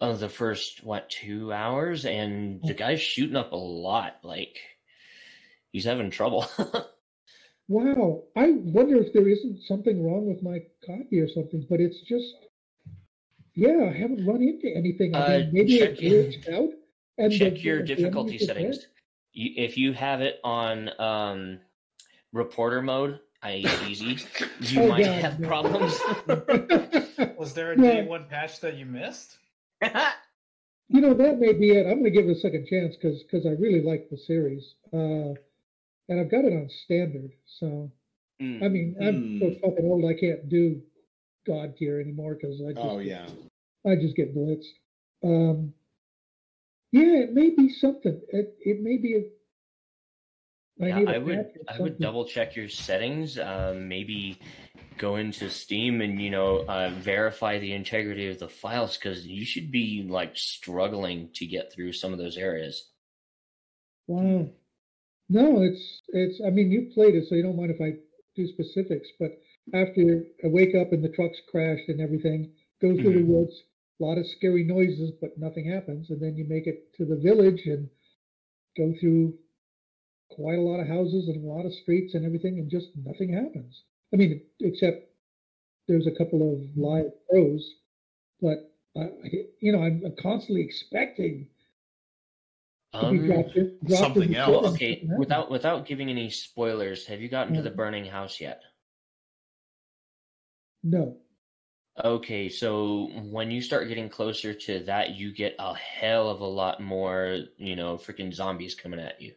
[0.00, 4.16] of the first what two hours, and the guy's shooting up a lot.
[4.24, 4.58] Like
[5.72, 6.46] he's having trouble.
[7.68, 11.66] Wow, I wonder if there isn't something wrong with my copy or something.
[11.68, 12.34] But it's just,
[13.54, 15.14] yeah, I haven't run into anything.
[15.14, 15.96] I Uh, mean, maybe it
[16.42, 16.70] check- out.
[17.18, 18.78] And the- Check your the difficulty settings.
[18.78, 18.86] dead.
[19.32, 21.60] You, if you have it on um,
[22.32, 23.66] reporter mode, i.e.
[23.88, 24.18] easy,
[24.60, 25.48] you Oh, might God, have no.
[25.48, 26.00] problems.
[27.38, 27.82] Was there a No.
[27.82, 29.38] day one patch that you missed?
[30.88, 31.86] You know, that may be it.
[31.86, 34.74] I'm going to give it a second chance because I really like the series.
[34.92, 35.34] Uh,
[36.08, 37.30] and I've got it on standard.
[37.46, 37.90] So,
[38.42, 38.64] Mm.
[38.64, 39.60] I mean, I'm so Hmm.
[39.60, 40.82] fucking old I can't do
[41.46, 43.26] God tier anymore because I just, Oh yeah.
[43.86, 44.64] I just get blitzed.
[45.22, 45.74] Um,
[46.92, 48.20] yeah, it may be something.
[48.28, 49.22] It, it may be a.
[50.76, 53.38] Yeah, need a I would I would double check your settings.
[53.38, 54.38] Um, maybe
[54.98, 59.44] go into Steam and you know uh, verify the integrity of the files because you
[59.44, 62.90] should be like struggling to get through some of those areas.
[64.06, 64.50] Wow.
[65.28, 66.40] No, it's it's.
[66.46, 67.98] I mean, you played it, so you don't mind if I
[68.36, 69.08] do specifics.
[69.18, 69.40] But
[69.72, 73.18] after I wake up and the truck's crashed and everything, go through Mhm.
[73.18, 73.62] the woods,
[74.00, 77.16] a lot of scary noises, but nothing happens, and then you make it to the
[77.16, 77.88] village and
[78.76, 79.38] go through
[80.28, 83.32] quite a lot of houses and a lot of streets and everything, and just nothing
[83.32, 83.84] happens.
[84.12, 85.10] I mean, except
[85.86, 87.76] there's a couple of live crows,
[88.40, 91.48] but I, I- you know, I'm constantly expecting
[92.94, 94.46] to be Um, dropped in, dropped something else.
[94.48, 95.08] pit well, and okay.
[95.18, 98.62] Without without giving any spoilers, have you gotten to the burning house yet?
[100.84, 101.16] No.
[102.04, 106.46] Okay, so when you start getting closer to that, you get a hell of a
[106.46, 109.32] lot more, you know, freaking zombies coming at you.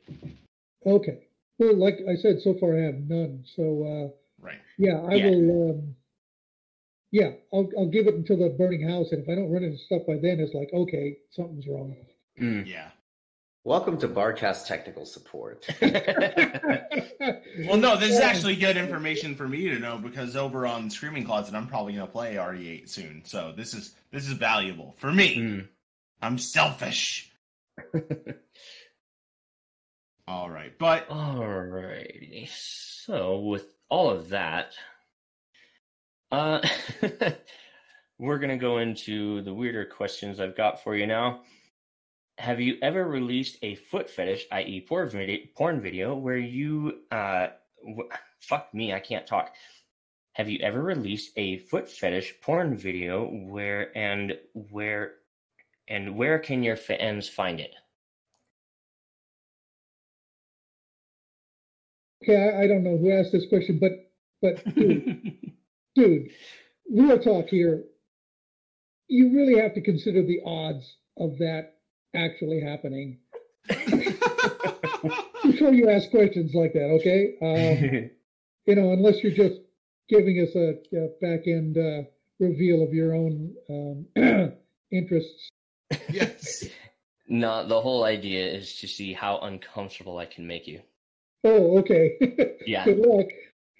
[0.85, 1.19] Okay.
[1.59, 3.43] Well, like I said, so far I have none.
[3.55, 4.59] So uh, Right.
[4.77, 5.27] yeah, I Yeah.
[5.29, 5.69] will.
[5.71, 5.95] Um,
[7.11, 9.77] yeah, I'll I'll give it until the burning house, and if I don't run into
[9.77, 11.95] stuff by then, it's like okay, something's wrong.
[12.39, 12.67] Mm.
[12.67, 12.89] Yeah.
[13.67, 15.67] Welcome to Barcast Technical Support.
[15.81, 21.25] Well, no, this is actually good information for me to know because over on Screaming
[21.25, 23.23] Closet, I'm probably gonna play RE8 soon.
[23.25, 25.35] So this is this is valuable for me.
[25.35, 25.67] Mm.
[26.21, 27.29] I'm selfish.
[30.29, 32.47] All right, but Alrighty.
[32.49, 34.71] So with all of that,
[36.31, 36.65] uh,
[38.17, 41.41] we're gonna go into the weirder questions I've got for you now.
[42.37, 47.47] Have you ever released a foot fetish, i.e., porn video, porn video where you, uh,
[47.81, 48.09] w-
[48.39, 49.55] fuck me, I can't talk.
[50.33, 55.15] Have you ever released a foot fetish porn video where and where
[55.87, 57.73] and where can your fans find it?
[62.21, 64.11] Okay, I, I don't know who asked this question, but
[64.43, 65.33] but dude,
[65.95, 66.29] dude,
[66.91, 67.85] real talk here.
[69.07, 71.76] You really have to consider the odds of that
[72.15, 73.19] actually happening
[75.43, 76.89] before you ask questions like that.
[76.99, 77.35] Okay.
[77.41, 78.09] Um,
[78.65, 79.59] you know, unless you're just
[80.09, 82.03] giving us a, a back end uh,
[82.39, 84.05] reveal of your own um,
[84.91, 85.49] interests.
[86.09, 86.65] yes.
[87.29, 90.81] No, the whole idea is to see how uncomfortable I can make you.
[91.43, 92.17] Oh, okay.
[92.65, 92.83] Yeah.
[92.83, 93.27] Good luck.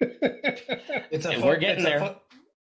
[1.10, 1.96] It's a Yeah, foot, we're getting it's there.
[1.98, 2.18] A foot,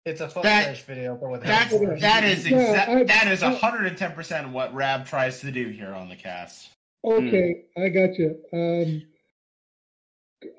[0.08, 2.02] it's a foot That- fetish video, but with That's hands.
[2.02, 2.90] that is Yeah, exact.
[2.90, 6.70] I- that is I- 110 percent what Rab tries to do here on the cast.
[7.04, 8.38] okay, I got you.
[8.54, 9.04] Um,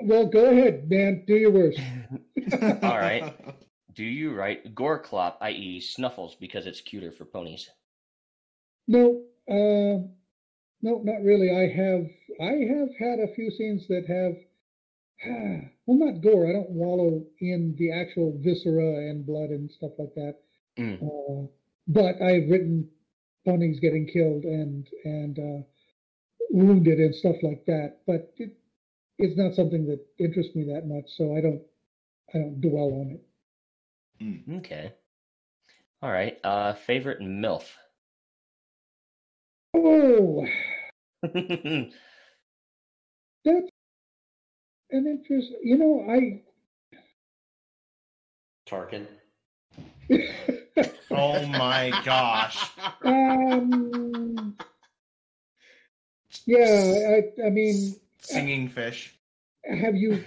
[0.02, 1.24] well, go ahead, man.
[1.26, 1.78] Do your worst.
[2.82, 3.34] All right.
[3.94, 7.68] Do you write gore clop, i.e., snuffles, because it's cuter for ponies?
[8.86, 10.06] No, uh,
[10.82, 11.50] no, not really.
[11.50, 12.06] I have,
[12.40, 14.36] I have had a few scenes that have,
[15.86, 16.48] well, not gore.
[16.48, 20.36] I don't wallow in the actual viscera and blood and stuff like that.
[20.78, 21.02] Mm.
[21.02, 21.48] Uh,
[21.88, 22.88] but I've written
[23.44, 25.62] ponies getting killed and and uh,
[26.50, 27.98] wounded and stuff like that.
[28.06, 28.52] But it,
[29.18, 31.62] it's not something that interests me that much, so I don't,
[32.34, 33.24] I don't dwell on it.
[34.58, 34.92] Okay.
[36.02, 36.38] All right.
[36.44, 37.64] Uh, favorite MILF?
[39.74, 40.46] Oh,
[41.22, 41.34] That's
[44.90, 45.52] an interest.
[45.62, 46.42] You know, I.
[48.66, 49.06] Tarkin.
[51.10, 52.70] Oh my gosh.
[53.04, 54.54] um.
[56.46, 56.94] Yeah,
[57.40, 59.14] I, I mean, Singing fish.
[59.68, 60.22] have you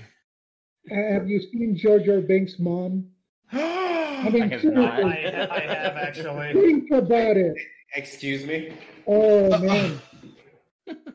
[0.89, 3.05] have you seen Jar Jar Binks' mom?
[3.53, 4.99] I I mean, I have not.
[4.99, 6.53] I, I have actually.
[6.53, 7.53] think about it.
[7.95, 8.73] Excuse me.
[9.07, 10.01] Oh man,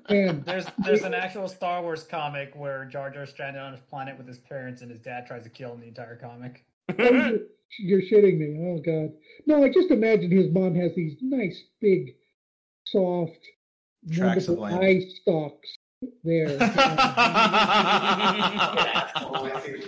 [0.08, 0.42] man.
[0.46, 4.26] There's there's an actual Star Wars comic where Jar Jar's stranded on his planet with
[4.26, 6.64] his parents, and his dad tries to kill him the entire comic.
[6.98, 7.38] You're,
[7.78, 8.56] you're shitting me.
[8.60, 9.12] Oh god.
[9.46, 12.14] No, I just imagine his mom has these nice big,
[12.84, 13.40] soft,
[14.12, 15.78] Tracts of wonderful eye stalks
[16.22, 16.46] there.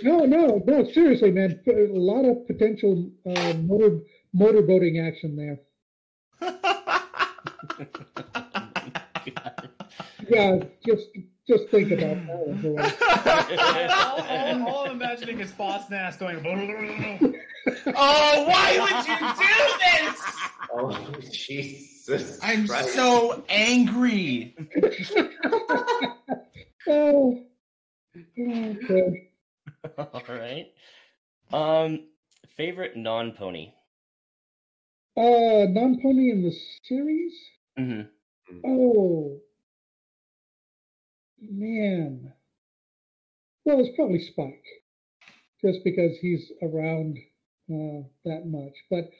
[0.02, 0.90] no, no, no.
[0.92, 1.60] Seriously, man.
[1.68, 4.00] A lot of potential uh, motor
[4.34, 5.60] motorboating action there.
[10.28, 11.06] Yeah, just
[11.46, 12.60] just think about that one.
[12.60, 13.90] for a while.
[13.90, 16.38] all, all, all I'm imagining is Boss Nass going.
[16.46, 19.48] oh, why would you do
[20.10, 20.22] this?
[20.70, 22.38] Oh Jesus!
[22.42, 22.94] I'm Christ.
[22.94, 24.56] so angry.
[26.90, 27.44] Oh,
[28.38, 29.28] okay.
[29.98, 30.72] All right.
[31.52, 32.06] Um,
[32.56, 33.72] favorite non-pony.
[35.16, 36.52] Uh, non-pony in the
[36.84, 37.34] series.
[37.76, 38.00] hmm
[38.64, 39.38] Oh,
[41.40, 42.32] man.
[43.64, 44.64] Well, it's probably Spike,
[45.64, 47.18] just because he's around
[47.70, 48.72] uh, that much.
[48.90, 49.10] But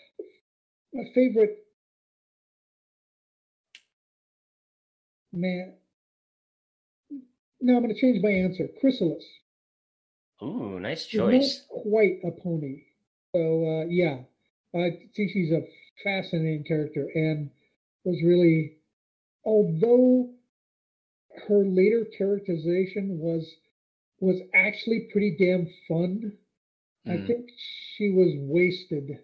[0.93, 1.59] my favorite,
[5.33, 5.75] man.
[7.61, 8.69] No, I'm going to change my answer.
[8.81, 9.25] Chrysalis.
[10.43, 11.65] Ooh, nice choice.
[11.71, 12.83] not quite a pony.
[13.35, 14.19] So uh, yeah,
[14.75, 15.67] I think she's a
[16.05, 17.51] fascinating character and
[18.05, 18.79] was really,
[19.45, 20.31] although
[21.47, 23.57] her later characterization was
[24.21, 26.33] was actually pretty damn fun.
[27.07, 27.27] I Mm.
[27.27, 27.51] think
[27.97, 29.19] she was wasted.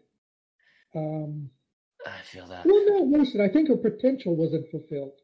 [0.94, 1.50] Um,
[2.06, 2.64] I feel that.
[2.66, 3.40] well, not wasted.
[3.40, 5.20] I think her potential wasn't fulfilled.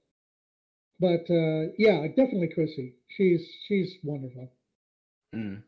[0.99, 2.95] But uh, yeah, definitely Chrissy.
[3.09, 4.53] She's she's wonderful.
[5.35, 5.63] Mm.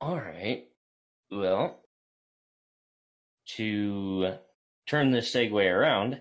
[0.00, 0.64] All right.
[1.30, 1.80] Well,
[3.56, 4.34] to
[4.86, 6.20] turn this segue around,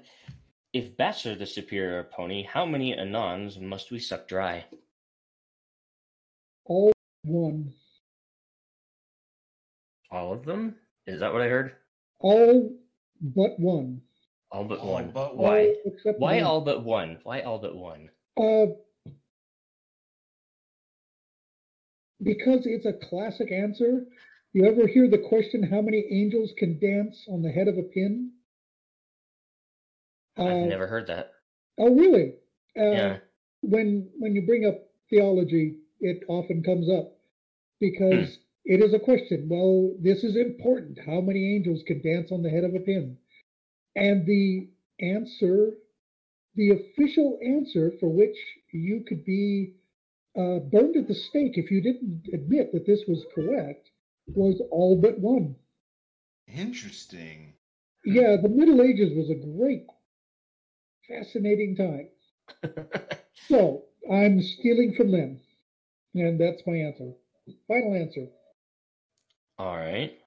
[0.73, 4.65] if bats are the superior pony, how many Anons must we suck dry?
[6.65, 6.91] All
[7.23, 7.73] one.
[10.11, 10.75] All of them?
[11.05, 11.73] Is that what I heard?
[12.19, 12.71] All
[13.21, 14.01] but one.
[14.51, 15.11] All but All one.
[15.11, 15.75] but Why?
[16.05, 16.43] All Why one.
[16.43, 17.17] all but one?
[17.23, 18.09] Why all but one?
[18.37, 18.73] Uh,
[22.21, 24.05] because it's a classic answer.
[24.53, 27.83] You ever hear the question, how many angels can dance on the head of a
[27.83, 28.32] pin?
[30.37, 31.33] I've Uh, never heard that.
[31.77, 32.33] Oh, really?
[32.77, 33.19] Uh, Yeah.
[33.61, 37.17] When when you bring up theology, it often comes up
[37.79, 39.47] because it is a question.
[39.49, 40.99] Well, this is important.
[40.99, 43.17] How many angels can dance on the head of a pin?
[43.95, 44.69] And the
[44.99, 45.77] answer,
[46.55, 48.37] the official answer for which
[48.71, 49.75] you could be
[50.35, 53.91] uh, burned at the stake if you didn't admit that this was correct,
[54.27, 55.55] was all but one.
[56.47, 57.53] Interesting.
[58.05, 59.85] Yeah, the Middle Ages was a great,
[61.07, 62.09] fascinating time.
[63.49, 65.39] So I'm stealing from them.
[66.15, 67.11] And that's my answer.
[67.67, 68.27] Final answer.
[69.57, 70.17] all right.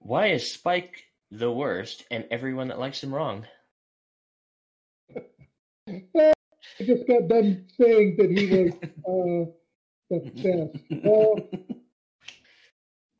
[0.00, 3.46] Why is Spike the worst and everyone that likes him wrong?
[5.88, 6.32] I
[6.84, 8.72] just got done saying that he was
[9.08, 9.50] uh,
[10.10, 11.04] the best.
[11.04, 11.48] Well,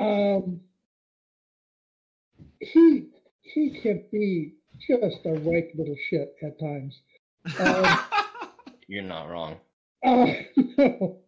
[0.00, 0.60] um,
[2.60, 3.08] he
[3.42, 7.00] he can be just a right little shit at times.
[8.88, 9.56] You're not wrong.
[10.04, 10.32] Uh,
[10.78, 11.18] no.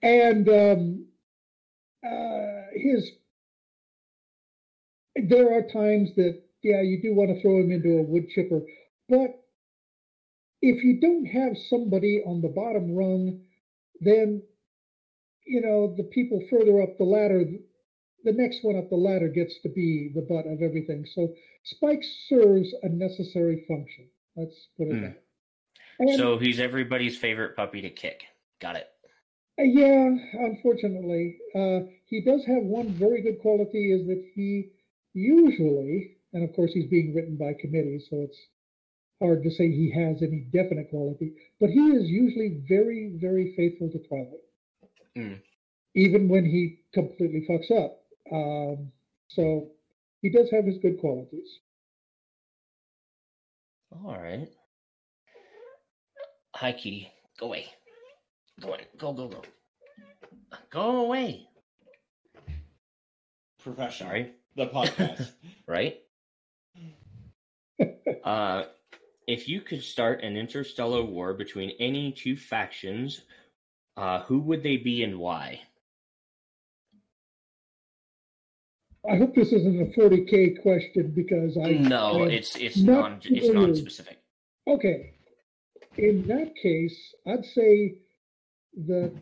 [0.00, 1.06] And um,
[2.04, 3.10] uh, his,
[5.16, 8.62] there are times that, yeah, you do want to throw him into a wood chipper,
[9.08, 9.42] but
[10.60, 13.40] if you don't have somebody on the bottom rung,
[14.00, 14.42] then,
[15.44, 17.44] you know, the people further up the ladder,
[18.24, 21.04] the next one up the ladder gets to be the butt of everything.
[21.14, 21.34] So
[21.64, 24.08] Spike serves a necessary function.
[24.36, 25.02] Let's put it Hmm.
[25.02, 26.16] that.
[26.18, 28.24] So he's everybody's favorite puppy to kick.
[28.60, 28.88] Got it.
[29.58, 34.70] Uh, Yeah, unfortunately, uh, he does have one very good quality is that he
[35.14, 38.38] usually, and of course he's being written by committee, so it's
[39.20, 43.90] hard to say he has any definite quality, but he is usually very, very faithful
[43.90, 44.40] to Twilight,
[45.16, 45.40] Mm.
[45.94, 48.01] even when he completely fucks up.
[48.32, 48.90] Um,
[49.28, 49.68] so
[50.22, 51.60] he does have his good qualities.
[53.92, 54.48] All right.
[56.54, 57.10] Hi, Kitty.
[57.38, 57.66] Go away.
[58.60, 58.86] Go away.
[58.98, 59.42] Go, go, go.
[60.70, 61.48] Go away.
[63.62, 64.08] Professional.
[64.08, 64.32] Sorry.
[64.56, 65.30] The podcast.
[65.68, 66.00] Right?
[68.24, 68.64] uh,
[69.26, 73.22] if you could start an interstellar war between any two factions,
[73.96, 75.60] uh, who would they be and why?
[79.10, 83.12] I hope this isn't a 40k question because I No, I- it's it's not non
[83.24, 83.66] it's familiar.
[83.66, 84.18] non-specific.
[84.66, 85.14] Okay.
[85.98, 86.96] In that case,
[87.26, 87.98] I'd say
[88.74, 89.12] the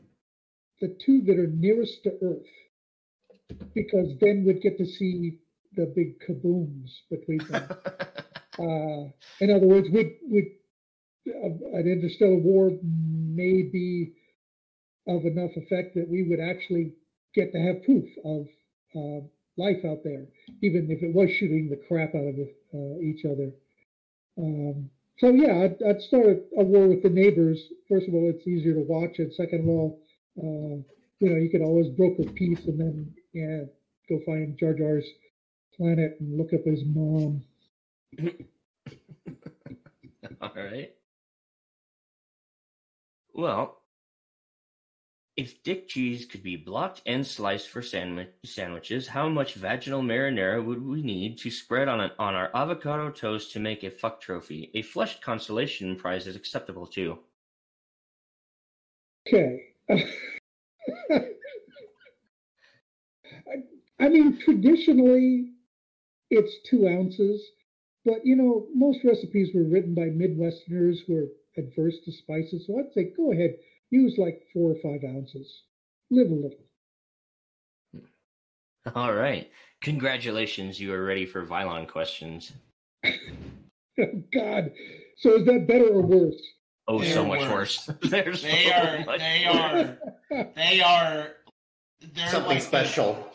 [0.81, 5.39] the two that are nearest to Earth, because then we'd get to see
[5.77, 7.69] the big kabooms between them.
[8.59, 10.45] uh, in other words, would would
[11.29, 14.13] uh, an interstellar war may be
[15.07, 16.93] of enough effect that we would actually
[17.35, 18.47] get to have proof of
[18.95, 20.27] uh, life out there,
[20.63, 22.39] even if it was shooting the crap out of
[22.75, 23.53] uh, each other.
[24.39, 26.27] Um, so yeah, I'd, I'd start
[26.59, 27.61] a, war with the neighbors.
[27.89, 29.99] First of all, it's easier to watch, and second of all,
[30.39, 30.83] uh,
[31.21, 33.65] you know, you could always broker peace and then yeah,
[34.09, 35.07] go find Jar Jar's
[35.77, 37.43] planet and look up his mom.
[40.41, 40.91] All right.
[43.35, 43.80] Well,
[45.41, 50.63] if dick cheese could be blocked and sliced for sandwich, sandwiches, how much vaginal marinara
[50.63, 54.21] would we need to spread on an, on our avocado toast to make a fuck
[54.21, 54.71] trophy?
[54.75, 57.19] A flushed consolation prize is acceptable too.
[59.27, 59.63] Okay.
[59.91, 61.25] I,
[63.99, 65.53] I mean, traditionally,
[66.29, 67.43] it's two ounces,
[68.05, 72.67] but you know, most recipes were written by Midwesterners who are adverse to spices.
[72.67, 73.57] So I'd say go ahead,
[73.91, 75.63] use like four or five ounces.
[76.11, 76.59] Live a little.
[78.95, 79.51] All right.
[79.83, 82.53] Congratulations, you are ready for Vylon questions.
[83.99, 84.71] Oh, God.
[85.19, 86.41] So is that better or worse?
[86.89, 87.87] Oh, They're so much worse.
[87.87, 87.99] worse.
[88.11, 89.05] They're They so are.
[89.05, 89.97] much They worse.
[90.31, 90.47] are.
[90.57, 91.27] They are.
[92.15, 93.31] They're Something like special.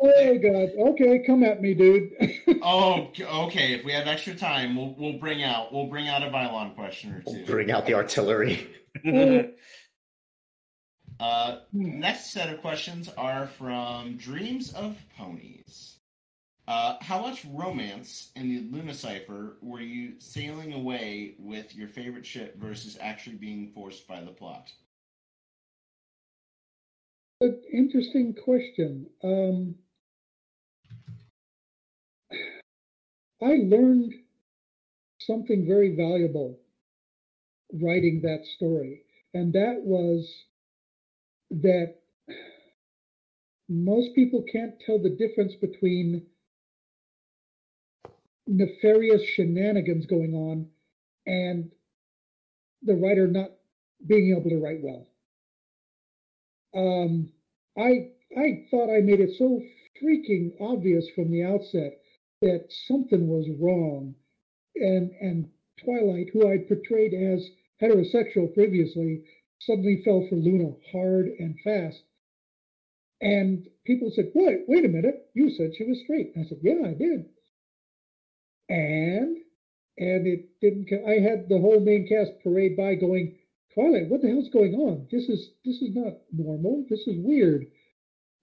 [0.00, 0.70] Oh God.
[0.90, 2.10] Okay, come at me, dude.
[2.60, 3.12] Oh,
[3.46, 3.74] okay.
[3.74, 7.12] If we have extra time, we'll we'll bring out we'll bring out a Vylon question
[7.14, 7.44] or two.
[7.46, 8.68] Bring out the artillery.
[11.20, 15.98] Uh, next set of questions are from Dreams of Ponies.
[16.68, 22.26] Uh, how much romance in the Luna Cipher were you sailing away with your favorite
[22.26, 24.70] ship versus actually being forced by the plot?
[27.40, 29.06] An interesting question.
[29.24, 29.74] Um,
[33.42, 34.12] I learned
[35.20, 36.60] something very valuable
[37.72, 39.02] writing that story,
[39.34, 40.44] and that was
[41.50, 41.94] that
[43.68, 46.22] most people can't tell the difference between
[48.46, 50.66] nefarious shenanigans going on
[51.26, 51.70] and
[52.82, 53.50] the writer not
[54.06, 55.06] being able to write well.
[56.74, 57.28] Um,
[57.78, 59.60] I I thought I made it so
[60.02, 62.00] freaking obvious from the outset
[62.42, 64.14] that something was wrong,
[64.76, 65.48] and and
[65.84, 67.50] Twilight, who I portrayed as
[67.82, 69.20] heterosexual previously,
[69.60, 72.02] suddenly fell for Luna hard and fast.
[73.20, 75.16] And people said, "Wait, wait a minute!
[75.34, 77.26] You said she was straight." I said, "Yeah, I did."
[78.68, 79.38] And
[79.98, 80.90] and it didn't.
[81.06, 83.30] I had the whole main cast parade by going,
[83.74, 85.06] Twilight, what the hell's going on?
[85.10, 86.84] This is this is not normal.
[86.88, 87.66] This is weird.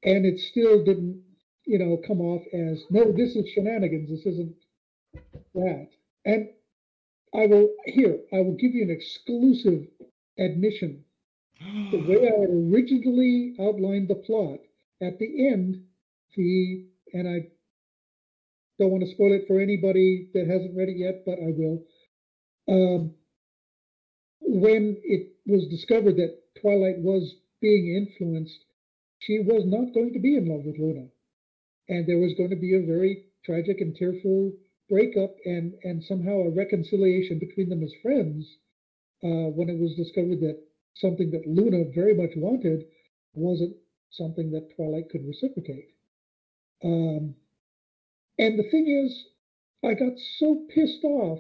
[0.03, 1.21] And it still didn't,
[1.65, 4.09] you know, come off as no, this is shenanigans.
[4.09, 4.55] This isn't
[5.55, 5.87] that.
[6.25, 6.47] And
[7.33, 9.87] I will here, I will give you an exclusive
[10.37, 11.03] admission.
[11.91, 14.59] The way I originally outlined the plot,
[15.01, 15.83] at the end,
[16.35, 17.47] the and I
[18.77, 21.83] don't want to spoil it for anybody that hasn't read it yet, but I will.
[22.67, 23.13] Um,
[24.41, 28.65] when it was discovered that Twilight was being influenced,
[29.19, 31.07] she was not going to be in love with Luna.
[31.87, 34.51] And there was going to be a very tragic and tearful
[34.89, 38.57] breakup and, and somehow a reconciliation between them as friends
[39.23, 40.61] uh, when it was discovered that
[40.95, 42.85] something that Luna very much wanted
[43.33, 43.75] wasn't
[44.11, 45.89] something that Twilight could reciprocate.
[46.83, 47.35] Um,
[48.37, 49.25] and the thing is,
[49.83, 51.39] I got so pissed off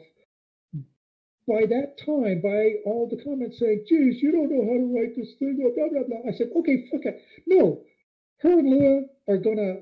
[1.47, 5.15] by that time by all the comments saying, geez, you don't know how to write
[5.15, 6.31] this thing, blah, blah, blah.
[6.31, 7.21] I said, okay, fuck it.
[7.45, 7.83] No,
[8.39, 9.81] her and Luna are gonna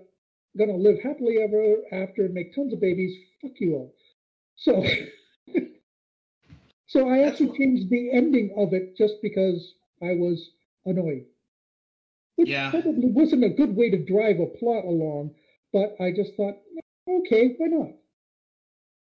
[0.58, 3.16] gonna live happily ever after and make tons of babies.
[3.42, 3.94] Fuck you all.
[4.56, 4.84] So
[6.88, 10.52] so I actually changed the ending of it just because I was
[10.86, 11.26] annoyed.
[12.36, 12.70] Which Yeah.
[12.70, 15.36] probably wasn't a good way to drive a plot along,
[15.72, 16.62] but I just thought,
[17.08, 17.92] okay, why not?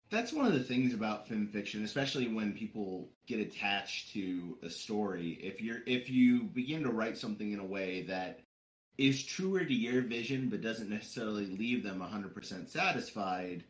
[0.10, 5.38] that's one of the things about FimFiction, especially when people get attached to a story.
[5.42, 8.40] If you're if you begin to write something in a way that
[8.98, 13.64] is truer to your vision but doesn't necessarily leave them 100% satisfied,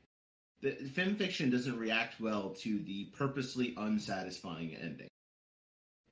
[0.61, 5.09] the FimFiction doesn't react well to the purposely unsatisfying ending.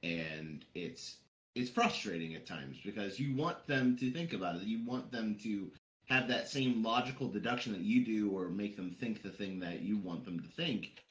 [0.04, 1.18] And it's
[1.56, 4.64] it's frustrating at times because you want them to think about it.
[4.64, 5.72] You want them to
[6.08, 9.82] have that same logical deduction that you do or make them think the thing that
[9.82, 11.04] you want them to think.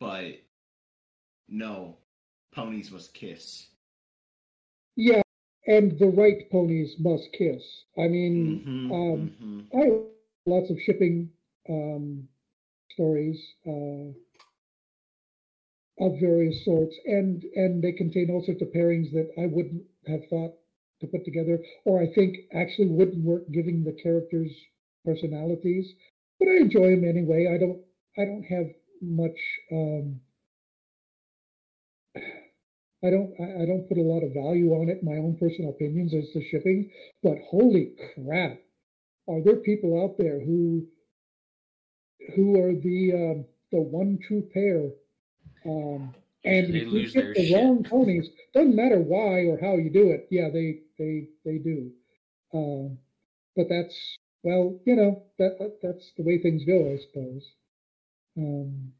[0.00, 0.42] But
[1.48, 1.96] no,
[2.52, 3.68] ponies must kiss.
[4.96, 5.21] Yeah,
[5.66, 7.84] and the right ponies must kiss.
[7.96, 9.66] I mean, Mhm, um, mhm.
[9.74, 10.80] I have lots of shipping
[11.68, 11.84] um,
[12.46, 13.08] stories
[13.66, 14.12] uh,
[15.98, 20.24] of various sorts, and and they contain all sorts of pairings that I wouldn't have
[20.24, 20.52] thought
[21.00, 24.54] to put together, or I think actually wouldn't work given the characters'
[25.04, 25.94] personalities.
[26.38, 27.46] But I enjoy them anyway.
[27.46, 27.78] I don't
[28.16, 28.68] I don't have
[29.00, 29.38] much.
[29.70, 30.20] Um,
[33.04, 35.02] I don't I don't put a lot of value on it.
[35.02, 36.90] My own personal opinions as to shipping,
[37.22, 38.60] but holy crap,
[39.28, 40.86] are there people out there who
[42.36, 44.90] who are the um, the one true pair?
[45.64, 46.14] Um,
[46.44, 47.56] and They if you get the shit.
[47.56, 50.26] wrong ponies, doesn't matter why or how you do it.
[50.30, 51.90] Yeah, they they they do.
[52.54, 52.98] Um,
[53.56, 57.46] but that's well, you know that, that that's the way things go, I suppose.
[58.36, 58.92] Um,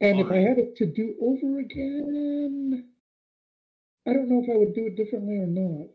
[0.00, 2.84] and if I had it to do over again,
[4.06, 5.88] I don't know if I would do it differently or not.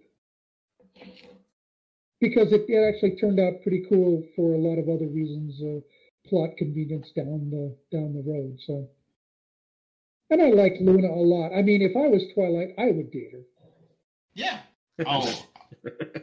[2.22, 5.80] Because it, it actually turned out pretty cool for a lot of other reasons, uh,
[6.30, 8.57] plot convenience down the down the road.
[8.65, 8.88] So,
[10.30, 11.52] and I like Luna a lot.
[11.52, 13.44] I mean, if I was Twilight, I would date her.
[14.34, 14.60] Yeah.
[15.06, 15.45] Oh,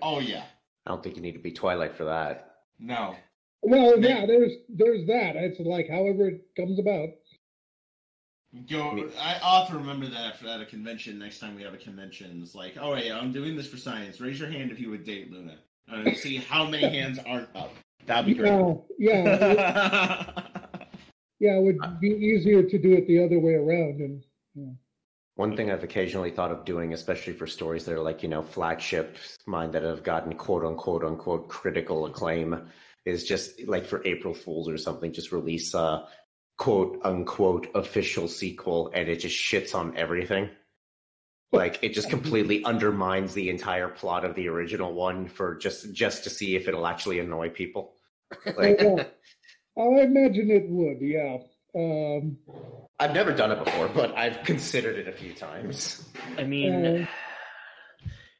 [0.01, 0.45] oh yeah.
[0.87, 2.55] I don't think you need to be Twilight for that.
[2.79, 3.15] No.
[3.61, 5.37] Well, yeah, there's there's that.
[5.37, 7.11] It's like however it comes about.
[8.69, 9.09] Go.
[9.19, 12.41] I, I'll remember that at a convention next time we have a convention.
[12.43, 14.21] It's like, oh yeah, I'm doing this for science.
[14.21, 15.57] Raise your hand if you would date Luna.
[15.89, 17.73] And see how many hands aren't up.
[18.07, 18.51] That'd be great.
[18.99, 20.45] Yeah, yeah, it-
[21.41, 21.57] yeah.
[21.57, 24.25] It would be easier to do it the other way around, and
[24.55, 24.73] yeah.
[25.37, 28.43] One thing I've occasionally thought of doing, especially for stories that are like, you know,
[28.43, 32.69] flagships mine that have gotten quote unquote unquote critical acclaim,
[33.07, 36.07] is just like for April Fools or something, just release a
[36.63, 40.49] quote unquote official sequel and it just shits on everything.
[41.51, 46.23] Like it just completely undermines the entire plot of the original one for just just
[46.23, 47.95] to see if it'll actually annoy people.
[48.47, 49.05] Like Oh, yeah.
[49.77, 50.99] I imagine it would.
[51.01, 51.39] Yeah.
[51.75, 52.39] Um,
[53.01, 56.09] I've never done it before, but I've considered it a few times.
[56.39, 57.07] I mean, Uh,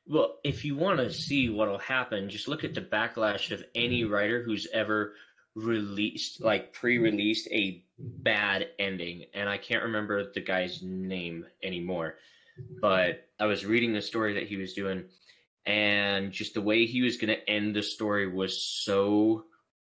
[0.07, 4.05] well, if you want to see what'll happen, just look at the backlash of any
[4.05, 5.15] writer who's ever
[5.55, 12.17] released, like pre-released a bad ending, and I can't remember the guy's name anymore.
[12.81, 15.05] But I was reading the story that he was doing,
[15.67, 19.45] and just the way he was going to end the story was so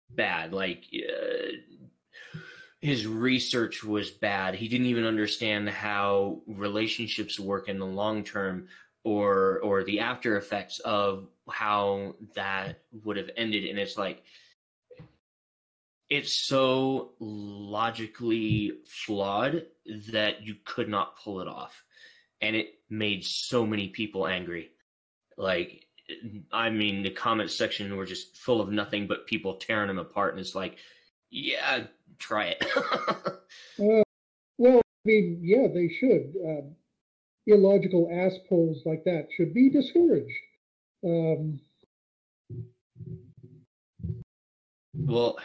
[0.09, 0.53] bad.
[0.53, 2.39] Like uh,
[2.79, 4.55] his research was bad.
[4.55, 8.67] He didn't even understand how relationships work in the long term
[9.03, 14.21] or or the after effects of how that would have ended and it's like
[16.09, 19.65] it's so logically flawed
[20.11, 21.83] that you could not pull it off
[22.41, 24.69] and it made so many people angry
[25.37, 25.85] like
[26.51, 30.31] i mean the comment section were just full of nothing but people tearing them apart
[30.31, 30.77] and it's like
[31.29, 31.83] yeah
[32.19, 32.65] try it
[34.57, 36.33] well, I mean, yeah, they should.
[36.43, 36.75] Um,
[37.45, 40.33] illogical assholes like that should be discouraged.
[41.03, 41.59] Um,
[44.99, 45.37] Well,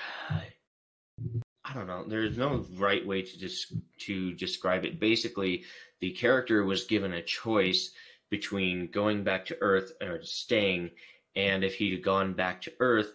[1.72, 2.04] I don't know.
[2.06, 5.00] There's no right way to just to describe it.
[5.00, 5.64] Basically,
[6.00, 7.92] the character was given a choice
[8.30, 10.90] between going back to Earth or staying,
[11.34, 13.12] and if he'd gone back to Earth,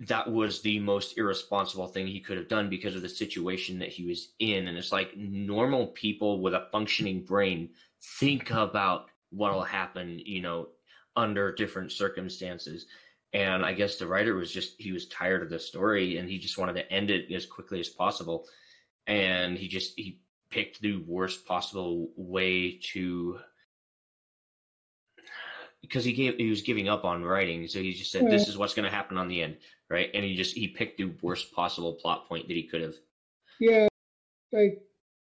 [0.00, 3.88] that was the most irresponsible thing he could have done because of the situation that
[3.88, 4.68] he was in.
[4.68, 7.70] And it's like normal people with a functioning brain
[8.18, 10.68] think about what'll happen, you know,
[11.14, 12.86] under different circumstances.
[13.36, 16.38] And I guess the writer was just he was tired of the story and he
[16.38, 18.48] just wanted to end it as quickly as possible.
[19.06, 23.38] And he just he picked the worst possible way to
[25.82, 28.56] because he gave he was giving up on writing, so he just said this is
[28.56, 29.58] what's going to happen on the end,
[29.90, 30.08] right?
[30.14, 32.94] And he just he picked the worst possible plot point that he could have.
[33.60, 33.86] yeah,
[34.54, 34.76] I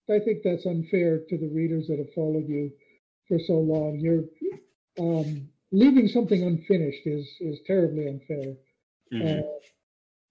[0.10, 2.74] I think that's unfair to the readers that have followed you
[3.30, 3.98] for so long.
[4.02, 4.26] You're
[5.00, 8.56] um, leaving something unfinished is is terribly unfair.
[9.14, 9.40] Mhm.
[9.40, 9.44] Uh,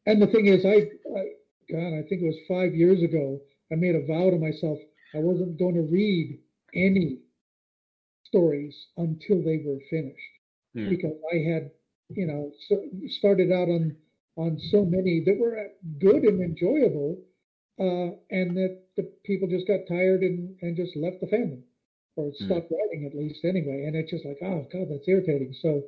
[0.07, 1.25] and the thing is, I, I,
[1.71, 3.41] God, I think it was five years ago,
[3.73, 4.79] I made a vow to myself
[5.15, 6.39] I wasn't going to read
[6.75, 7.21] any
[8.25, 10.33] stories until they were finished
[10.75, 10.89] Hmm.
[10.89, 11.71] because I had,
[12.11, 13.97] you know, so, started out on
[14.37, 15.69] on so many that were
[15.99, 17.19] good and enjoyable,
[17.79, 21.63] uh, and that the people just got tired and and just left the fandom
[22.21, 23.85] or stopped writing at least anyway.
[23.87, 25.55] And it's just like, oh God, that's irritating.
[25.61, 25.83] So,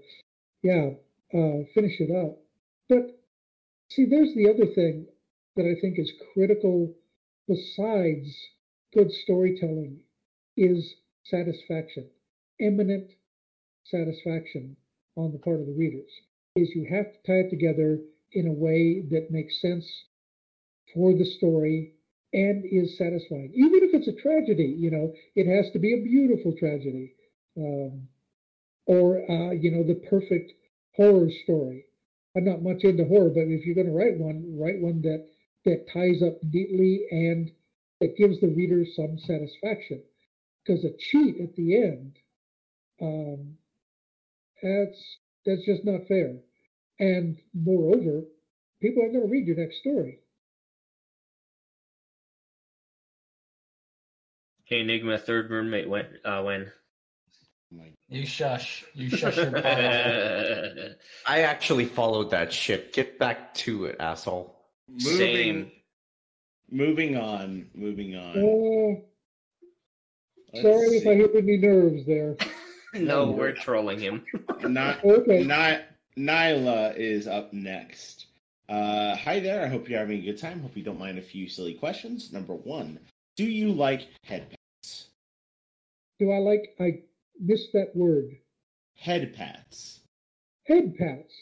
[0.62, 0.90] yeah,
[1.34, 2.38] uh, finish it up.
[2.88, 3.18] But
[3.90, 5.06] see, there's the other thing
[5.56, 6.94] that I think is critical
[7.48, 8.34] besides
[8.94, 10.00] good storytelling
[10.56, 10.94] is
[11.24, 12.08] satisfaction,
[12.60, 13.10] imminent
[13.84, 14.76] satisfaction
[15.16, 16.10] on the part of the readers.
[16.56, 17.98] Is you have to tie it together
[18.32, 19.86] in a way that makes sense
[20.94, 21.92] for the story
[22.32, 23.52] and is satisfying.
[23.54, 27.12] Even if it's a tragedy, you know, it has to be a beautiful tragedy.
[27.56, 28.08] Um,
[28.86, 30.52] or, uh, you know, the perfect
[30.96, 31.84] horror story.
[32.36, 35.26] I'm not much into horror, but if you're going to write one, write one that,
[35.64, 37.50] that ties up neatly and
[38.00, 40.02] that gives the reader some satisfaction.
[40.64, 42.16] Because a cheat at the end,
[43.00, 43.54] um,
[44.62, 46.36] that's that's just not fair.
[47.00, 48.22] And moreover,
[48.80, 50.21] people are going to read your next story.
[54.72, 56.72] Hey, Enigma, third roommate went uh, when.
[58.08, 58.86] You shush.
[58.94, 59.62] You shush your mouth.
[61.26, 62.94] I actually followed that ship.
[62.94, 64.56] Get back to it, asshole.
[64.88, 65.72] Moving, Same.
[66.70, 69.02] moving on, moving on.
[70.54, 72.38] Let's sorry if I hit any nerves there.
[72.94, 74.24] no, we're trolling him.
[74.62, 75.42] Not, Okay.
[75.42, 75.82] not,
[76.16, 78.24] Nyla is up next.
[78.70, 79.62] Uh, hi there.
[79.62, 80.60] I hope you're having a good time.
[80.62, 82.32] Hope you don't mind a few silly questions.
[82.32, 82.98] Number one,
[83.36, 84.61] do you like head pats?
[86.22, 86.76] Do I like?
[86.78, 87.00] I
[87.40, 88.36] missed that word.
[88.94, 90.02] Head pats.
[90.68, 91.34] Head pats.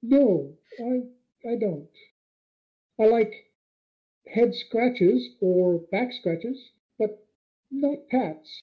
[0.00, 1.02] No, I
[1.50, 1.90] I don't.
[2.98, 3.30] I like
[4.26, 7.26] head scratches or back scratches, but
[7.70, 8.62] not pats.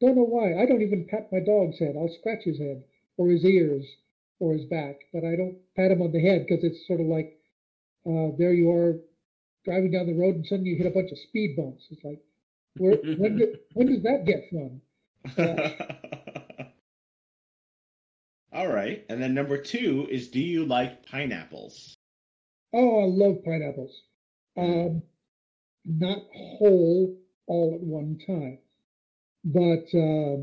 [0.00, 0.62] Don't know why.
[0.62, 1.96] I don't even pat my dog's head.
[1.96, 2.84] I'll scratch his head
[3.16, 3.84] or his ears
[4.38, 7.06] or his back, but I don't pat him on the head because it's sort of
[7.06, 7.40] like
[8.06, 9.00] uh, there you are
[9.64, 11.88] driving down the road and suddenly you hit a bunch of speed bumps.
[11.90, 12.22] It's like
[12.76, 14.80] where when did, when does that get fun?
[18.52, 19.04] All right.
[19.08, 21.94] And then number two is do you like pineapples?
[22.72, 24.02] Oh, I love pineapples.
[24.56, 25.02] Um,
[25.84, 27.16] not whole
[27.46, 28.58] all at one time,
[29.44, 30.42] but uh,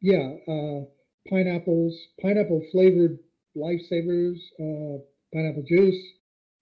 [0.00, 0.84] yeah, uh,
[1.28, 3.18] pineapples, pineapple flavored
[3.56, 4.98] lifesavers, uh,
[5.32, 6.00] pineapple juice.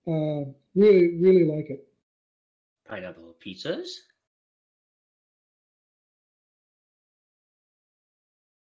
[0.07, 1.87] Uh, really, really like it.
[2.89, 3.89] Pineapple pizzas?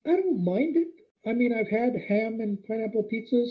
[0.06, 0.88] I don't mind it.
[1.26, 3.50] I mean, I've had ham and pineapple pizzas.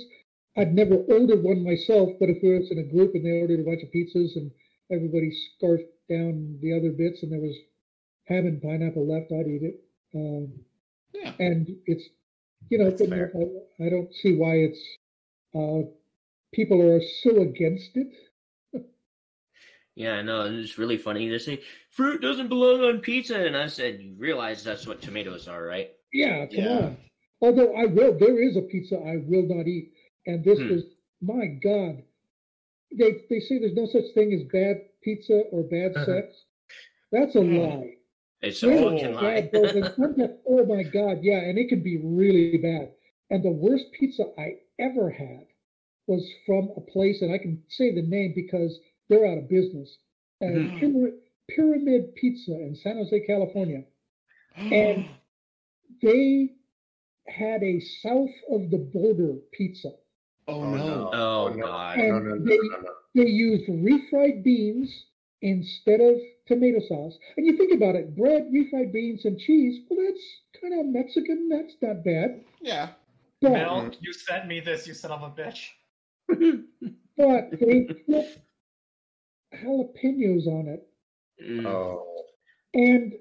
[0.56, 3.60] I've never ordered one myself, but if we was in a group and they ordered
[3.60, 4.50] a bunch of pizzas and
[4.90, 7.56] everybody scarfed down the other bits and there was
[8.26, 9.80] ham and pineapple left, I'd eat it.
[10.14, 10.52] Um,
[11.14, 11.32] Yeah.
[11.38, 12.04] and it's,
[12.68, 12.88] you know.
[12.88, 14.80] I, I don't see why it's,
[15.54, 15.88] uh,
[16.52, 18.08] people are so against it.
[19.94, 20.46] Yeah, I know.
[20.46, 21.28] It's really funny.
[21.28, 21.60] They say
[21.90, 25.90] fruit doesn't belong on pizza, and I said, "You realize that's what tomatoes are, right?"
[26.12, 26.78] Yeah, come Yeah.
[26.78, 26.96] on.
[27.40, 29.92] Although I will, there is a pizza I will not eat,
[30.26, 30.68] and this Hmm.
[30.70, 30.84] was
[31.20, 32.02] my God.
[32.92, 36.04] They they say there's no such thing as bad pizza or bad Uh-huh.
[36.04, 36.44] sex.
[37.10, 37.56] That's a Hmm.
[37.56, 37.96] lie.
[38.42, 39.40] It's a Really fucking lie.
[39.40, 42.92] bad goes in- sometimes- oh my God, yeah, and it can be really bad.
[43.30, 45.46] And the worst pizza I ever had
[46.06, 48.78] was from a place, and I can say the name because
[49.08, 49.98] they're out of business.
[50.40, 50.78] Uh, Mhm.
[50.78, 51.14] Pyramid,
[51.48, 53.84] Pyramid Pizza in San Jose, California.
[54.70, 55.04] And
[56.02, 56.50] they
[57.28, 59.92] had a south of the border pizza.
[60.48, 60.76] oh, Oh, no.
[60.76, 61.10] no.
[61.12, 61.66] oh no.
[61.66, 61.98] God!
[61.98, 62.90] And No, no, no, they, no, no.
[63.14, 65.06] they used refried beans
[65.40, 66.16] instead of
[66.46, 67.18] tomato sauce.
[67.36, 71.48] And you think about it, bread, refried beans, and cheese, well, that's kind of Mexican.
[71.48, 72.44] That's not bad.
[72.60, 72.90] Yeah.
[73.40, 75.68] But, Milk, you sent me this, you son of a bitch.
[77.16, 78.26] but they put
[79.54, 80.86] jalapenos on it.
[81.44, 81.66] Mm.
[81.66, 82.24] Oh.
[82.74, 83.14] And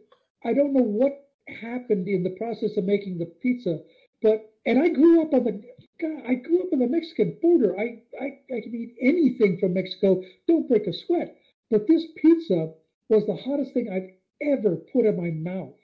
[0.45, 3.79] I don't know what happened in the process of making the pizza,
[4.21, 5.61] but and I grew up on the
[5.99, 7.79] God, I grew up on the Mexican border.
[7.79, 8.25] I, I
[8.55, 10.21] I can eat anything from Mexico.
[10.47, 11.35] Don't break a sweat.
[11.69, 12.73] But this pizza
[13.09, 14.11] was the hottest thing I've
[14.47, 15.75] ever put in my mouth.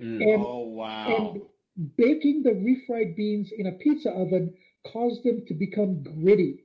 [0.00, 0.22] Mm.
[0.22, 1.32] And oh, wow.
[1.76, 4.54] and baking the refried beans in a pizza oven
[4.86, 6.64] caused them to become gritty.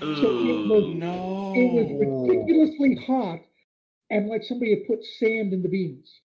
[0.00, 1.52] So it was no.
[1.56, 3.40] it was ridiculously hot
[4.10, 6.20] and like somebody had put sand in the beans.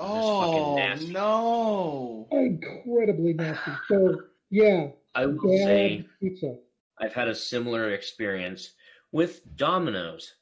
[0.00, 1.12] Oh, nasty.
[1.12, 2.28] no.
[2.30, 3.70] incredibly nasty.
[3.88, 6.56] So yeah, I will bad say pizza.
[6.98, 8.72] I've had a similar experience
[9.10, 10.34] with Domino's.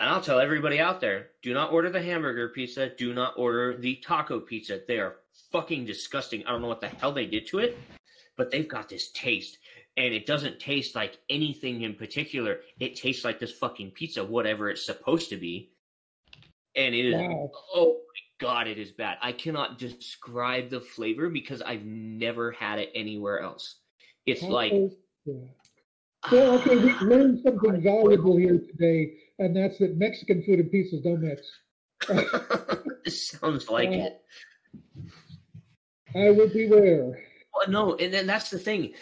[0.00, 2.88] And I'll tell everybody out there do not order the hamburger pizza.
[2.88, 4.80] Do not order the taco pizza.
[4.86, 5.16] They are
[5.50, 6.44] fucking disgusting.
[6.46, 7.76] I don't know what the hell they did to it,
[8.36, 9.58] but they've got this taste.
[9.96, 12.60] And it doesn't taste like anything in particular.
[12.78, 15.72] It tastes like this fucking pizza, whatever it's supposed to be.
[16.76, 17.50] And it is, Wow.
[17.74, 19.18] oh my god, it is bad.
[19.22, 23.76] I cannot describe the flavor because I've never had it anywhere else.
[24.26, 24.92] It's like, Tacos,
[25.24, 25.34] yeah.
[26.30, 31.02] Well, okay, we learned something valuable here today, and that's that Mexican food and pizzas
[31.02, 31.42] don't mix.
[33.08, 34.06] sounds like Yeah.
[34.08, 34.22] it.
[36.14, 37.22] I would beware.
[37.54, 38.94] Well, no, and then that's the thing.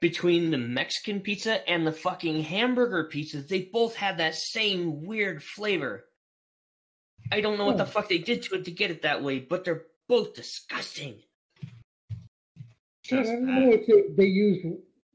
[0.00, 5.42] Between the Mexican pizza and the fucking hamburger pizza, they both have that same weird
[5.42, 6.04] flavor.
[7.32, 9.38] I don't know what the fuck they did to it to get it that way,
[9.38, 11.16] but they're both disgusting.
[13.10, 14.64] God, I don't know if they, they use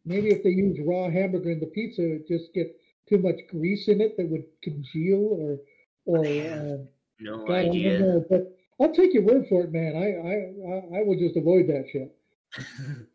[0.05, 2.75] maybe if they use raw hamburger in the pizza, it just get
[3.09, 5.57] too much grease in it that would congeal or
[6.05, 6.77] or uh,
[7.19, 7.99] No God, idea.
[7.99, 8.25] know.
[8.29, 9.95] But I'll take your word for it, man.
[9.95, 12.15] I I I, I will just avoid that shit.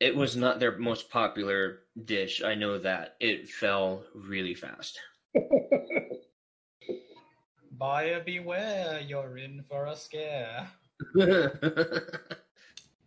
[0.00, 2.42] it was not their most popular dish.
[2.42, 3.16] I know that.
[3.20, 4.98] It fell really fast.
[7.84, 10.68] Buyer beware, you're in for a scare.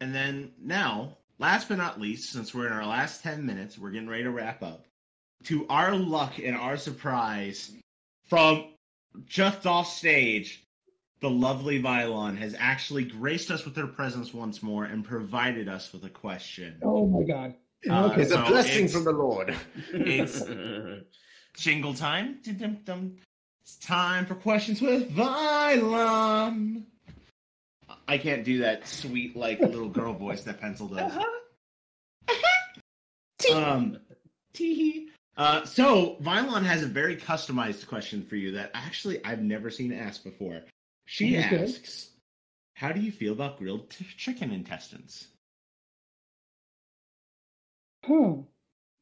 [0.01, 3.91] And then now, last but not least, since we're in our last 10 minutes, we're
[3.91, 4.85] getting ready to wrap up.
[5.45, 7.71] To our luck and our surprise,
[8.25, 8.73] from
[9.25, 10.65] just off stage,
[11.21, 15.93] the lovely Vylon has actually graced us with her presence once more and provided us
[15.93, 16.79] with a question.
[16.83, 17.53] oh my God.
[17.89, 18.23] Uh, Okay.
[18.23, 19.55] It's a blessing it's- from the Lord.
[19.93, 20.43] It's
[21.57, 22.39] jingle time.
[23.63, 26.83] It's time for questions with Vylon.
[28.07, 31.13] I can't do that sweet, like little girl voice that Pencil does.
[33.53, 33.97] Um,
[34.53, 35.09] tee.
[35.35, 39.91] Uh, so Vylon has a very customized question for you that actually I've never seen
[39.91, 40.61] asked before.
[41.05, 41.61] She Okay.
[41.63, 42.11] asks,
[42.75, 45.27] "How do you feel about grilled t- chicken intestines?"
[48.05, 48.35] Huh.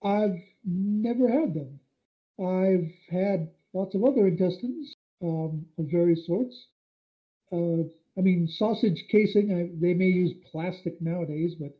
[0.03, 1.79] I've never had them.
[2.43, 4.93] I've had lots of other intestines
[5.23, 6.67] um, of various sorts.
[7.51, 7.83] Uh,
[8.17, 11.77] I mean, sausage casing, I, they may use plastic nowadays, but,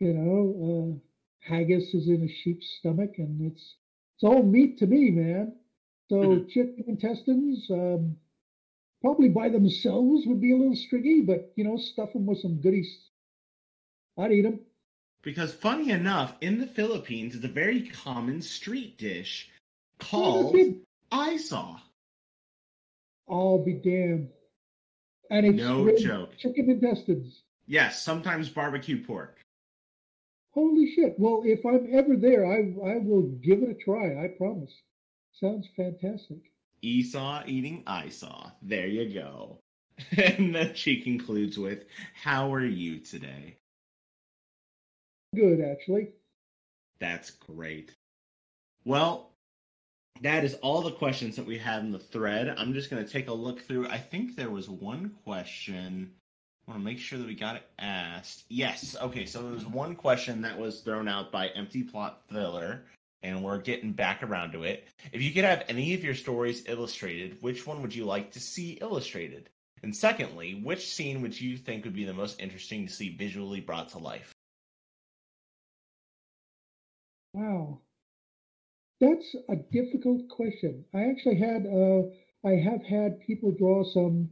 [0.00, 3.76] you know, uh, haggis is in a sheep's stomach and it's,
[4.16, 5.54] it's all meat to me, man.
[6.10, 6.48] So Mhm.
[6.48, 8.16] chicken intestines, um,
[9.00, 12.60] probably by themselves would be a little stringy, but, you know, stuff them with some
[12.60, 13.10] goodies.
[14.16, 14.60] I'd eat them.
[15.22, 19.50] Because funny enough, in the Philippines, it's a very common street dish
[19.98, 20.54] called
[21.14, 21.78] that's saw.
[23.28, 24.30] I'll be damned.
[25.30, 26.36] And it's No joke.
[26.36, 27.42] chicken intestines.
[27.66, 29.40] Yes, sometimes barbecue pork.
[30.52, 31.14] Holy shit.
[31.18, 34.22] Well, if I'm ever there, I I will give it a try.
[34.24, 34.72] I promise.
[35.40, 36.38] Sounds fantastic.
[36.82, 38.52] Iisaw eating Isaw.
[38.62, 39.58] There you go.
[40.16, 41.84] And then she concludes with,
[42.14, 43.56] How are you today?
[45.34, 46.08] Good, actually.
[47.00, 47.92] That's great.
[48.84, 49.33] Well,
[50.20, 52.54] that is all the questions that we had in the thread.
[52.56, 53.88] I'm just going to take a look through.
[53.88, 56.12] I think there was one question.
[56.66, 58.44] I want to make sure that we got it asked.
[58.48, 58.96] Yes.
[59.00, 59.26] Okay.
[59.26, 62.84] So there was one question that was thrown out by Empty Plot Filler,
[63.22, 64.86] and we're getting back around to it.
[65.12, 68.40] If you could have any of your stories illustrated, which one would you like to
[68.40, 69.50] see illustrated?
[69.82, 73.60] And secondly, which scene would you think would be the most interesting to see visually
[73.60, 74.32] brought to life?
[77.34, 77.80] Wow.
[79.04, 80.86] That's a difficult question.
[80.94, 82.04] I actually had uh
[82.42, 84.30] I have had people draw some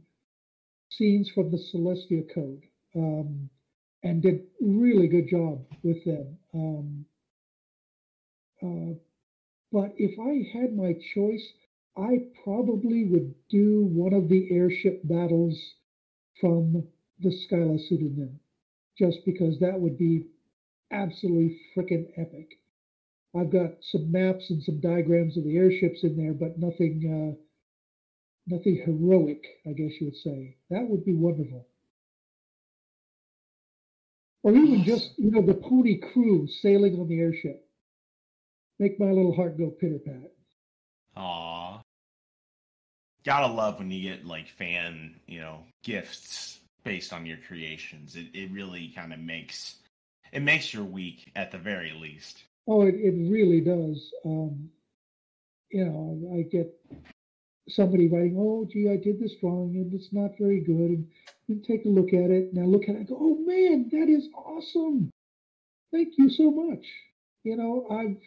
[0.89, 2.63] scenes from the Celestia Code.
[2.95, 3.49] Um
[4.03, 6.39] and did really good job with them.
[6.53, 7.05] Um
[8.63, 8.95] uh,
[9.71, 11.53] but if I had my choice,
[11.97, 15.75] I probably would do one of the airship battles
[16.41, 16.87] from
[17.19, 18.39] the Skyla pseudonym,
[18.97, 20.27] just because that would be
[20.91, 22.59] absolutely freaking epic.
[23.35, 27.37] I've got some maps and some diagrams of the airships in there, but nothing,
[28.47, 30.55] uh, nothing heroic, I guess you would say.
[30.69, 31.67] That would be wonderful.
[34.43, 37.65] Or even just, you know, the pony crew sailing on the airship.
[38.77, 40.31] Make my little heart go pitter pat.
[41.15, 41.81] Aw.
[43.23, 48.15] Gotta love when you get like fan, you know, gifts based on your creations.
[48.17, 49.77] It it really kind of makes
[50.33, 52.43] it makes your week at the very least.
[52.67, 54.11] Oh, it, it really does.
[54.25, 54.69] Um,
[55.71, 56.71] you know, I get
[57.69, 60.91] somebody writing, oh, gee, I did this drawing and it's not very good.
[60.91, 61.07] And
[61.47, 63.89] then take a look at it and I look at it and go, oh man,
[63.91, 65.11] that is awesome.
[65.91, 66.85] thank you so much.
[67.43, 68.17] You know, I've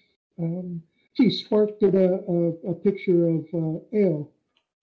[0.45, 0.83] um,
[1.17, 4.31] gee sparked a, a, a picture of uh, Ale,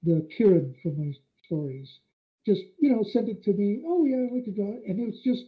[0.04, 1.14] the Kieran from my
[1.46, 2.00] stories.
[2.46, 3.84] Just you know, sent it to me.
[3.88, 5.46] Oh yeah, I like to draw, and it was just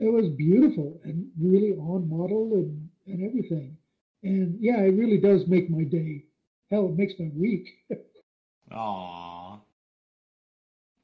[0.00, 3.76] it was beautiful and really on model and and everything.
[4.22, 6.24] And yeah, it really does make my day.
[6.70, 7.68] Hell, it makes my week.
[8.72, 9.60] Aww.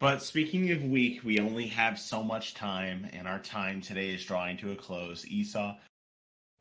[0.01, 4.25] But speaking of week, we only have so much time, and our time today is
[4.25, 5.25] drawing to a close.
[5.25, 5.77] Iisaw,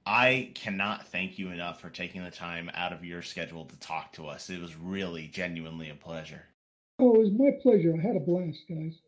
[0.08, 4.12] I cannot thank you enough for taking the time out of your schedule to talk
[4.14, 4.50] to us.
[4.50, 6.46] It was really, genuinely a pleasure.
[6.98, 7.94] oh, it was my pleasure.
[7.96, 9.00] I had a blast, guys.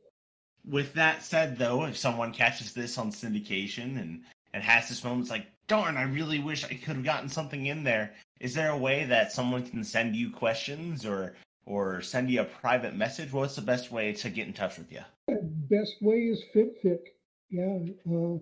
[0.64, 4.22] With that said, though, if someone catches this on syndication and
[4.53, 7.68] and has this moment, it's like, darn, I really wish I could have gotten something
[7.68, 8.14] in there.
[8.41, 11.36] Is there a way that someone can send you questions or
[11.66, 13.32] or send you a private message?
[13.32, 15.02] What's the best way to get in touch with you?
[15.70, 17.00] Best way is FimFic.
[17.50, 18.40] Yeah, uh,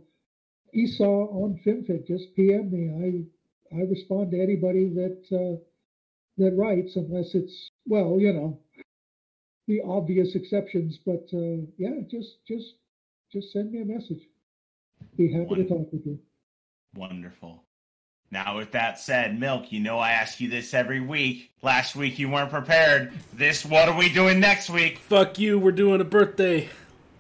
[0.76, 2.08] Iisaw on FimFic.
[2.08, 3.28] Just PM me.
[3.72, 5.62] I I respond to anybody that uh,
[6.38, 8.60] that writes, unless it's well, you know,
[9.68, 10.98] the obvious exceptions.
[11.06, 12.76] But uh, yeah, just just
[13.32, 14.24] just send me a message.
[15.18, 16.20] Be happy to talk with you.
[16.96, 17.64] Wonderful.
[18.30, 21.52] Now, with that said, Milk, you know I ask you this every week.
[21.62, 23.14] Last week you weren't prepared.
[23.34, 24.98] This, what are we doing next week?
[24.98, 26.68] Fuck you, we're doing a birthday.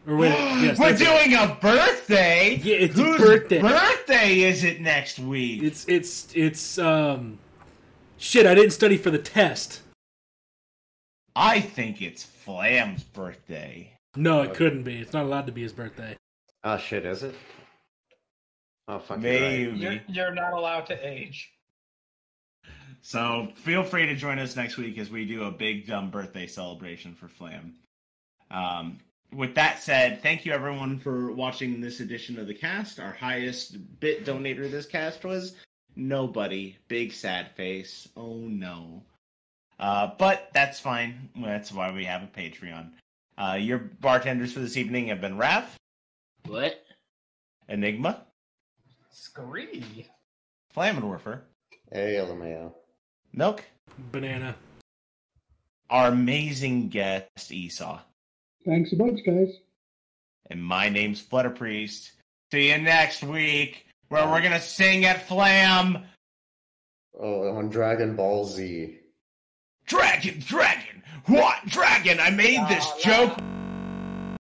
[0.06, 0.30] Or wait,
[0.61, 1.06] yes, We're that's it.
[1.06, 2.56] doing a birthday.
[2.61, 3.61] Yeah, it's a Whose birthday.
[3.61, 5.64] birthday is it next week?
[5.64, 7.38] It's it's it's um
[8.18, 9.81] shit, I didn't study for the test.
[11.35, 13.91] I think it's Flam's birthday.
[14.15, 14.98] No, it couldn't be.
[14.98, 16.18] It's not allowed to be his birthday.
[16.64, 17.35] Oh shit, is it?
[18.88, 19.22] Oh fuck.
[19.22, 19.41] you're right.
[19.41, 19.77] Maybe.
[19.77, 21.51] You're, you're not allowed to age.
[23.01, 26.47] So feel free to join us next week as we do a big dumb birthday
[26.47, 27.76] celebration for Flam.
[28.51, 28.99] Um,
[29.34, 32.99] with that said, thank you everyone for watching this edition of the cast.
[32.99, 35.55] Our highest bit donator this cast was
[35.95, 36.77] nobody.
[36.88, 38.07] Big sad face.
[38.15, 39.03] Oh no.
[39.80, 41.30] Uh, but that's fine.
[41.35, 42.89] That's why we have a Patreon.
[43.38, 45.68] Uh, your bartenders for this evening have been Raph,
[46.47, 46.84] What?
[47.69, 48.23] Enigma,
[49.22, 50.07] Scree.
[50.76, 51.41] Flammenwerfer,
[51.91, 52.72] Hey, LMAO.
[53.34, 53.64] Milk,
[54.11, 54.56] Banana.
[55.89, 57.99] our amazing guest Iisaw.
[58.64, 59.57] Thanks a bunch, guys.
[60.52, 62.11] And my name's Flutter Priest.
[62.52, 66.03] See you next week, where we're gonna sing at Flam.
[67.19, 68.99] Oh, on Dragon Ball Z.
[69.88, 72.19] Dragon, dragon, what dragon?
[72.19, 73.39] I made this oh, joke